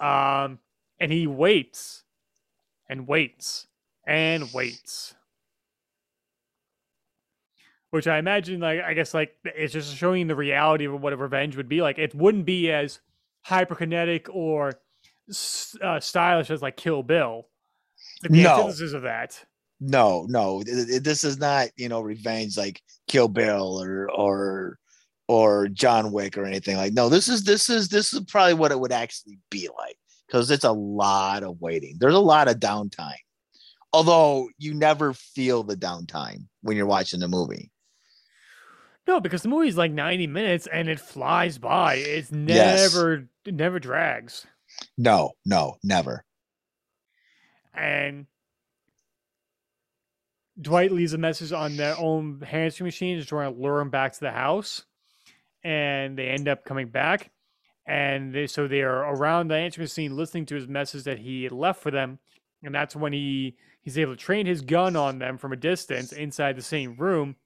Um, 0.00 0.58
and 0.98 1.12
he 1.12 1.26
waits 1.26 2.02
and 2.88 3.06
waits 3.06 3.66
and 4.06 4.52
waits. 4.52 5.14
Which 7.90 8.06
I 8.06 8.18
imagine, 8.18 8.60
like, 8.60 8.80
I 8.80 8.94
guess, 8.94 9.12
like, 9.12 9.34
it's 9.44 9.72
just 9.72 9.94
showing 9.96 10.26
the 10.26 10.34
reality 10.34 10.86
of 10.86 10.98
what 11.00 11.12
a 11.12 11.16
revenge 11.16 11.56
would 11.56 11.68
be 11.68 11.82
like. 11.82 11.98
It 11.98 12.14
wouldn't 12.14 12.46
be 12.46 12.70
as 12.72 13.00
hyperkinetic 13.46 14.28
or 14.30 14.72
uh, 15.82 16.00
stylish 16.00 16.50
as, 16.50 16.62
like, 16.62 16.76
Kill 16.78 17.02
Bill. 17.02 17.48
Like, 18.22 18.32
the 18.32 18.42
No. 18.44 18.60
antithesis 18.60 18.94
of 18.94 19.02
that. 19.02 19.44
No, 19.78 20.24
no. 20.28 20.62
th- 20.62 20.86
th- 20.86 21.02
This 21.02 21.22
is 21.24 21.38
not, 21.38 21.68
you 21.76 21.88
know, 21.88 22.00
revenge 22.00 22.56
like 22.56 22.80
Kill 23.08 23.26
Bill 23.28 23.82
or 23.82 24.08
or 24.10 24.78
or 25.28 25.68
John 25.68 26.12
Wick 26.12 26.38
or 26.38 26.44
anything 26.44 26.76
like. 26.76 26.92
No, 26.92 27.08
this 27.08 27.28
is 27.28 27.42
this 27.42 27.68
is 27.68 27.88
this 27.88 28.12
is 28.14 28.20
probably 28.20 28.54
what 28.54 28.70
it 28.70 28.78
would 28.78 28.92
actually 28.92 29.38
be 29.50 29.68
like 29.76 29.96
because 30.26 30.50
it's 30.52 30.62
a 30.64 30.70
lot 30.72 31.42
of 31.42 31.60
waiting. 31.60 31.96
There's 31.98 32.14
a 32.14 32.20
lot 32.20 32.46
of 32.48 32.56
downtime. 32.60 33.16
Although 33.92 34.48
you 34.58 34.74
never 34.74 35.12
feel 35.12 35.62
the 35.62 35.76
downtime 35.76 36.46
when 36.62 36.76
you're 36.76 36.86
watching 36.86 37.20
the 37.20 37.28
movie. 37.28 37.70
No, 39.06 39.20
because 39.20 39.42
the 39.42 39.48
movie's 39.48 39.76
like 39.76 39.92
90 39.92 40.28
minutes 40.28 40.66
and 40.66 40.88
it 40.88 41.00
flies 41.00 41.58
by. 41.58 41.96
It's 41.96 42.30
never 42.30 43.16
yes. 43.16 43.26
it 43.44 43.54
never 43.54 43.78
drags. 43.78 44.46
No, 44.96 45.32
no, 45.44 45.76
never. 45.82 46.24
And 47.74 48.26
Dwight 50.60 50.92
leaves 50.92 51.14
a 51.14 51.18
message 51.18 51.52
on 51.52 51.76
their 51.76 51.98
own 51.98 52.42
answering 52.50 52.86
machine 52.86 53.18
to 53.18 53.24
try 53.24 53.44
to 53.44 53.50
lure 53.50 53.80
him 53.80 53.90
back 53.90 54.12
to 54.12 54.20
the 54.20 54.30
house. 54.30 54.84
And 55.64 56.16
they 56.16 56.28
end 56.28 56.48
up 56.48 56.64
coming 56.64 56.88
back. 56.88 57.30
And 57.86 58.32
they, 58.32 58.46
so 58.46 58.68
they 58.68 58.82
are 58.82 59.14
around 59.14 59.48
the 59.48 59.56
answering 59.56 59.84
machine 59.84 60.16
listening 60.16 60.46
to 60.46 60.54
his 60.54 60.68
message 60.68 61.04
that 61.04 61.18
he 61.18 61.48
left 61.48 61.82
for 61.82 61.90
them. 61.90 62.20
And 62.62 62.74
that's 62.74 62.94
when 62.94 63.12
he 63.12 63.56
he's 63.82 63.98
able 63.98 64.12
to 64.14 64.18
train 64.18 64.46
his 64.46 64.62
gun 64.62 64.96
on 64.96 65.18
them 65.18 65.36
from 65.36 65.52
a 65.52 65.56
distance 65.56 66.12
inside 66.12 66.56
the 66.56 66.62
same 66.62 66.96
room. 66.96 67.36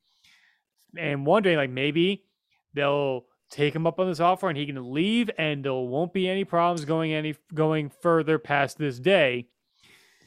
And 0.96 1.26
wondering, 1.26 1.56
like, 1.56 1.70
maybe 1.70 2.24
they'll 2.72 3.24
take 3.50 3.74
him 3.74 3.86
up 3.86 3.98
on 3.98 4.08
this 4.08 4.20
offer 4.20 4.48
and 4.48 4.56
he 4.56 4.66
can 4.66 4.92
leave 4.92 5.30
and 5.38 5.64
there 5.64 5.72
won't 5.72 6.12
be 6.12 6.28
any 6.28 6.44
problems 6.44 6.84
going 6.84 7.12
any 7.12 7.36
going 7.54 7.88
further 8.02 8.40
past 8.40 8.76
this 8.76 8.98
day 8.98 9.46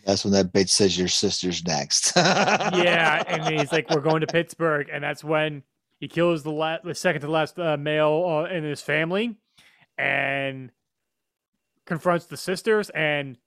that's 0.05 0.23
when 0.23 0.33
that 0.33 0.53
bitch 0.53 0.69
says 0.69 0.97
your 0.97 1.07
sister's 1.07 1.63
next. 1.65 2.13
yeah, 2.15 3.23
and 3.27 3.43
he's 3.43 3.71
like, 3.71 3.89
"We're 3.89 4.01
going 4.01 4.21
to 4.21 4.27
Pittsburgh," 4.27 4.89
and 4.91 5.03
that's 5.03 5.23
when 5.23 5.63
he 5.99 6.07
kills 6.07 6.43
the 6.43 6.51
la- 6.51 6.79
the 6.83 6.95
second 6.95 7.21
to 7.21 7.27
last 7.29 7.59
uh, 7.59 7.77
male 7.77 8.25
uh, 8.25 8.53
in 8.53 8.63
his 8.63 8.81
family, 8.81 9.37
and 9.97 10.71
confronts 11.85 12.25
the 12.25 12.37
sisters 12.37 12.89
and 12.91 13.37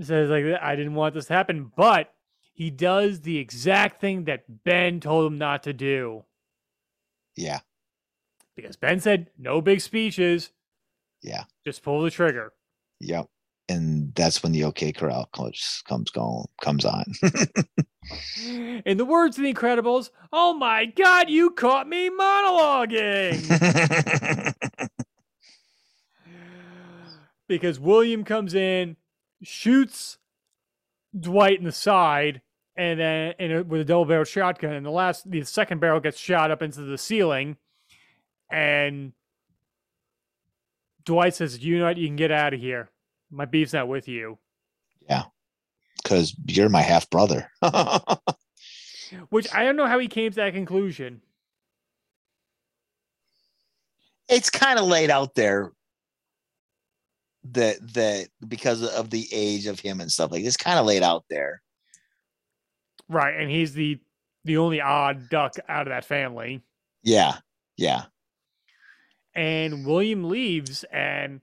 says 0.00 0.30
like, 0.30 0.44
"I 0.60 0.76
didn't 0.76 0.94
want 0.94 1.14
this 1.14 1.26
to 1.26 1.34
happen," 1.34 1.70
but 1.76 2.14
he 2.52 2.70
does 2.70 3.20
the 3.20 3.38
exact 3.38 4.00
thing 4.00 4.24
that 4.24 4.64
Ben 4.64 5.00
told 5.00 5.30
him 5.30 5.38
not 5.38 5.62
to 5.64 5.72
do. 5.72 6.24
Yeah, 7.36 7.60
because 8.56 8.76
Ben 8.76 9.00
said 9.00 9.30
no 9.38 9.60
big 9.60 9.80
speeches. 9.80 10.50
Yeah, 11.22 11.44
just 11.64 11.82
pull 11.82 12.02
the 12.02 12.10
trigger. 12.10 12.52
Yep 13.00 13.28
and 13.72 14.14
that's 14.14 14.42
when 14.42 14.52
the 14.52 14.64
OK 14.64 14.92
Corral 14.92 15.26
comes 15.34 15.82
comes 15.88 16.10
going 16.10 16.46
comes 16.60 16.84
on. 16.84 17.04
In 18.84 18.96
the 18.98 19.04
words 19.04 19.38
of 19.38 19.44
the 19.44 19.54
Incredibles, 19.54 20.10
"Oh 20.32 20.54
my 20.54 20.84
God, 20.86 21.30
you 21.30 21.50
caught 21.50 21.88
me 21.88 22.10
monologuing." 22.10 23.38
because 27.48 27.78
William 27.78 28.24
comes 28.24 28.54
in, 28.54 28.96
shoots 29.42 30.18
Dwight 31.18 31.58
in 31.58 31.64
the 31.64 31.72
side, 31.72 32.40
and 32.76 32.98
then 32.98 33.34
and 33.38 33.68
with 33.68 33.82
a 33.82 33.84
double 33.84 34.06
barrel 34.06 34.24
shotgun, 34.24 34.72
and 34.72 34.86
the 34.86 34.90
last 34.90 35.30
the 35.30 35.42
second 35.42 35.80
barrel 35.80 36.00
gets 36.00 36.18
shot 36.18 36.50
up 36.50 36.62
into 36.62 36.82
the 36.82 36.96
ceiling, 36.96 37.56
and 38.50 39.12
Dwight 41.04 41.34
says, 41.34 41.62
"You 41.62 41.78
know 41.78 41.84
what? 41.86 41.98
You 41.98 42.06
can 42.06 42.16
get 42.16 42.30
out 42.30 42.54
of 42.54 42.60
here." 42.60 42.90
My 43.30 43.44
beef's 43.46 43.72
not 43.72 43.88
with 43.88 44.08
you. 44.08 44.38
Yeah. 45.08 45.24
Because 46.02 46.34
you're 46.46 46.68
my 46.68 46.82
half 46.82 47.08
brother. 47.08 47.50
Which 49.30 49.52
I 49.54 49.64
don't 49.64 49.76
know 49.76 49.86
how 49.86 49.98
he 49.98 50.08
came 50.08 50.30
to 50.32 50.36
that 50.36 50.52
conclusion. 50.52 51.22
It's 54.28 54.50
kind 54.50 54.78
of 54.78 54.86
laid 54.86 55.10
out 55.10 55.34
there 55.34 55.72
that 57.50 57.76
that 57.94 58.28
because 58.46 58.82
of 58.82 59.10
the 59.10 59.26
age 59.32 59.66
of 59.66 59.80
him 59.80 60.00
and 60.00 60.12
stuff 60.12 60.30
like 60.30 60.44
it's 60.44 60.56
kind 60.56 60.78
of 60.78 60.86
laid 60.86 61.02
out 61.02 61.24
there. 61.28 61.62
Right, 63.08 63.34
and 63.38 63.50
he's 63.50 63.72
the 63.72 64.00
the 64.44 64.56
only 64.56 64.80
odd 64.80 65.28
duck 65.28 65.54
out 65.68 65.86
of 65.86 65.92
that 65.92 66.04
family. 66.04 66.62
Yeah. 67.02 67.36
Yeah. 67.76 68.04
And 69.34 69.86
William 69.86 70.24
leaves 70.24 70.84
and 70.92 71.40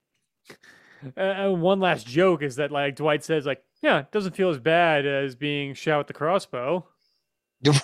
uh, 1.16 1.48
one 1.48 1.80
last 1.80 2.06
joke 2.06 2.42
is 2.42 2.56
that 2.56 2.70
like 2.70 2.96
Dwight 2.96 3.24
says 3.24 3.46
like, 3.46 3.62
yeah, 3.82 4.00
it 4.00 4.12
doesn't 4.12 4.36
feel 4.36 4.50
as 4.50 4.58
bad 4.58 5.06
as 5.06 5.34
being 5.34 5.74
shot 5.74 5.98
with 5.98 6.06
the 6.08 6.12
crossbow. 6.12 6.86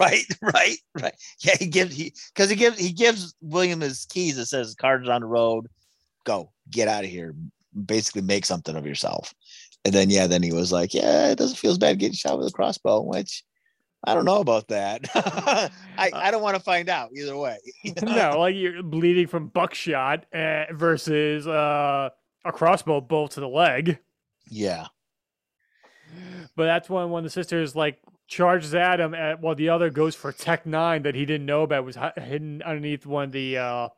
Right, 0.00 0.24
right, 0.40 0.78
right. 0.98 1.14
Yeah, 1.40 1.54
he 1.58 1.66
gives 1.66 1.94
he 1.94 2.14
because 2.34 2.48
he 2.48 2.56
gives 2.56 2.78
he 2.78 2.92
gives 2.92 3.34
William 3.42 3.82
his 3.82 4.06
keys. 4.06 4.38
It 4.38 4.46
says 4.46 4.74
"Cards 4.74 5.06
on 5.06 5.20
the 5.20 5.26
road, 5.26 5.66
go 6.24 6.50
get 6.70 6.88
out 6.88 7.04
of 7.04 7.10
here." 7.10 7.34
Basically, 7.84 8.22
make 8.22 8.46
something 8.46 8.76
of 8.76 8.86
yourself. 8.86 9.34
And 9.84 9.94
then 9.94 10.10
yeah, 10.10 10.26
then 10.26 10.42
he 10.42 10.52
was 10.52 10.72
like, 10.72 10.94
"Yeah, 10.94 11.28
it 11.28 11.38
doesn't 11.38 11.58
feel 11.58 11.70
as 11.70 11.78
bad 11.78 11.98
getting 11.98 12.14
shot 12.14 12.38
with 12.38 12.48
a 12.48 12.52
crossbow," 12.52 13.02
which 13.02 13.44
I 14.04 14.14
don't 14.14 14.24
know 14.24 14.40
about 14.40 14.68
that. 14.68 15.04
I, 15.98 16.10
I 16.12 16.30
don't 16.30 16.42
want 16.42 16.56
to 16.56 16.62
find 16.62 16.88
out 16.88 17.10
either 17.14 17.36
way. 17.36 17.58
no, 18.02 18.38
like 18.38 18.54
you're 18.54 18.82
bleeding 18.82 19.26
from 19.26 19.48
buckshot 19.48 20.26
uh, 20.32 20.64
versus 20.72 21.46
uh, 21.46 22.10
a 22.44 22.52
crossbow 22.52 23.00
bolt 23.00 23.32
to 23.32 23.40
the 23.40 23.48
leg. 23.48 23.98
Yeah. 24.48 24.86
But 26.54 26.66
that's 26.66 26.88
when 26.88 27.10
one 27.10 27.20
of 27.20 27.24
the 27.24 27.30
sisters 27.30 27.74
like 27.74 27.98
charges 28.28 28.74
at 28.74 29.00
him 29.00 29.12
at, 29.12 29.40
while 29.40 29.56
the 29.56 29.68
other 29.68 29.90
goes 29.90 30.14
for 30.14 30.32
Tech 30.32 30.66
Nine 30.66 31.02
that 31.02 31.14
he 31.14 31.26
didn't 31.26 31.46
know 31.46 31.62
about 31.62 31.84
was 31.84 31.98
hidden 32.16 32.62
underneath 32.62 33.06
one 33.06 33.24
of 33.24 33.32
the 33.32 33.58
uh, 33.58 33.88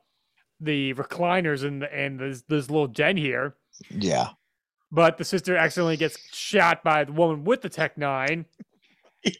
the 0.61 0.95
recliners 0.95 1.65
in 1.65 1.81
the 1.81 1.95
and 1.95 2.19
this 2.19 2.43
this 2.49 2.71
little 2.71 2.87
den 2.87 3.17
here. 3.17 3.57
Yeah. 3.91 4.29
But 4.91 5.19
the 5.19 5.25
sister 5.25 5.57
accidentally 5.57 5.97
gets 5.97 6.19
shot 6.35 6.83
by 6.83 7.05
the 7.05 7.13
woman 7.13 7.45
with 7.45 7.63
the 7.63 7.69
Tech 7.69 7.99
Nine. 7.99 8.47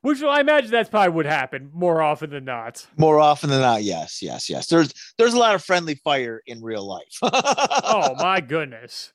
Which 0.00 0.22
I 0.22 0.40
imagine 0.40 0.70
that's 0.70 0.88
probably 0.88 1.10
would 1.10 1.26
happen 1.26 1.70
more 1.72 2.00
often 2.00 2.30
than 2.30 2.44
not. 2.44 2.86
More 2.96 3.18
often 3.18 3.50
than 3.50 3.60
not, 3.60 3.82
yes, 3.82 4.22
yes, 4.22 4.48
yes. 4.48 4.68
There's 4.68 4.94
there's 5.18 5.34
a 5.34 5.38
lot 5.38 5.56
of 5.56 5.64
friendly 5.64 5.96
fire 5.96 6.40
in 6.46 6.62
real 6.62 6.86
life. 6.86 7.18
oh 7.22 8.14
my 8.18 8.40
goodness. 8.40 9.12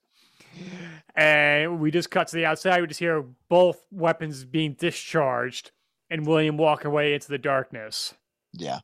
And 1.15 1.79
we 1.79 1.89
just 1.89 2.11
cut 2.11 2.27
to 2.27 2.35
the 2.35 2.45
outside. 2.45 2.81
We 2.81 2.87
just 2.87 2.99
hear 2.99 3.23
both 3.49 3.81
weapons 3.91 4.43
being 4.43 4.73
discharged 4.73 5.71
and 6.09 6.27
William 6.27 6.57
walking 6.57 6.87
away 6.87 7.13
into 7.13 7.29
the 7.29 7.37
darkness. 7.37 8.13
Yeah. 8.51 8.79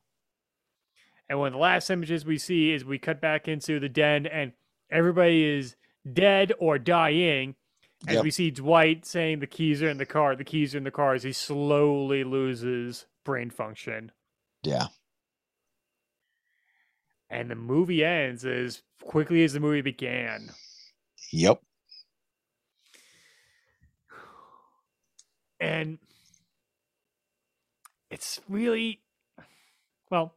And 1.30 1.38
one 1.38 1.46
of 1.46 1.52
the 1.52 1.60
last 1.60 1.88
images 1.90 2.26
we 2.26 2.38
see 2.38 2.72
is 2.72 2.84
we 2.84 2.98
cut 2.98 3.20
back 3.20 3.46
into 3.46 3.78
the 3.78 3.88
den 3.88 4.26
and 4.26 4.50
everybody 4.90 5.44
is 5.44 5.76
dead 6.12 6.52
or 6.58 6.76
dying 6.76 7.54
as 8.08 8.14
yep. 8.14 8.24
we 8.24 8.32
see 8.32 8.50
Dwight 8.50 9.06
saying 9.06 9.38
the 9.38 9.46
keys 9.46 9.80
are 9.80 9.88
in 9.88 9.98
the 9.98 10.06
car, 10.06 10.34
the 10.34 10.42
keys 10.42 10.74
are 10.74 10.78
in 10.78 10.84
the 10.84 10.90
car 10.90 11.14
as 11.14 11.22
he 11.22 11.32
slowly 11.32 12.24
loses 12.24 13.06
brain 13.24 13.48
function. 13.48 14.10
Yeah. 14.64 14.86
And 17.28 17.48
the 17.48 17.54
movie 17.54 18.04
ends 18.04 18.44
as 18.44 18.82
quickly 19.04 19.44
as 19.44 19.52
the 19.52 19.60
movie 19.60 19.82
began. 19.82 20.50
Yep. 21.30 21.60
And 25.60 25.98
it's 28.10 28.40
really 28.48 29.00
well, 30.10 30.34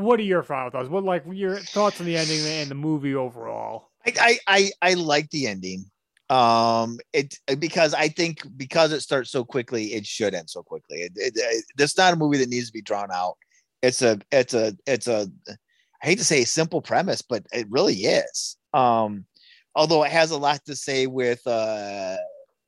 what 0.00 0.18
are 0.20 0.24
your 0.24 0.42
final 0.42 0.70
thoughts? 0.70 0.88
What 0.88 1.04
like 1.04 1.24
your 1.30 1.56
thoughts 1.56 2.00
on 2.00 2.06
the 2.06 2.16
ending 2.16 2.40
and 2.46 2.70
the 2.70 2.74
movie 2.74 3.14
overall? 3.14 3.90
I 4.06 4.12
I 4.18 4.38
I, 4.46 4.70
I 4.90 4.94
like 4.94 5.30
the 5.30 5.46
ending. 5.46 5.84
Um 6.28 6.98
it 7.12 7.34
because 7.58 7.92
i 7.92 8.06
think 8.06 8.46
because 8.56 8.92
it 8.92 9.00
starts 9.00 9.32
so 9.32 9.44
quickly 9.44 9.94
it 9.94 10.06
should 10.06 10.34
end 10.34 10.48
so 10.48 10.62
quickly. 10.62 11.02
It, 11.02 11.12
it, 11.16 11.32
it, 11.34 11.64
it's 11.76 11.98
not 11.98 12.12
a 12.12 12.16
movie 12.16 12.38
that 12.38 12.48
needs 12.48 12.68
to 12.68 12.72
be 12.72 12.82
drawn 12.82 13.10
out. 13.12 13.36
It's 13.82 14.02
a 14.02 14.18
it's 14.30 14.54
a 14.54 14.76
it's 14.86 15.08
a 15.08 15.28
i 15.48 16.06
hate 16.06 16.18
to 16.18 16.24
say 16.24 16.44
simple 16.44 16.80
premise 16.80 17.22
but 17.22 17.44
it 17.52 17.66
really 17.68 17.94
is. 17.94 18.56
Um 18.72 19.26
although 19.74 20.04
it 20.04 20.12
has 20.12 20.30
a 20.30 20.38
lot 20.38 20.64
to 20.66 20.76
say 20.76 21.06
with 21.06 21.44
uh 21.46 22.16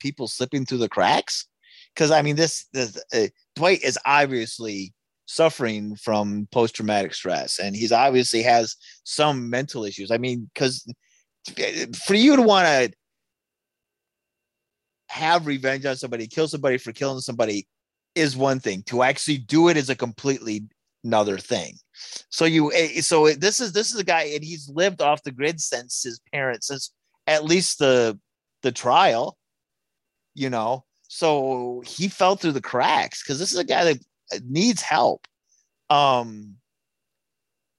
people 0.01 0.27
slipping 0.27 0.67
through 0.67 0.79
the 0.79 0.89
cracks. 0.89 1.47
Because 1.95 2.11
i 2.11 2.21
mean 2.21 2.37
this, 2.37 2.67
this 2.73 3.01
uh, 3.15 3.29
dwight 3.55 3.83
is 3.83 3.99
obviously 4.05 4.93
suffering 5.27 5.97
from 5.97 6.47
post-traumatic 6.53 7.15
stress 7.15 7.59
and 7.59 7.77
he's 7.77 7.93
obviously 7.93 8.43
has 8.43 8.77
some 9.05 9.49
mental 9.49 9.85
issues 9.85 10.11
i 10.11 10.19
mean 10.19 10.51
because 10.53 10.87
for 12.07 12.15
you 12.15 12.37
to 12.37 12.43
want 12.43 12.67
to 12.67 12.93
have 15.13 15.47
revenge 15.47 15.85
on 15.85 15.95
somebody, 15.95 16.27
kill 16.27 16.49
somebody 16.49 16.79
for 16.79 16.91
killing 16.93 17.21
somebody 17.21 17.69
is 18.15 18.35
one 18.35 18.59
thing. 18.61 18.83
To 18.85 19.03
actually 19.03 19.39
do 19.39 19.69
it 19.69 19.77
is 19.77 19.91
a 19.91 19.95
completely 19.95 20.65
another 21.05 21.37
thing. 21.37 21.75
So 22.31 22.47
you 22.47 22.73
eh, 22.73 23.03
so 23.03 23.31
this 23.33 23.61
is 23.61 23.73
this 23.73 23.93
is 23.93 24.01
a 24.01 24.05
guy 24.05 24.23
and 24.23 24.43
he's 24.43 24.71
lived 24.71 25.03
off 25.03 25.23
the 25.23 25.31
grid 25.31 25.61
since 25.61 26.03
his 26.03 26.19
parents 26.33 26.69
since 26.69 26.93
at 27.27 27.45
least 27.45 27.79
the 27.79 28.19
the 28.63 28.73
trial, 28.73 29.37
you 30.35 30.49
know. 30.49 30.85
So 31.09 31.83
he 31.85 32.09
fell 32.09 32.37
through 32.37 32.53
the 32.53 32.63
cracks 32.63 33.23
because 33.23 33.39
this 33.39 33.53
is 33.53 33.59
a 33.59 33.65
guy 33.65 33.85
that 33.85 33.99
needs 34.45 34.83
help. 34.83 35.27
Um 35.91 36.57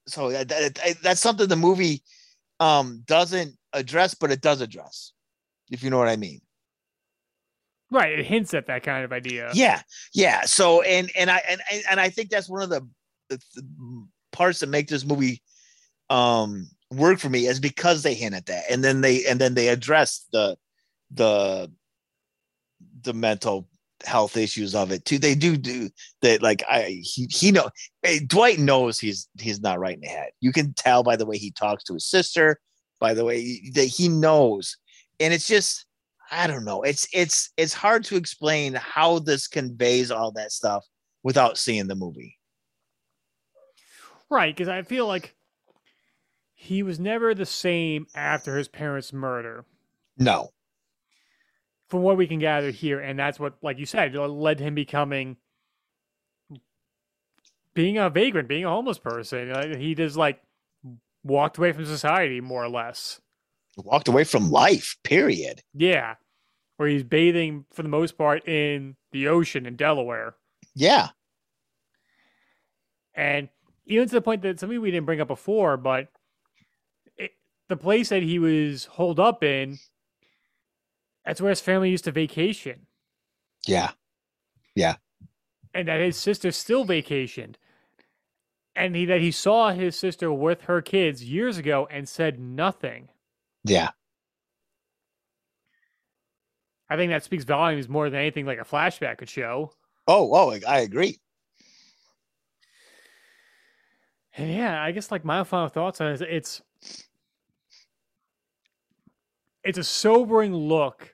so 0.06 0.30
that, 0.30 0.48
that, 0.48 0.96
that's 1.02 1.20
something 1.20 1.48
the 1.48 1.56
movie 1.56 2.02
um 2.60 3.02
doesn't 3.06 3.56
address, 3.72 4.14
but 4.14 4.30
it 4.30 4.40
does 4.40 4.60
address, 4.60 5.12
if 5.70 5.82
you 5.82 5.90
know 5.90 5.98
what 5.98 6.08
I 6.08 6.16
mean. 6.16 6.40
Right. 7.90 8.18
It 8.18 8.24
hints 8.24 8.54
at 8.54 8.66
that 8.66 8.82
kind 8.82 9.04
of 9.04 9.12
idea. 9.12 9.50
Yeah, 9.54 9.82
yeah. 10.12 10.42
So 10.42 10.82
and 10.82 11.10
and 11.16 11.30
I 11.30 11.42
and 11.48 11.60
and 11.90 12.00
I 12.00 12.08
think 12.08 12.30
that's 12.30 12.48
one 12.48 12.62
of 12.62 12.70
the, 12.70 12.80
the, 13.28 13.38
the 13.54 14.06
parts 14.32 14.60
that 14.60 14.68
make 14.68 14.88
this 14.88 15.04
movie 15.04 15.42
um 16.10 16.68
work 16.90 17.18
for 17.18 17.28
me 17.28 17.46
is 17.46 17.60
because 17.60 18.02
they 18.02 18.14
hint 18.14 18.34
at 18.34 18.46
that, 18.46 18.64
and 18.70 18.82
then 18.82 19.00
they 19.00 19.24
and 19.26 19.40
then 19.40 19.54
they 19.54 19.68
address 19.68 20.26
the 20.32 20.56
the 21.12 21.70
the 23.02 23.12
mental 23.12 23.68
health 24.04 24.36
issues 24.36 24.74
of 24.74 24.92
it 24.92 25.04
too. 25.04 25.18
They 25.18 25.34
do 25.34 25.56
do 25.56 25.90
that. 26.22 26.42
Like 26.42 26.62
I, 26.70 27.00
he, 27.02 27.26
he 27.30 27.50
know 27.50 27.70
hey, 28.02 28.20
Dwight 28.20 28.58
knows 28.58 28.98
he's 28.98 29.28
he's 29.38 29.60
not 29.60 29.78
right 29.78 29.94
in 29.94 30.00
the 30.00 30.08
head. 30.08 30.30
You 30.40 30.52
can 30.52 30.74
tell 30.74 31.02
by 31.02 31.16
the 31.16 31.26
way 31.26 31.38
he 31.38 31.50
talks 31.50 31.84
to 31.84 31.94
his 31.94 32.06
sister, 32.06 32.60
by 33.00 33.14
the 33.14 33.24
way 33.24 33.60
that 33.74 33.86
he 33.86 34.08
knows, 34.08 34.76
and 35.20 35.32
it's 35.32 35.46
just 35.46 35.86
I 36.30 36.46
don't 36.46 36.64
know. 36.64 36.82
It's 36.82 37.06
it's 37.12 37.50
it's 37.56 37.74
hard 37.74 38.04
to 38.04 38.16
explain 38.16 38.74
how 38.74 39.18
this 39.18 39.46
conveys 39.46 40.10
all 40.10 40.32
that 40.32 40.52
stuff 40.52 40.84
without 41.22 41.58
seeing 41.58 41.86
the 41.86 41.94
movie. 41.94 42.38
Right, 44.30 44.54
because 44.54 44.68
I 44.68 44.82
feel 44.82 45.06
like 45.06 45.34
he 46.54 46.82
was 46.82 46.98
never 46.98 47.34
the 47.34 47.46
same 47.46 48.06
after 48.14 48.56
his 48.56 48.68
parents' 48.68 49.12
murder. 49.12 49.66
No. 50.16 50.53
From 51.94 52.02
what 52.02 52.16
we 52.16 52.26
can 52.26 52.40
gather 52.40 52.72
here, 52.72 52.98
and 52.98 53.16
that's 53.16 53.38
what, 53.38 53.54
like 53.62 53.78
you 53.78 53.86
said, 53.86 54.16
led 54.16 54.58
him 54.58 54.74
becoming 54.74 55.36
being 57.72 57.98
a 57.98 58.10
vagrant, 58.10 58.48
being 58.48 58.64
a 58.64 58.68
homeless 58.68 58.98
person. 58.98 59.52
Uh, 59.52 59.76
he 59.76 59.94
just 59.94 60.16
like 60.16 60.42
walked 61.22 61.56
away 61.56 61.70
from 61.70 61.86
society 61.86 62.40
more 62.40 62.64
or 62.64 62.68
less. 62.68 63.20
Walked 63.76 64.08
away 64.08 64.24
from 64.24 64.50
life, 64.50 64.96
period. 65.04 65.62
Yeah. 65.72 66.16
Where 66.78 66.88
he's 66.88 67.04
bathing 67.04 67.64
for 67.72 67.84
the 67.84 67.88
most 67.88 68.18
part 68.18 68.48
in 68.48 68.96
the 69.12 69.28
ocean 69.28 69.64
in 69.64 69.76
Delaware. 69.76 70.34
Yeah. 70.74 71.10
And 73.14 73.50
even 73.86 74.08
to 74.08 74.14
the 74.14 74.20
point 74.20 74.42
that 74.42 74.58
something 74.58 74.80
we 74.80 74.90
didn't 74.90 75.06
bring 75.06 75.20
up 75.20 75.28
before, 75.28 75.76
but 75.76 76.08
it, 77.16 77.30
the 77.68 77.76
place 77.76 78.08
that 78.08 78.24
he 78.24 78.40
was 78.40 78.86
holed 78.86 79.20
up 79.20 79.44
in, 79.44 79.78
that's 81.24 81.40
where 81.40 81.50
his 81.50 81.60
family 81.60 81.90
used 81.90 82.04
to 82.04 82.12
vacation. 82.12 82.86
Yeah. 83.66 83.92
Yeah. 84.74 84.96
And 85.72 85.88
that 85.88 86.00
his 86.00 86.16
sister 86.16 86.52
still 86.52 86.84
vacationed. 86.84 87.56
And 88.76 88.94
he 88.96 89.06
that 89.06 89.20
he 89.20 89.30
saw 89.30 89.70
his 89.70 89.96
sister 89.96 90.32
with 90.32 90.62
her 90.62 90.82
kids 90.82 91.24
years 91.24 91.58
ago 91.58 91.86
and 91.90 92.08
said 92.08 92.38
nothing. 92.38 93.08
Yeah. 93.64 93.90
I 96.90 96.96
think 96.96 97.10
that 97.10 97.24
speaks 97.24 97.44
volumes 97.44 97.88
more 97.88 98.10
than 98.10 98.20
anything 98.20 98.46
like 98.46 98.58
a 98.58 98.64
flashback 98.64 99.18
could 99.18 99.28
show. 99.28 99.72
Oh, 100.06 100.34
oh, 100.34 100.58
I 100.68 100.80
agree. 100.80 101.18
And 104.36 104.52
yeah, 104.52 104.82
I 104.82 104.90
guess 104.92 105.10
like 105.10 105.24
my 105.24 105.44
final 105.44 105.68
thoughts 105.68 106.00
on 106.00 106.12
it, 106.12 106.20
it's 106.20 106.60
it's 109.62 109.78
a 109.78 109.84
sobering 109.84 110.54
look 110.54 111.13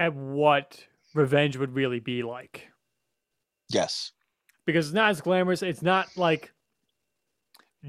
at 0.00 0.14
what 0.14 0.82
revenge 1.14 1.58
would 1.58 1.74
really 1.74 2.00
be 2.00 2.22
like. 2.22 2.68
Yes. 3.68 4.12
Because 4.64 4.86
it's 4.86 4.94
not 4.94 5.10
as 5.10 5.20
glamorous. 5.20 5.62
It's 5.62 5.82
not 5.82 6.08
like 6.16 6.52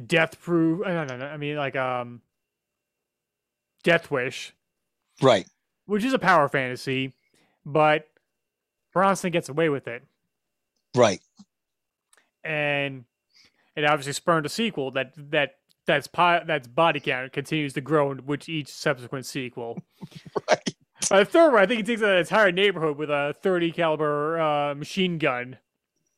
death 0.05 0.39
proof. 0.41 0.85
No, 0.85 1.05
no, 1.05 1.15
no. 1.15 1.25
I 1.25 1.37
mean, 1.37 1.55
like 1.55 1.77
um, 1.77 2.21
Death 3.83 4.11
Wish. 4.11 4.53
Right. 5.21 5.47
Which 5.85 6.03
is 6.03 6.13
a 6.13 6.19
power 6.19 6.49
fantasy, 6.49 7.13
but 7.65 8.07
Bronson 8.91 9.31
gets 9.31 9.47
away 9.47 9.69
with 9.69 9.87
it. 9.87 10.03
Right. 10.95 11.21
And 12.43 13.05
it 13.75 13.85
obviously 13.85 14.13
spurned 14.13 14.45
a 14.45 14.49
sequel 14.49 14.91
that 14.91 15.13
that 15.31 15.55
that's 15.85 16.07
pi- 16.07 16.43
that's 16.43 16.67
body 16.67 16.99
count 16.99 17.31
continues 17.31 17.73
to 17.73 17.81
grow 17.81 18.13
with 18.15 18.49
each 18.49 18.67
subsequent 18.67 19.25
sequel. 19.25 19.81
right. 20.49 20.75
The 21.09 21.25
third 21.25 21.53
one, 21.53 21.61
I 21.61 21.65
think 21.65 21.79
he 21.79 21.83
takes 21.83 22.01
an 22.01 22.09
entire 22.09 22.51
neighborhood 22.51 22.97
with 22.97 23.09
a 23.09 23.35
30 23.41 23.71
caliber 23.71 24.39
uh, 24.39 24.75
machine 24.75 25.17
gun. 25.17 25.57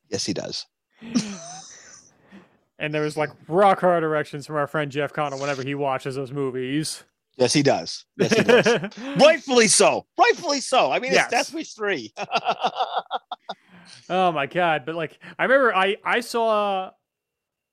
Yes, 0.08 0.24
he 0.24 0.32
does. 0.32 0.66
and 2.78 2.92
there 2.92 3.02
was 3.02 3.16
like 3.16 3.30
rock 3.48 3.80
hard 3.80 4.04
erections 4.04 4.46
from 4.46 4.56
our 4.56 4.66
friend 4.66 4.90
Jeff 4.90 5.12
Connell 5.12 5.40
whenever 5.40 5.62
he 5.62 5.74
watches 5.74 6.14
those 6.14 6.32
movies. 6.32 7.04
Yes, 7.36 7.52
he 7.52 7.62
does. 7.62 8.04
Yes, 8.16 8.36
he 8.36 8.44
does. 8.44 8.98
Rightfully 9.18 9.68
so. 9.68 10.06
Rightfully 10.18 10.60
so. 10.60 10.92
I 10.92 11.00
mean, 11.00 11.12
yes. 11.12 11.24
it's 11.24 11.30
Death 11.30 11.54
Wish 11.54 11.72
three. 11.72 12.12
oh 14.08 14.30
my 14.30 14.46
god! 14.46 14.84
But 14.86 14.94
like, 14.94 15.18
I 15.38 15.44
remember 15.44 15.74
I 15.74 15.96
I 16.04 16.20
saw 16.20 16.90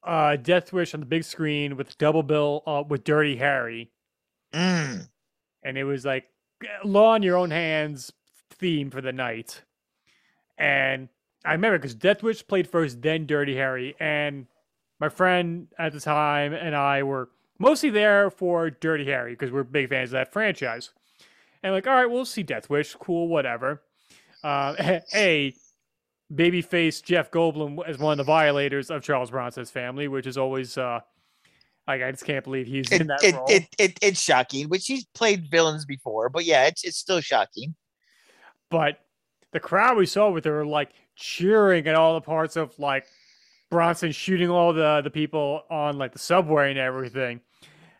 uh 0.04 0.36
Death 0.38 0.74
Wish 0.74 0.94
on 0.96 1.00
the 1.00 1.06
big 1.06 1.24
screen 1.24 1.78
with 1.78 1.96
double 2.00 2.24
bill 2.24 2.64
uh, 2.66 2.84
with 2.88 3.04
Dirty 3.04 3.36
Harry, 3.38 3.92
mm. 4.52 5.08
and 5.64 5.78
it 5.78 5.84
was 5.84 6.06
like 6.06 6.26
law 6.84 7.16
in 7.16 7.24
your 7.24 7.38
own 7.38 7.52
hands 7.52 8.12
theme 8.52 8.90
for 8.90 9.02
the 9.02 9.12
night, 9.12 9.64
and 10.58 11.10
I 11.44 11.54
remember 11.54 11.78
because 11.78 11.96
Death 11.96 12.24
Wish 12.24 12.46
played 12.46 12.70
first, 12.70 13.02
then 13.02 13.26
Dirty 13.26 13.56
Harry, 13.56 13.96
and 14.00 14.48
my 15.00 15.10
friend 15.10 15.68
at 15.80 15.94
the 15.94 16.00
time 16.00 16.54
and 16.54 16.76
I 16.76 17.04
were 17.04 17.30
mostly 17.58 17.90
there 17.90 18.30
for 18.30 18.70
Dirty 18.70 19.06
Harry 19.06 19.34
because 19.34 19.52
we're 19.52 19.64
big 19.64 19.90
fans 19.90 20.10
of 20.10 20.14
that 20.14 20.32
franchise. 20.32 20.92
And 21.64 21.74
like, 21.74 21.88
all 21.88 21.94
right, 21.94 22.06
we'll 22.06 22.26
see 22.26 22.44
Death 22.44 22.70
Wish, 22.70 22.96
cool, 22.96 23.28
whatever. 23.28 23.82
Uh, 24.44 24.76
a 25.14 25.54
babyface 26.34 27.04
Jeff 27.04 27.32
Goldblum 27.32 27.80
as 27.86 27.98
one 27.98 28.14
of 28.14 28.18
the 28.18 28.24
violators 28.24 28.90
of 28.90 29.04
Charles 29.04 29.32
Bronson's 29.32 29.72
family, 29.72 30.08
which 30.08 30.28
is 30.28 30.38
always 30.38 30.78
uh, 30.78 31.02
like 31.88 32.02
I 32.02 32.12
just 32.12 32.26
can't 32.26 32.44
believe 32.44 32.68
he's 32.68 32.92
it, 32.92 33.02
in 33.02 33.08
that 33.08 33.24
it, 33.24 33.36
role. 33.36 33.46
It, 33.50 33.68
it, 33.78 34.00
it's 34.02 34.22
shocking, 34.22 34.70
which 34.70 34.86
he's 34.86 35.06
played 35.14 35.50
villains 35.50 35.86
before, 35.86 36.30
but 36.30 36.46
yeah, 36.46 36.66
it's 36.66 36.84
it's 36.84 36.98
still 36.98 37.22
shocking. 37.22 37.76
But 38.70 39.00
the 39.52 39.60
crowd 39.60 39.98
we 39.98 40.06
saw 40.06 40.30
with 40.30 40.46
her 40.46 40.66
like 40.66 40.92
cheering 41.16 41.88
at 41.88 41.96
all 41.96 42.14
the 42.14 42.22
parts 42.22 42.56
of 42.56 42.78
like 42.80 43.06
Bronson 43.70 44.12
shooting 44.12 44.50
all 44.50 44.74
the 44.74 45.02
the 45.04 45.10
people 45.10 45.64
on 45.70 45.98
like 45.98 46.14
the 46.14 46.20
subway 46.20 46.70
and 46.70 46.80
everything. 46.80 47.42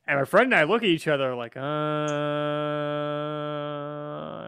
And 0.08 0.20
my 0.20 0.26
friend 0.26 0.52
and 0.52 0.56
I 0.56 0.64
look 0.64 0.84
at 0.84 0.90
each 0.90 1.08
other 1.08 1.36
like, 1.36 1.56
uh, 1.56 1.62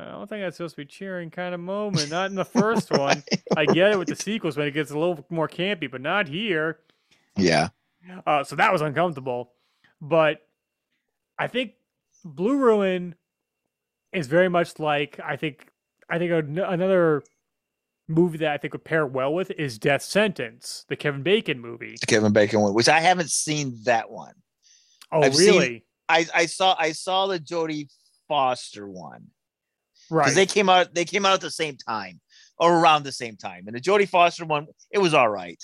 I 0.02 0.12
don't 0.12 0.28
think 0.28 0.42
that's 0.42 0.58
supposed 0.58 0.76
to 0.76 0.82
be 0.82 0.86
cheering 0.86 1.30
kind 1.30 1.54
of 1.54 1.62
moment. 1.62 2.10
Not 2.10 2.30
in 2.30 2.36
the 2.36 2.46
first 2.60 2.92
one. 2.92 3.24
I 3.56 3.66
get 3.66 3.92
it 3.92 4.00
with 4.00 4.08
the 4.08 4.16
sequels 4.22 4.58
when 4.58 4.68
it 4.68 4.72
gets 4.72 4.92
a 4.92 4.98
little 4.98 5.26
more 5.30 5.48
campy, 5.48 5.90
but 5.90 6.02
not 6.02 6.28
here. 6.28 6.80
Yeah. 7.38 7.70
Uh, 8.26 8.44
so 8.44 8.56
that 8.56 8.72
was 8.72 8.82
uncomfortable. 8.82 9.54
But 10.02 10.40
I 11.38 11.48
think 11.48 11.74
Blue 12.24 12.58
Ruin 12.58 13.16
is 14.12 14.28
very 14.28 14.50
much 14.50 14.80
like 14.80 15.20
I 15.24 15.36
think 15.36 15.68
I 16.10 16.20
think 16.20 16.32
another 16.32 17.24
movie 18.08 18.40
that 18.40 18.52
I 18.52 18.58
think 18.58 18.74
would 18.74 18.84
pair 18.84 19.06
well 19.06 19.34
with 19.34 19.52
is 19.52 19.78
Death 19.78 20.02
Sentence, 20.02 20.86
the 20.90 20.96
Kevin 20.96 21.24
Bacon 21.24 21.60
movie. 21.60 21.96
The 22.00 22.06
Kevin 22.06 22.34
Bacon 22.34 22.62
one, 22.62 22.74
which 22.74 22.90
I 22.90 23.00
haven't 23.00 23.32
seen 23.32 23.80
that 23.86 24.10
one. 24.10 24.34
Oh, 25.12 25.22
I've 25.22 25.38
really? 25.38 25.68
Seen, 25.68 25.82
I 26.10 26.26
I 26.34 26.46
saw 26.46 26.76
I 26.78 26.92
saw 26.92 27.28
the 27.28 27.40
Jodie 27.40 27.90
Foster 28.28 28.88
one. 28.88 29.28
Right. 30.10 30.34
They 30.34 30.46
came 30.46 30.70
out 30.70 30.94
they 30.94 31.06
came 31.06 31.26
out 31.26 31.34
at 31.34 31.42
the 31.42 31.52
same 31.52 31.78
time 31.78 32.20
or 32.58 32.78
around 32.78 33.04
the 33.04 33.12
same 33.12 33.38
time. 33.38 33.64
And 33.68 33.76
the 33.76 33.82
Jodie 33.82 34.10
Foster 34.10 34.46
one, 34.46 34.68
it 34.92 35.00
was 35.00 35.14
all 35.14 35.30
right. 35.30 35.62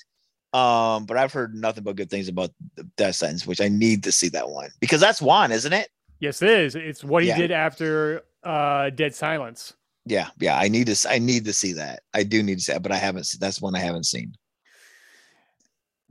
Um, 0.52 1.06
but 1.06 1.18
I've 1.18 1.32
heard 1.32 1.54
nothing 1.54 1.84
but 1.84 1.95
good 1.95 2.10
things 2.10 2.28
about 2.28 2.52
the 2.76 2.84
Death 2.97 3.16
Sentence, 3.16 3.45
which 3.45 3.62
I 3.62 3.68
need 3.68 4.04
to 4.04 4.12
see 4.12 4.30
that 4.30 4.50
one 4.50 4.72
because 4.80 5.00
that's 5.00 5.22
one, 5.22 5.52
isn't 5.52 5.74
it? 5.74 5.89
Yes, 6.20 6.41
it 6.41 6.50
is. 6.50 6.76
It's 6.76 7.04
what 7.04 7.24
he 7.24 7.30
yeah. 7.30 7.38
did 7.38 7.52
after 7.52 8.24
uh 8.43 8.89
Dead 8.89 9.14
Silence 9.14 9.74
yeah, 10.10 10.30
yeah. 10.39 10.58
I 10.58 10.68
need 10.68 10.88
to. 10.88 11.10
I 11.10 11.20
need 11.20 11.45
to 11.45 11.54
see 11.54 11.74
that. 11.74 12.02
I 12.14 12.24
do 12.24 12.41
need 12.41 12.58
to 12.58 12.64
see 12.64 12.74
that, 12.74 12.82
but 12.82 12.91
I 12.91 12.97
haven't. 12.97 13.28
That's 13.39 13.62
one 13.62 13.76
I 13.76 13.80
haven't 13.80 14.06
seen. 14.06 14.34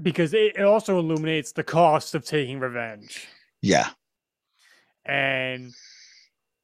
Because 0.00 0.32
it, 0.32 0.60
also 0.60 1.00
illuminates 1.00 1.50
the 1.50 1.64
cost 1.64 2.14
of 2.14 2.24
taking 2.24 2.60
revenge. 2.60 3.26
Yeah, 3.60 3.88
and 5.04 5.74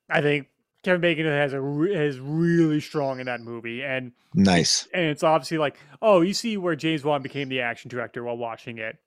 I 0.08 0.20
think 0.20 0.46
Kevin 0.84 1.00
Bacon 1.00 1.24
has 1.24 1.54
a 1.54 1.82
is 1.82 2.20
really 2.20 2.80
strong 2.80 3.18
in 3.18 3.26
that 3.26 3.40
movie, 3.40 3.82
and 3.82 4.12
nice. 4.34 4.86
And 4.92 5.06
it's 5.06 5.22
obviously 5.22 5.58
like, 5.58 5.78
oh, 6.02 6.20
you 6.20 6.34
see 6.34 6.56
where 6.56 6.76
James 6.76 7.02
Wan 7.02 7.22
became 7.22 7.48
the 7.48 7.62
action 7.62 7.88
director 7.88 8.22
while 8.22 8.36
watching 8.36 8.78
it. 8.78 8.98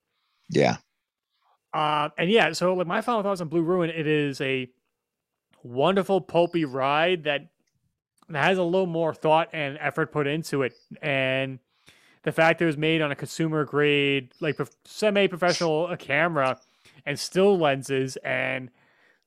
Yeah. 0.50 0.78
Uh, 1.74 2.10
and 2.18 2.32
yeah, 2.32 2.52
so 2.54 2.74
like 2.74 2.88
my 2.88 3.02
final 3.02 3.22
thoughts 3.22 3.42
on 3.42 3.48
Blue 3.50 3.62
Ruin, 3.62 3.92
it 3.92 4.08
is 4.08 4.42
a 4.42 4.70
wonderful 5.64 6.20
pulpy 6.20 6.66
ride 6.66 7.26
that 7.26 7.48
has 8.34 8.58
a 8.58 8.64
little 8.64 8.88
more 8.88 9.14
thought 9.14 9.50
and 9.54 9.78
effort 9.80 10.12
put 10.12 10.26
into 10.26 10.64
it. 10.64 10.74
And 11.02 11.60
the 12.24 12.32
fact 12.32 12.60
that 12.60 12.66
it 12.66 12.68
was 12.68 12.78
made 12.78 13.02
on 13.02 13.12
a 13.12 13.16
consumer 13.16 13.64
grade, 13.66 14.34
like 14.40 14.60
semi 14.86 15.28
professional 15.28 15.96
camera 16.00 16.60
and 17.06 17.20
still 17.20 17.58
lenses, 17.58 18.18
and 18.18 18.72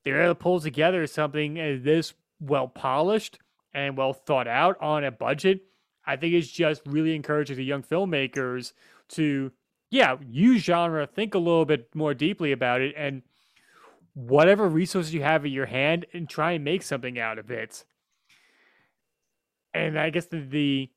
they're 0.04 0.22
able 0.22 0.34
to 0.34 0.34
pull 0.34 0.60
together 0.60 1.06
something 1.06 1.54
this 1.54 2.14
well 2.40 2.68
polished 2.68 3.38
and 3.72 3.96
well 3.96 4.12
thought 4.12 4.48
out 4.48 4.76
on 4.80 5.04
a 5.04 5.10
budget. 5.10 5.60
I 6.04 6.16
think 6.16 6.34
it's 6.34 6.50
just 6.50 6.82
really 6.86 7.14
encouraging 7.14 7.56
the 7.56 7.64
young 7.64 7.82
filmmakers 7.82 8.72
to, 9.10 9.52
yeah, 9.90 10.16
use 10.28 10.62
genre, 10.62 11.06
think 11.06 11.34
a 11.34 11.38
little 11.38 11.64
bit 11.64 11.94
more 11.94 12.14
deeply 12.14 12.52
about 12.52 12.80
it, 12.80 12.94
and 12.96 13.22
whatever 14.14 14.68
resources 14.68 15.14
you 15.14 15.22
have 15.22 15.44
at 15.44 15.50
your 15.50 15.66
hand, 15.66 16.06
and 16.12 16.28
try 16.28 16.52
and 16.52 16.64
make 16.64 16.82
something 16.82 17.18
out 17.18 17.38
of 17.38 17.50
it. 17.50 17.84
And 19.72 19.98
I 19.98 20.10
guess 20.10 20.26
the, 20.26 20.40
the 20.40 20.90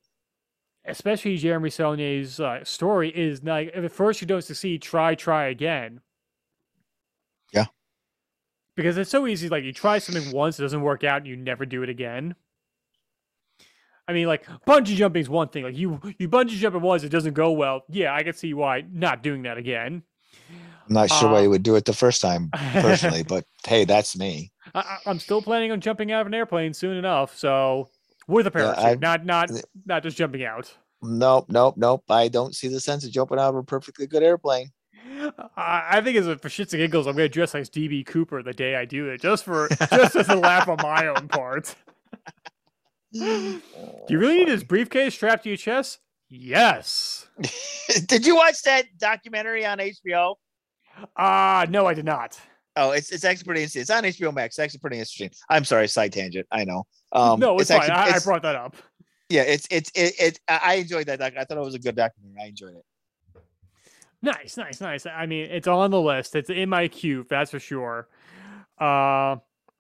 especially 0.86 1.38
Jeremy 1.38 1.70
Saulnier's 1.70 2.40
uh, 2.40 2.64
story 2.64 3.10
is 3.10 3.44
like 3.44 3.72
if 3.74 3.84
at 3.84 3.92
first 3.92 4.22
you 4.22 4.28
don't 4.28 4.44
succeed, 4.44 4.82
try, 4.82 5.16
try 5.16 5.46
again. 5.46 6.02
Because 8.76 8.98
it's 8.98 9.12
so 9.12 9.28
easy. 9.28 9.50
Like 9.50 9.64
you 9.64 9.74
try 9.74 10.00
something 10.00 10.32
once, 10.32 10.60
it 10.60 10.64
doesn't 10.64 10.82
work 10.82 11.04
out, 11.04 11.18
and 11.18 11.28
you 11.28 11.36
never 11.36 11.66
do 11.66 11.84
it 11.84 11.90
again. 11.90 12.36
I 14.08 14.14
mean, 14.14 14.28
like 14.28 14.46
bungee 14.68 14.96
jumping 14.96 15.22
is 15.22 15.30
one 15.30 15.50
thing. 15.50 15.64
Like 15.64 15.78
you, 15.78 16.00
you 16.18 16.28
bungee 16.28 16.50
jump 16.50 16.76
it 16.76 16.82
once, 16.82 17.04
it 17.04 17.10
doesn't 17.10 17.34
go 17.34 17.52
well. 17.52 17.84
Yeah, 17.90 18.14
I 18.14 18.24
can 18.24 18.34
see 18.34 18.54
why 18.54 18.84
not 18.92 19.24
doing 19.24 19.44
that 19.44 19.58
again. 19.58 20.04
I'm 20.88 20.94
not 20.94 21.10
sure 21.10 21.30
uh, 21.30 21.34
why 21.34 21.42
you 21.42 21.50
would 21.50 21.64
do 21.64 21.76
it 21.76 21.86
the 21.86 21.94
first 21.94 22.22
time, 22.22 22.50
personally, 22.52 23.24
but 23.28 23.46
hey, 23.66 23.86
that's 23.86 24.18
me. 24.18 24.52
I, 24.76 24.98
am 25.06 25.20
still 25.20 25.42
planning 25.42 25.72
on 25.72 25.80
jumping 25.80 26.12
out 26.12 26.22
of 26.22 26.28
an 26.28 26.34
airplane 26.34 26.74
soon 26.74 26.98
enough, 26.98 27.38
so 27.38 27.90
with 28.28 28.48
a 28.48 28.52
parachute, 28.52 28.84
yeah, 28.84 28.96
not 28.96 29.26
not 29.26 29.50
not 29.86 30.04
just 30.04 30.18
jumping 30.18 30.44
out. 30.44 30.76
Nope, 31.02 31.46
nope, 31.50 31.76
nope. 31.78 32.04
I 32.10 32.28
don't 32.28 32.56
see 32.56 32.68
the 32.68 32.80
sense 32.80 33.06
of 33.06 33.12
jumping 33.12 33.40
out 33.40 33.50
of 33.50 33.56
a 33.56 33.64
perfectly 33.64 34.08
good 34.08 34.24
airplane. 34.24 34.72
I, 35.58 35.98
I 35.98 36.02
think 36.02 36.18
as 36.18 36.28
a, 36.28 36.38
for 36.38 36.50
shits 36.50 36.74
and 36.74 36.80
giggles, 36.80 37.08
I'm 37.08 37.16
going 37.16 37.30
to 37.30 37.34
dress 37.34 37.54
like 37.54 37.64
DB 37.64 38.06
Cooper 38.06 38.42
the 38.44 38.54
day 38.54 38.76
I 38.76 38.86
do 38.86 39.10
it, 39.10 39.22
just 39.22 39.44
for 39.44 39.70
just 39.90 40.16
as 40.16 40.30
a 40.30 40.36
laugh 40.36 40.68
on 40.68 40.78
my 40.82 41.08
own 41.08 41.28
part. 41.28 41.76
do 43.14 43.62
you 44.10 44.20
really 44.20 44.40
need 44.40 44.48
his 44.48 44.64
briefcase 44.64 45.14
strapped 45.14 45.44
to 45.44 45.50
your 45.50 45.58
chest? 45.58 46.00
Yes. 46.30 47.28
did 48.08 48.26
you 48.26 48.36
watch 48.36 48.62
that 48.64 48.86
documentary 48.98 49.66
on 49.66 49.78
HBO? 49.78 50.36
Uh 51.16 51.66
no, 51.70 51.88
I 51.88 51.94
did 51.94 52.06
not. 52.06 52.40
Oh, 52.76 52.92
it's 52.92 53.12
it's 53.12 53.24
actually 53.24 53.46
pretty 53.46 53.62
interesting. 53.62 53.82
It's 53.82 53.90
on 53.92 54.04
HBO 54.04 54.34
Max. 54.34 54.56
It's 54.56 54.60
actually 54.60 54.80
pretty 54.80 54.98
interesting. 54.98 55.30
I'm 55.50 55.64
sorry, 55.64 55.88
side 55.88 56.12
tangent. 56.12 56.48
I 56.52 56.64
know. 56.64 56.86
Um, 57.12 57.40
no, 57.40 57.54
it's, 57.60 57.70
it's 57.70 57.80
fine. 57.80 57.90
Actually, 57.90 58.14
I, 58.14 58.16
it's, 58.16 58.26
I, 58.26 58.30
brought 58.30 58.42
that 58.42 58.56
up. 58.56 58.76
Yeah, 59.30 59.44
it's 59.44 59.68
it's 59.70 59.92
it, 59.94 60.14
it 60.20 60.40
I 60.48 60.76
enjoyed 60.76 61.06
that. 61.08 61.20
Doc. 61.20 61.34
I 61.38 61.44
thought 61.44 61.58
it 61.58 61.64
was 61.64 61.76
a 61.76 61.80
good 61.80 61.96
documentary. 61.96 62.42
I 62.42 62.48
enjoyed 62.48 62.76
it. 62.76 62.86
Nice, 64.24 64.58
nice, 64.58 64.82
nice. 64.82 65.06
I 65.06 65.26
mean, 65.26 65.52
it's 65.52 65.68
on 65.68 65.92
the 65.92 66.02
list. 66.02 66.36
It's 66.36 66.50
in 66.50 66.70
my 66.70 66.88
queue, 66.88 67.26
that's 67.30 67.52
for 67.52 67.60
sure. 67.60 68.08
Uh, 68.80 69.36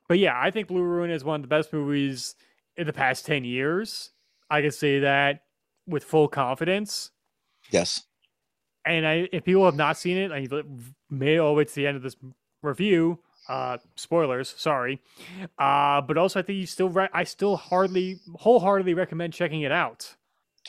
but 0.08 0.20
yeah, 0.20 0.40
I 0.40 0.52
think 0.52 0.68
Blue 0.68 0.84
Ruin 0.84 1.10
is 1.10 1.24
one 1.24 1.36
of 1.36 1.42
the 1.42 1.48
best 1.48 1.74
movies 1.74 2.36
in 2.76 2.86
the 2.86 2.94
past 2.94 3.26
ten 3.26 3.46
years. 3.46 4.12
I 4.50 4.62
can 4.62 4.72
say 4.72 5.00
that 5.00 5.44
with 5.88 6.04
full 6.04 6.28
confidence. 6.28 7.12
Yes. 7.72 8.04
And 8.86 9.08
I, 9.08 9.30
if 9.32 9.46
people 9.46 9.64
have 9.64 9.78
not 9.78 9.98
seen 9.98 10.18
it, 10.18 10.32
I 10.32 10.46
may 11.10 11.40
owe 11.40 11.58
it 11.60 11.70
to 11.70 11.76
the 11.76 11.88
end 11.88 11.96
of 11.96 12.04
this 12.04 12.18
review. 12.62 13.20
Uh, 13.48 13.78
spoilers, 13.96 14.54
sorry. 14.58 15.02
Uh, 15.58 16.02
but 16.02 16.18
also 16.18 16.40
I 16.40 16.44
think 16.44 16.60
you 16.60 16.66
still, 16.66 16.90
re- 16.90 17.10
I 17.14 17.24
still 17.24 17.56
hardly, 17.56 18.20
wholeheartedly 18.36 18.94
recommend 18.94 19.34
checking 19.34 19.62
it 19.62 19.72
out. 19.72 20.16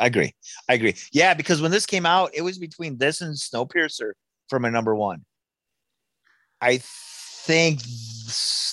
I 0.00 0.06
agree. 0.06 0.34
I 0.68 0.74
agree. 0.74 0.94
Yeah, 1.12 1.34
because 1.34 1.62
when 1.62 1.70
this 1.70 1.86
came 1.86 2.06
out, 2.06 2.30
it 2.34 2.42
was 2.42 2.58
between 2.58 2.98
this 2.98 3.20
and 3.20 3.34
Snowpiercer 3.34 4.12
for 4.48 4.58
my 4.58 4.70
number 4.70 4.94
one. 4.94 5.24
I 6.60 6.80
think 6.82 7.80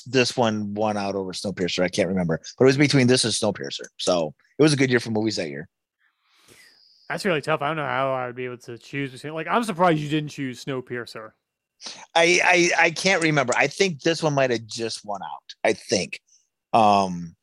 this 0.07 0.35
one 0.35 0.73
won 0.73 0.97
out 0.97 1.15
over 1.15 1.33
Snowpiercer. 1.33 1.83
I 1.83 1.89
can't 1.89 2.07
remember, 2.07 2.39
but 2.57 2.65
it 2.65 2.67
was 2.67 2.77
between 2.77 3.07
this 3.07 3.23
and 3.23 3.33
Snowpiercer. 3.33 3.85
So 3.97 4.33
it 4.57 4.63
was 4.63 4.73
a 4.73 4.77
good 4.77 4.89
year 4.89 4.99
for 4.99 5.11
movies 5.11 5.35
that 5.35 5.49
year. 5.49 5.67
That's 7.09 7.25
really 7.25 7.41
tough. 7.41 7.61
I 7.61 7.67
don't 7.67 7.75
know 7.75 7.85
how 7.85 8.13
I 8.13 8.27
would 8.27 8.35
be 8.35 8.45
able 8.45 8.57
to 8.59 8.77
choose 8.77 9.11
between. 9.11 9.33
Like, 9.33 9.47
I'm 9.47 9.63
surprised 9.63 9.99
you 9.99 10.07
didn't 10.09 10.29
choose 10.29 10.63
Snowpiercer. 10.63 11.31
I, 12.15 12.39
I 12.43 12.85
I 12.85 12.91
can't 12.91 13.23
remember. 13.23 13.53
I 13.57 13.67
think 13.67 14.01
this 14.01 14.21
one 14.21 14.33
might 14.33 14.51
have 14.51 14.65
just 14.65 15.03
won 15.03 15.21
out. 15.23 15.55
I 15.63 15.73
think. 15.73 16.21
Um 16.73 17.35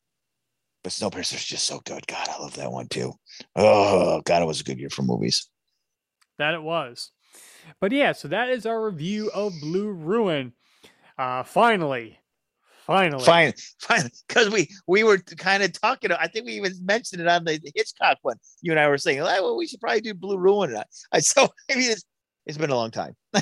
but 0.83 0.91
Snowpiercer 0.91 1.35
is 1.35 1.45
just 1.45 1.67
so 1.67 1.79
good. 1.85 2.05
God, 2.07 2.27
I 2.29 2.41
love 2.41 2.55
that 2.55 2.71
one 2.71 2.87
too. 2.87 3.13
Oh 3.55 4.21
God, 4.25 4.41
it 4.41 4.45
was 4.45 4.61
a 4.61 4.63
good 4.63 4.79
year 4.79 4.89
for 4.89 5.01
movies. 5.01 5.49
That 6.37 6.53
it 6.53 6.63
was. 6.63 7.11
But 7.81 7.91
yeah, 7.91 8.13
so 8.13 8.27
that 8.29 8.49
is 8.49 8.65
our 8.65 8.85
review 8.85 9.29
of 9.33 9.53
Blue 9.61 9.91
Ruin. 9.91 10.53
Uh 11.17 11.43
finally. 11.43 12.17
Finally. 12.85 13.23
Fine, 13.23 13.53
fine. 13.79 14.09
Because 14.27 14.49
we 14.49 14.67
we 14.87 15.03
were 15.03 15.19
kind 15.19 15.61
of 15.61 15.79
talking. 15.79 16.11
I 16.11 16.27
think 16.27 16.45
we 16.45 16.53
even 16.53 16.73
mentioned 16.83 17.21
it 17.21 17.27
on 17.27 17.43
the, 17.43 17.59
the 17.59 17.71
Hitchcock 17.75 18.17
one. 18.23 18.37
You 18.61 18.71
and 18.71 18.79
I 18.79 18.87
were 18.87 18.97
saying, 18.97 19.19
well, 19.19 19.57
we 19.57 19.67
should 19.67 19.79
probably 19.79 20.01
do 20.01 20.13
Blue 20.13 20.39
Ruin. 20.39 20.75
I, 20.75 20.83
I 21.11 21.19
so 21.19 21.43
I 21.71 21.75
mean, 21.75 21.91
it's 21.91 22.03
it's 22.45 22.57
been 22.57 22.71
a 22.71 22.75
long 22.75 22.89
time. 22.89 23.15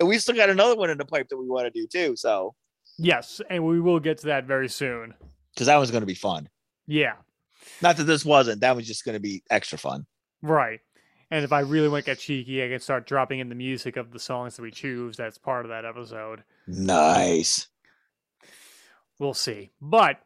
and 0.00 0.08
we 0.08 0.18
still 0.18 0.34
got 0.34 0.50
another 0.50 0.74
one 0.74 0.90
in 0.90 0.98
the 0.98 1.04
pipe 1.04 1.28
that 1.28 1.36
we 1.36 1.48
want 1.48 1.72
to 1.72 1.80
do 1.80 1.86
too. 1.86 2.16
So 2.16 2.56
yes, 2.98 3.40
and 3.48 3.64
we 3.64 3.80
will 3.80 4.00
get 4.00 4.18
to 4.18 4.26
that 4.26 4.44
very 4.46 4.68
soon. 4.68 5.14
Because 5.54 5.66
that 5.66 5.76
was 5.76 5.90
going 5.90 6.02
to 6.02 6.06
be 6.06 6.14
fun. 6.14 6.48
Yeah. 6.86 7.14
Not 7.80 7.96
that 7.96 8.04
this 8.04 8.24
wasn't. 8.24 8.60
That 8.60 8.76
was 8.76 8.86
just 8.86 9.04
going 9.04 9.14
to 9.14 9.20
be 9.20 9.42
extra 9.50 9.78
fun. 9.78 10.06
Right. 10.40 10.80
And 11.30 11.44
if 11.44 11.52
I 11.52 11.60
really 11.60 11.88
want 11.88 12.04
to 12.04 12.10
get 12.10 12.18
cheeky, 12.18 12.62
I 12.62 12.68
can 12.68 12.80
start 12.80 13.06
dropping 13.06 13.38
in 13.38 13.48
the 13.48 13.54
music 13.54 13.96
of 13.96 14.10
the 14.12 14.18
songs 14.18 14.56
that 14.56 14.62
we 14.62 14.70
choose. 14.70 15.16
That's 15.16 15.38
part 15.38 15.64
of 15.64 15.70
that 15.70 15.84
episode. 15.84 16.42
Nice. 16.66 17.68
We'll 19.18 19.34
see. 19.34 19.70
But 19.80 20.18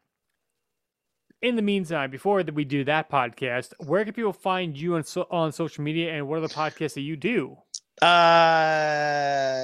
in 1.42 1.54
the 1.54 1.62
meantime, 1.62 2.10
before 2.10 2.42
that 2.42 2.54
we 2.54 2.64
do 2.64 2.82
that 2.84 3.10
podcast, 3.10 3.72
where 3.78 4.04
can 4.04 4.14
people 4.14 4.32
find 4.32 4.76
you 4.76 4.96
on 4.96 5.04
so, 5.04 5.26
on 5.30 5.52
social 5.52 5.84
media, 5.84 6.14
and 6.14 6.26
what 6.26 6.38
are 6.38 6.40
the 6.40 6.48
podcasts 6.48 6.94
that 6.94 7.02
you 7.02 7.16
do? 7.16 7.56
Uh, 8.02 9.62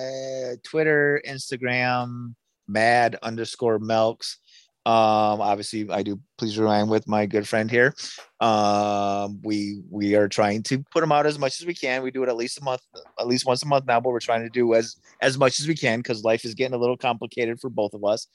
Twitter, 0.63 1.21
Instagram, 1.29 2.35
Mad 2.69 3.17
underscore 3.23 3.79
Milks. 3.79 4.39
Um, 4.85 5.41
obviously, 5.41 5.89
I 5.91 6.03
do 6.03 6.20
please 6.39 6.59
rewind 6.59 6.91
with 6.91 7.07
my 7.07 7.26
good 7.26 7.47
friend 7.47 7.70
here. 7.70 7.95
Um, 8.41 9.41
we 9.43 9.83
we 9.89 10.16
are 10.16 10.28
trying 10.28 10.64
to 10.64 10.85
put 10.93 11.03
them 11.03 11.12
out 11.12 11.26
as 11.26 11.39
much 11.39 11.61
as 11.61 11.66
we 11.66 11.74
can. 11.74 12.03
We 12.03 12.11
do 12.11 12.24
it 12.24 12.28
at 12.28 12.37
least 12.37 12.59
a 12.59 12.64
month, 12.64 12.83
at 13.18 13.28
least 13.28 13.47
once 13.47 13.62
a 13.62 13.66
month 13.66 13.87
now, 13.87 14.01
but 14.01 14.11
we're 14.11 14.18
trying 14.20 14.43
to 14.43 14.51
do 14.51 14.74
as 14.74 14.97
as 15.20 15.39
much 15.39 15.61
as 15.61 15.68
we 15.68 15.76
can 15.76 16.01
because 16.01 16.24
life 16.24 16.45
is 16.45 16.55
getting 16.55 16.74
a 16.74 16.78
little 16.78 16.97
complicated 16.97 17.61
for 17.61 17.70
both 17.70 17.95
of 17.95 18.05
us. 18.05 18.26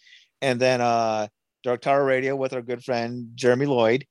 And 0.41 0.59
then 0.59 0.79
uh 0.79 1.27
Dark 1.63 1.81
Tower 1.81 2.05
Radio 2.05 2.35
with 2.35 2.53
our 2.53 2.61
good 2.61 2.81
friend 2.81 3.31
Jeremy 3.35 3.65
Lloyd, 3.65 4.05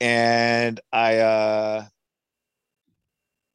and 0.00 0.80
I, 0.92 1.18
uh, 1.18 1.84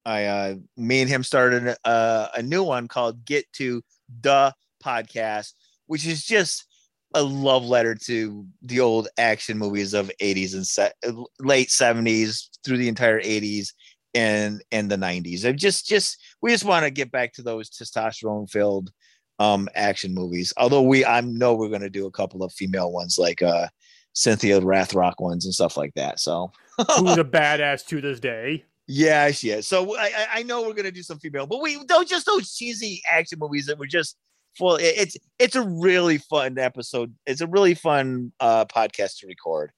I, 0.06 0.26
uh, 0.26 0.56
me 0.78 1.02
and 1.02 1.10
him 1.10 1.24
started 1.24 1.76
a, 1.84 2.30
a 2.36 2.42
new 2.42 2.64
one 2.64 2.88
called 2.88 3.26
Get 3.26 3.52
to 3.54 3.82
the 4.22 4.54
Podcast, 4.84 5.54
which 5.88 6.06
is 6.06 6.24
just 6.26 6.66
a 7.14 7.24
love 7.24 7.66
letter 7.66 7.96
to 7.96 8.46
the 8.62 8.80
old 8.80 9.08
action 9.18 9.58
movies 9.58 9.94
of 9.94 10.12
80s 10.22 10.54
and 10.54 10.66
set, 10.66 10.96
late 11.40 11.70
70s 11.70 12.50
through 12.64 12.78
the 12.78 12.88
entire 12.88 13.22
80s 13.22 13.70
and 14.14 14.62
and 14.72 14.90
the 14.90 14.98
90s. 14.98 15.46
And 15.46 15.58
just 15.58 15.88
just 15.88 16.18
we 16.42 16.52
just 16.52 16.66
want 16.66 16.86
to 16.86 16.92
get 16.92 17.12
back 17.12 17.34
to 17.34 17.42
those 17.42 17.70
testosterone 17.70 18.50
filled 18.50 18.92
um 19.40 19.70
action 19.76 20.14
movies. 20.14 20.54
Although 20.58 20.84
we 20.84 21.06
I 21.06 21.22
know 21.22 21.56
we're 21.56 21.70
gonna 21.70 21.90
do 21.90 22.08
a 22.08 22.12
couple 22.12 22.44
of 22.44 22.54
female 22.54 22.92
ones 22.92 23.18
like 23.18 23.42
uh 23.42 23.68
Cynthia 24.14 24.60
Rothrock 24.60 25.16
ones 25.20 25.46
and 25.46 25.54
stuff 25.54 25.78
like 25.78 25.94
that. 25.96 26.20
So 26.20 26.52
who's 26.98 27.18
a 27.18 27.24
badass 27.24 27.86
to 27.88 28.02
this 28.02 28.20
day. 28.20 28.66
Yeah, 28.88 29.32
she 29.32 29.52
is. 29.52 29.68
So 29.68 29.98
I 29.98 30.28
I 30.34 30.44
know 30.44 30.64
we're 30.64 30.74
gonna 30.74 30.92
do 30.92 31.04
some 31.04 31.20
female, 31.20 31.48
but 31.48 31.62
we 31.62 31.84
don't 31.86 32.08
just 32.08 32.26
those 32.26 32.54
cheesy 32.54 33.02
action 33.10 33.40
movies 33.40 33.68
that 33.68 33.80
were 33.80 33.88
just 33.88 34.18
full. 34.58 34.78
It's 34.80 35.18
it's 35.40 35.56
a 35.56 35.62
really 35.62 36.18
fun 36.18 36.58
episode. 36.58 37.14
It's 37.26 37.42
a 37.42 37.48
really 37.48 37.74
fun 37.74 38.32
uh 38.40 38.66
podcast 38.66 39.20
to 39.20 39.28
record. 39.28 39.72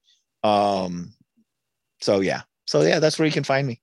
Um 0.43 1.13
so 2.01 2.19
yeah. 2.19 2.41
So 2.65 2.81
yeah, 2.81 2.99
that's 2.99 3.19
where 3.19 3.25
you 3.25 3.31
can 3.31 3.43
find 3.43 3.67
me. 3.67 3.81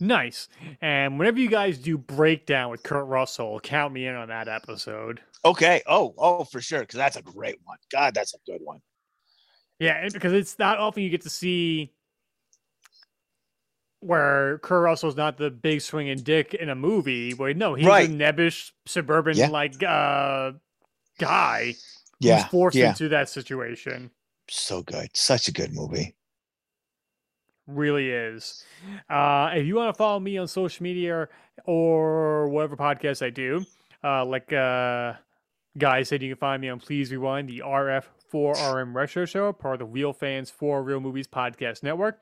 Nice. 0.00 0.48
And 0.80 1.18
whenever 1.18 1.38
you 1.38 1.48
guys 1.48 1.78
do 1.78 1.98
breakdown 1.98 2.70
with 2.70 2.82
Kurt 2.82 3.06
Russell, 3.06 3.60
count 3.60 3.92
me 3.92 4.06
in 4.06 4.14
on 4.14 4.28
that 4.28 4.48
episode. 4.48 5.20
Okay. 5.44 5.82
Oh, 5.86 6.14
oh, 6.16 6.44
for 6.44 6.62
sure. 6.62 6.80
Because 6.80 6.96
that's 6.96 7.16
a 7.16 7.22
great 7.22 7.58
one. 7.64 7.76
God, 7.92 8.14
that's 8.14 8.34
a 8.34 8.38
good 8.50 8.60
one. 8.62 8.80
Yeah, 9.78 10.08
because 10.10 10.32
it's 10.32 10.58
not 10.58 10.78
often 10.78 11.02
you 11.02 11.10
get 11.10 11.22
to 11.22 11.30
see 11.30 11.92
where 14.00 14.58
Kurt 14.58 14.82
Russell's 14.82 15.16
not 15.16 15.36
the 15.36 15.50
big 15.50 15.80
swinging 15.80 16.18
dick 16.18 16.54
in 16.54 16.68
a 16.68 16.74
movie. 16.74 17.32
Where 17.32 17.54
no, 17.54 17.74
he's 17.74 17.86
right. 17.86 18.08
a 18.08 18.12
nebbish 18.12 18.72
suburban 18.86 19.36
yeah. 19.36 19.48
like 19.48 19.82
uh 19.82 20.52
guy 21.18 21.74
yeah. 22.18 22.42
who's 22.42 22.50
forced 22.50 22.76
yeah. 22.76 22.90
into 22.90 23.08
that 23.10 23.28
situation. 23.28 24.10
So 24.48 24.82
good. 24.82 25.10
Such 25.14 25.48
a 25.48 25.52
good 25.52 25.72
movie. 25.72 26.14
really 27.66 28.10
is. 28.10 28.64
Uh, 29.08 29.50
if 29.54 29.66
you 29.66 29.76
want 29.76 29.94
to 29.94 29.96
follow 29.96 30.18
me 30.18 30.38
on 30.38 30.48
social 30.48 30.82
media 30.82 31.28
or 31.66 32.48
whatever 32.48 32.76
podcast 32.76 33.24
I 33.24 33.30
do, 33.30 33.64
uh, 34.02 34.24
like 34.24 34.52
uh, 34.52 35.14
Guy 35.78 36.02
said, 36.02 36.22
you 36.22 36.30
can 36.30 36.38
find 36.38 36.60
me 36.60 36.68
on 36.68 36.80
Please 36.80 37.12
Rewind, 37.12 37.48
the 37.48 37.62
RF4RM 37.64 38.94
Retro 38.94 39.24
Show, 39.24 39.52
part 39.52 39.74
of 39.74 39.78
the 39.80 39.84
Real 39.84 40.12
Fans 40.12 40.50
for 40.50 40.82
Real 40.82 41.00
Movies 41.00 41.28
Podcast 41.28 41.82
Network. 41.82 42.20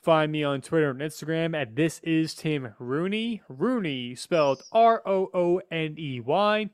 Find 0.00 0.30
me 0.30 0.44
on 0.44 0.60
Twitter 0.60 0.90
and 0.90 1.00
Instagram 1.00 1.60
at 1.60 1.74
This 1.74 1.98
Is 2.04 2.32
Tim 2.32 2.72
Rooney. 2.78 3.42
Rooney 3.48 4.14
spelled 4.14 4.62
R 4.70 5.02
O 5.04 5.28
O 5.34 5.60
N 5.72 5.96
E 5.98 6.20
Y. 6.20 6.70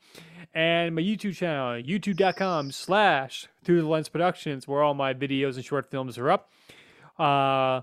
And 0.53 0.95
my 0.95 1.01
YouTube 1.01 1.35
channel, 1.35 1.83
youtube.com 1.83 2.71
slash 2.71 3.49
Through 3.65 3.81
the 3.81 3.89
Lens 3.89 4.11
Productions, 4.11 4.69
where 4.69 4.83
all 4.83 4.93
my 4.93 5.15
videos 5.15 5.55
and 5.55 5.65
short 5.65 5.91
films 5.91 6.19
are 6.19 6.31
up. 6.31 6.51
Uh, 7.19 7.81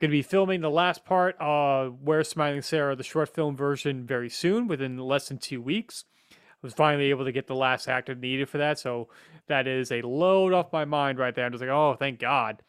to 0.00 0.08
be 0.08 0.22
filming 0.22 0.60
the 0.60 0.70
last 0.70 1.04
part 1.04 1.36
of 1.40 2.00
Where 2.02 2.22
Smiling 2.22 2.62
Sarah, 2.62 2.94
the 2.94 3.02
short 3.02 3.34
film 3.34 3.56
version, 3.56 4.06
very 4.06 4.30
soon, 4.30 4.68
within 4.68 4.98
less 4.98 5.28
than 5.28 5.38
two 5.38 5.60
weeks. 5.60 6.04
I 6.30 6.34
was 6.62 6.74
finally 6.74 7.10
able 7.10 7.24
to 7.24 7.32
get 7.32 7.48
the 7.48 7.56
last 7.56 7.88
actor 7.88 8.14
needed 8.14 8.48
for 8.48 8.58
that, 8.58 8.78
so 8.78 9.08
that 9.48 9.66
is 9.66 9.90
a 9.90 10.02
load 10.02 10.52
off 10.52 10.72
my 10.72 10.84
mind 10.84 11.18
right 11.18 11.34
there. 11.34 11.44
I'm 11.44 11.52
just 11.52 11.60
like, 11.60 11.70
oh, 11.70 11.96
thank 11.98 12.20
God 12.20 12.62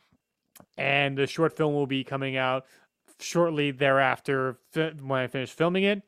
and 0.78 1.18
the 1.18 1.28
short 1.28 1.56
film 1.56 1.74
will 1.74 1.88
be 1.88 2.04
coming 2.04 2.38
out 2.38 2.66
shortly 3.20 3.72
thereafter 3.72 4.58
when 4.74 5.22
I 5.22 5.28
finish 5.28 5.52
filming 5.52 5.84
it. 5.84 6.04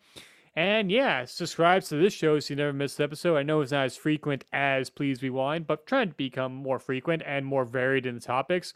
And 0.56 0.92
yeah, 0.92 1.26
subscribe 1.26 1.84
to 1.84 1.98
this 1.98 2.14
show 2.14 2.40
so 2.40 2.52
you 2.52 2.56
never 2.56 2.74
miss 2.74 2.98
an 2.98 3.04
episode. 3.04 3.38
I 3.38 3.44
know 3.44 3.62
it's 3.62 3.72
not 3.72 3.86
as 3.86 3.96
frequent 3.96 4.44
as 4.52 4.90
Please 4.90 5.22
Rewind, 5.22 5.68
but 5.68 5.86
trying 5.86 6.10
to 6.10 6.16
become 6.16 6.56
more 6.56 6.80
frequent 6.80 7.22
and 7.26 7.46
more 7.46 7.64
varied 7.64 8.08
in 8.08 8.16
the 8.16 8.22
topics. 8.22 8.74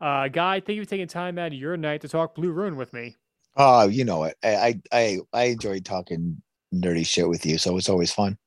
Uh, 0.00 0.28
Guy, 0.28 0.60
thank 0.60 0.76
you 0.76 0.84
for 0.84 0.88
taking 0.88 1.08
time 1.08 1.36
out 1.36 1.48
of 1.48 1.54
your 1.54 1.76
night 1.76 2.02
to 2.02 2.08
talk 2.08 2.36
Blue 2.36 2.52
Ruin 2.52 2.76
with 2.76 2.92
me. 2.92 3.16
Oh, 3.56 3.88
you 3.88 4.04
know 4.04 4.24
it. 4.24 4.36
I 4.44 4.80
I 4.92 5.18
I 5.32 5.42
enjoy 5.44 5.80
talking 5.80 6.40
nerdy 6.72 7.04
shit 7.04 7.28
with 7.28 7.44
you, 7.44 7.58
so 7.58 7.76
it's 7.76 7.88
always 7.88 8.12
fun. 8.12 8.38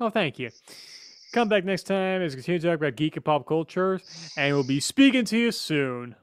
Oh, 0.00 0.10
thank 0.10 0.38
you. 0.38 0.50
Come 1.36 1.50
back 1.50 1.66
next 1.66 1.82
time 1.82 2.22
as 2.22 2.34
we 2.34 2.40
continue 2.40 2.60
to 2.60 2.66
talk 2.66 2.76
about 2.76 2.96
geek 2.96 3.16
and 3.16 3.22
pop 3.22 3.46
culture, 3.46 4.00
and 4.38 4.54
we'll 4.54 4.64
be 4.64 4.80
speaking 4.80 5.26
to 5.26 5.36
you 5.36 5.52
soon. 5.52 6.16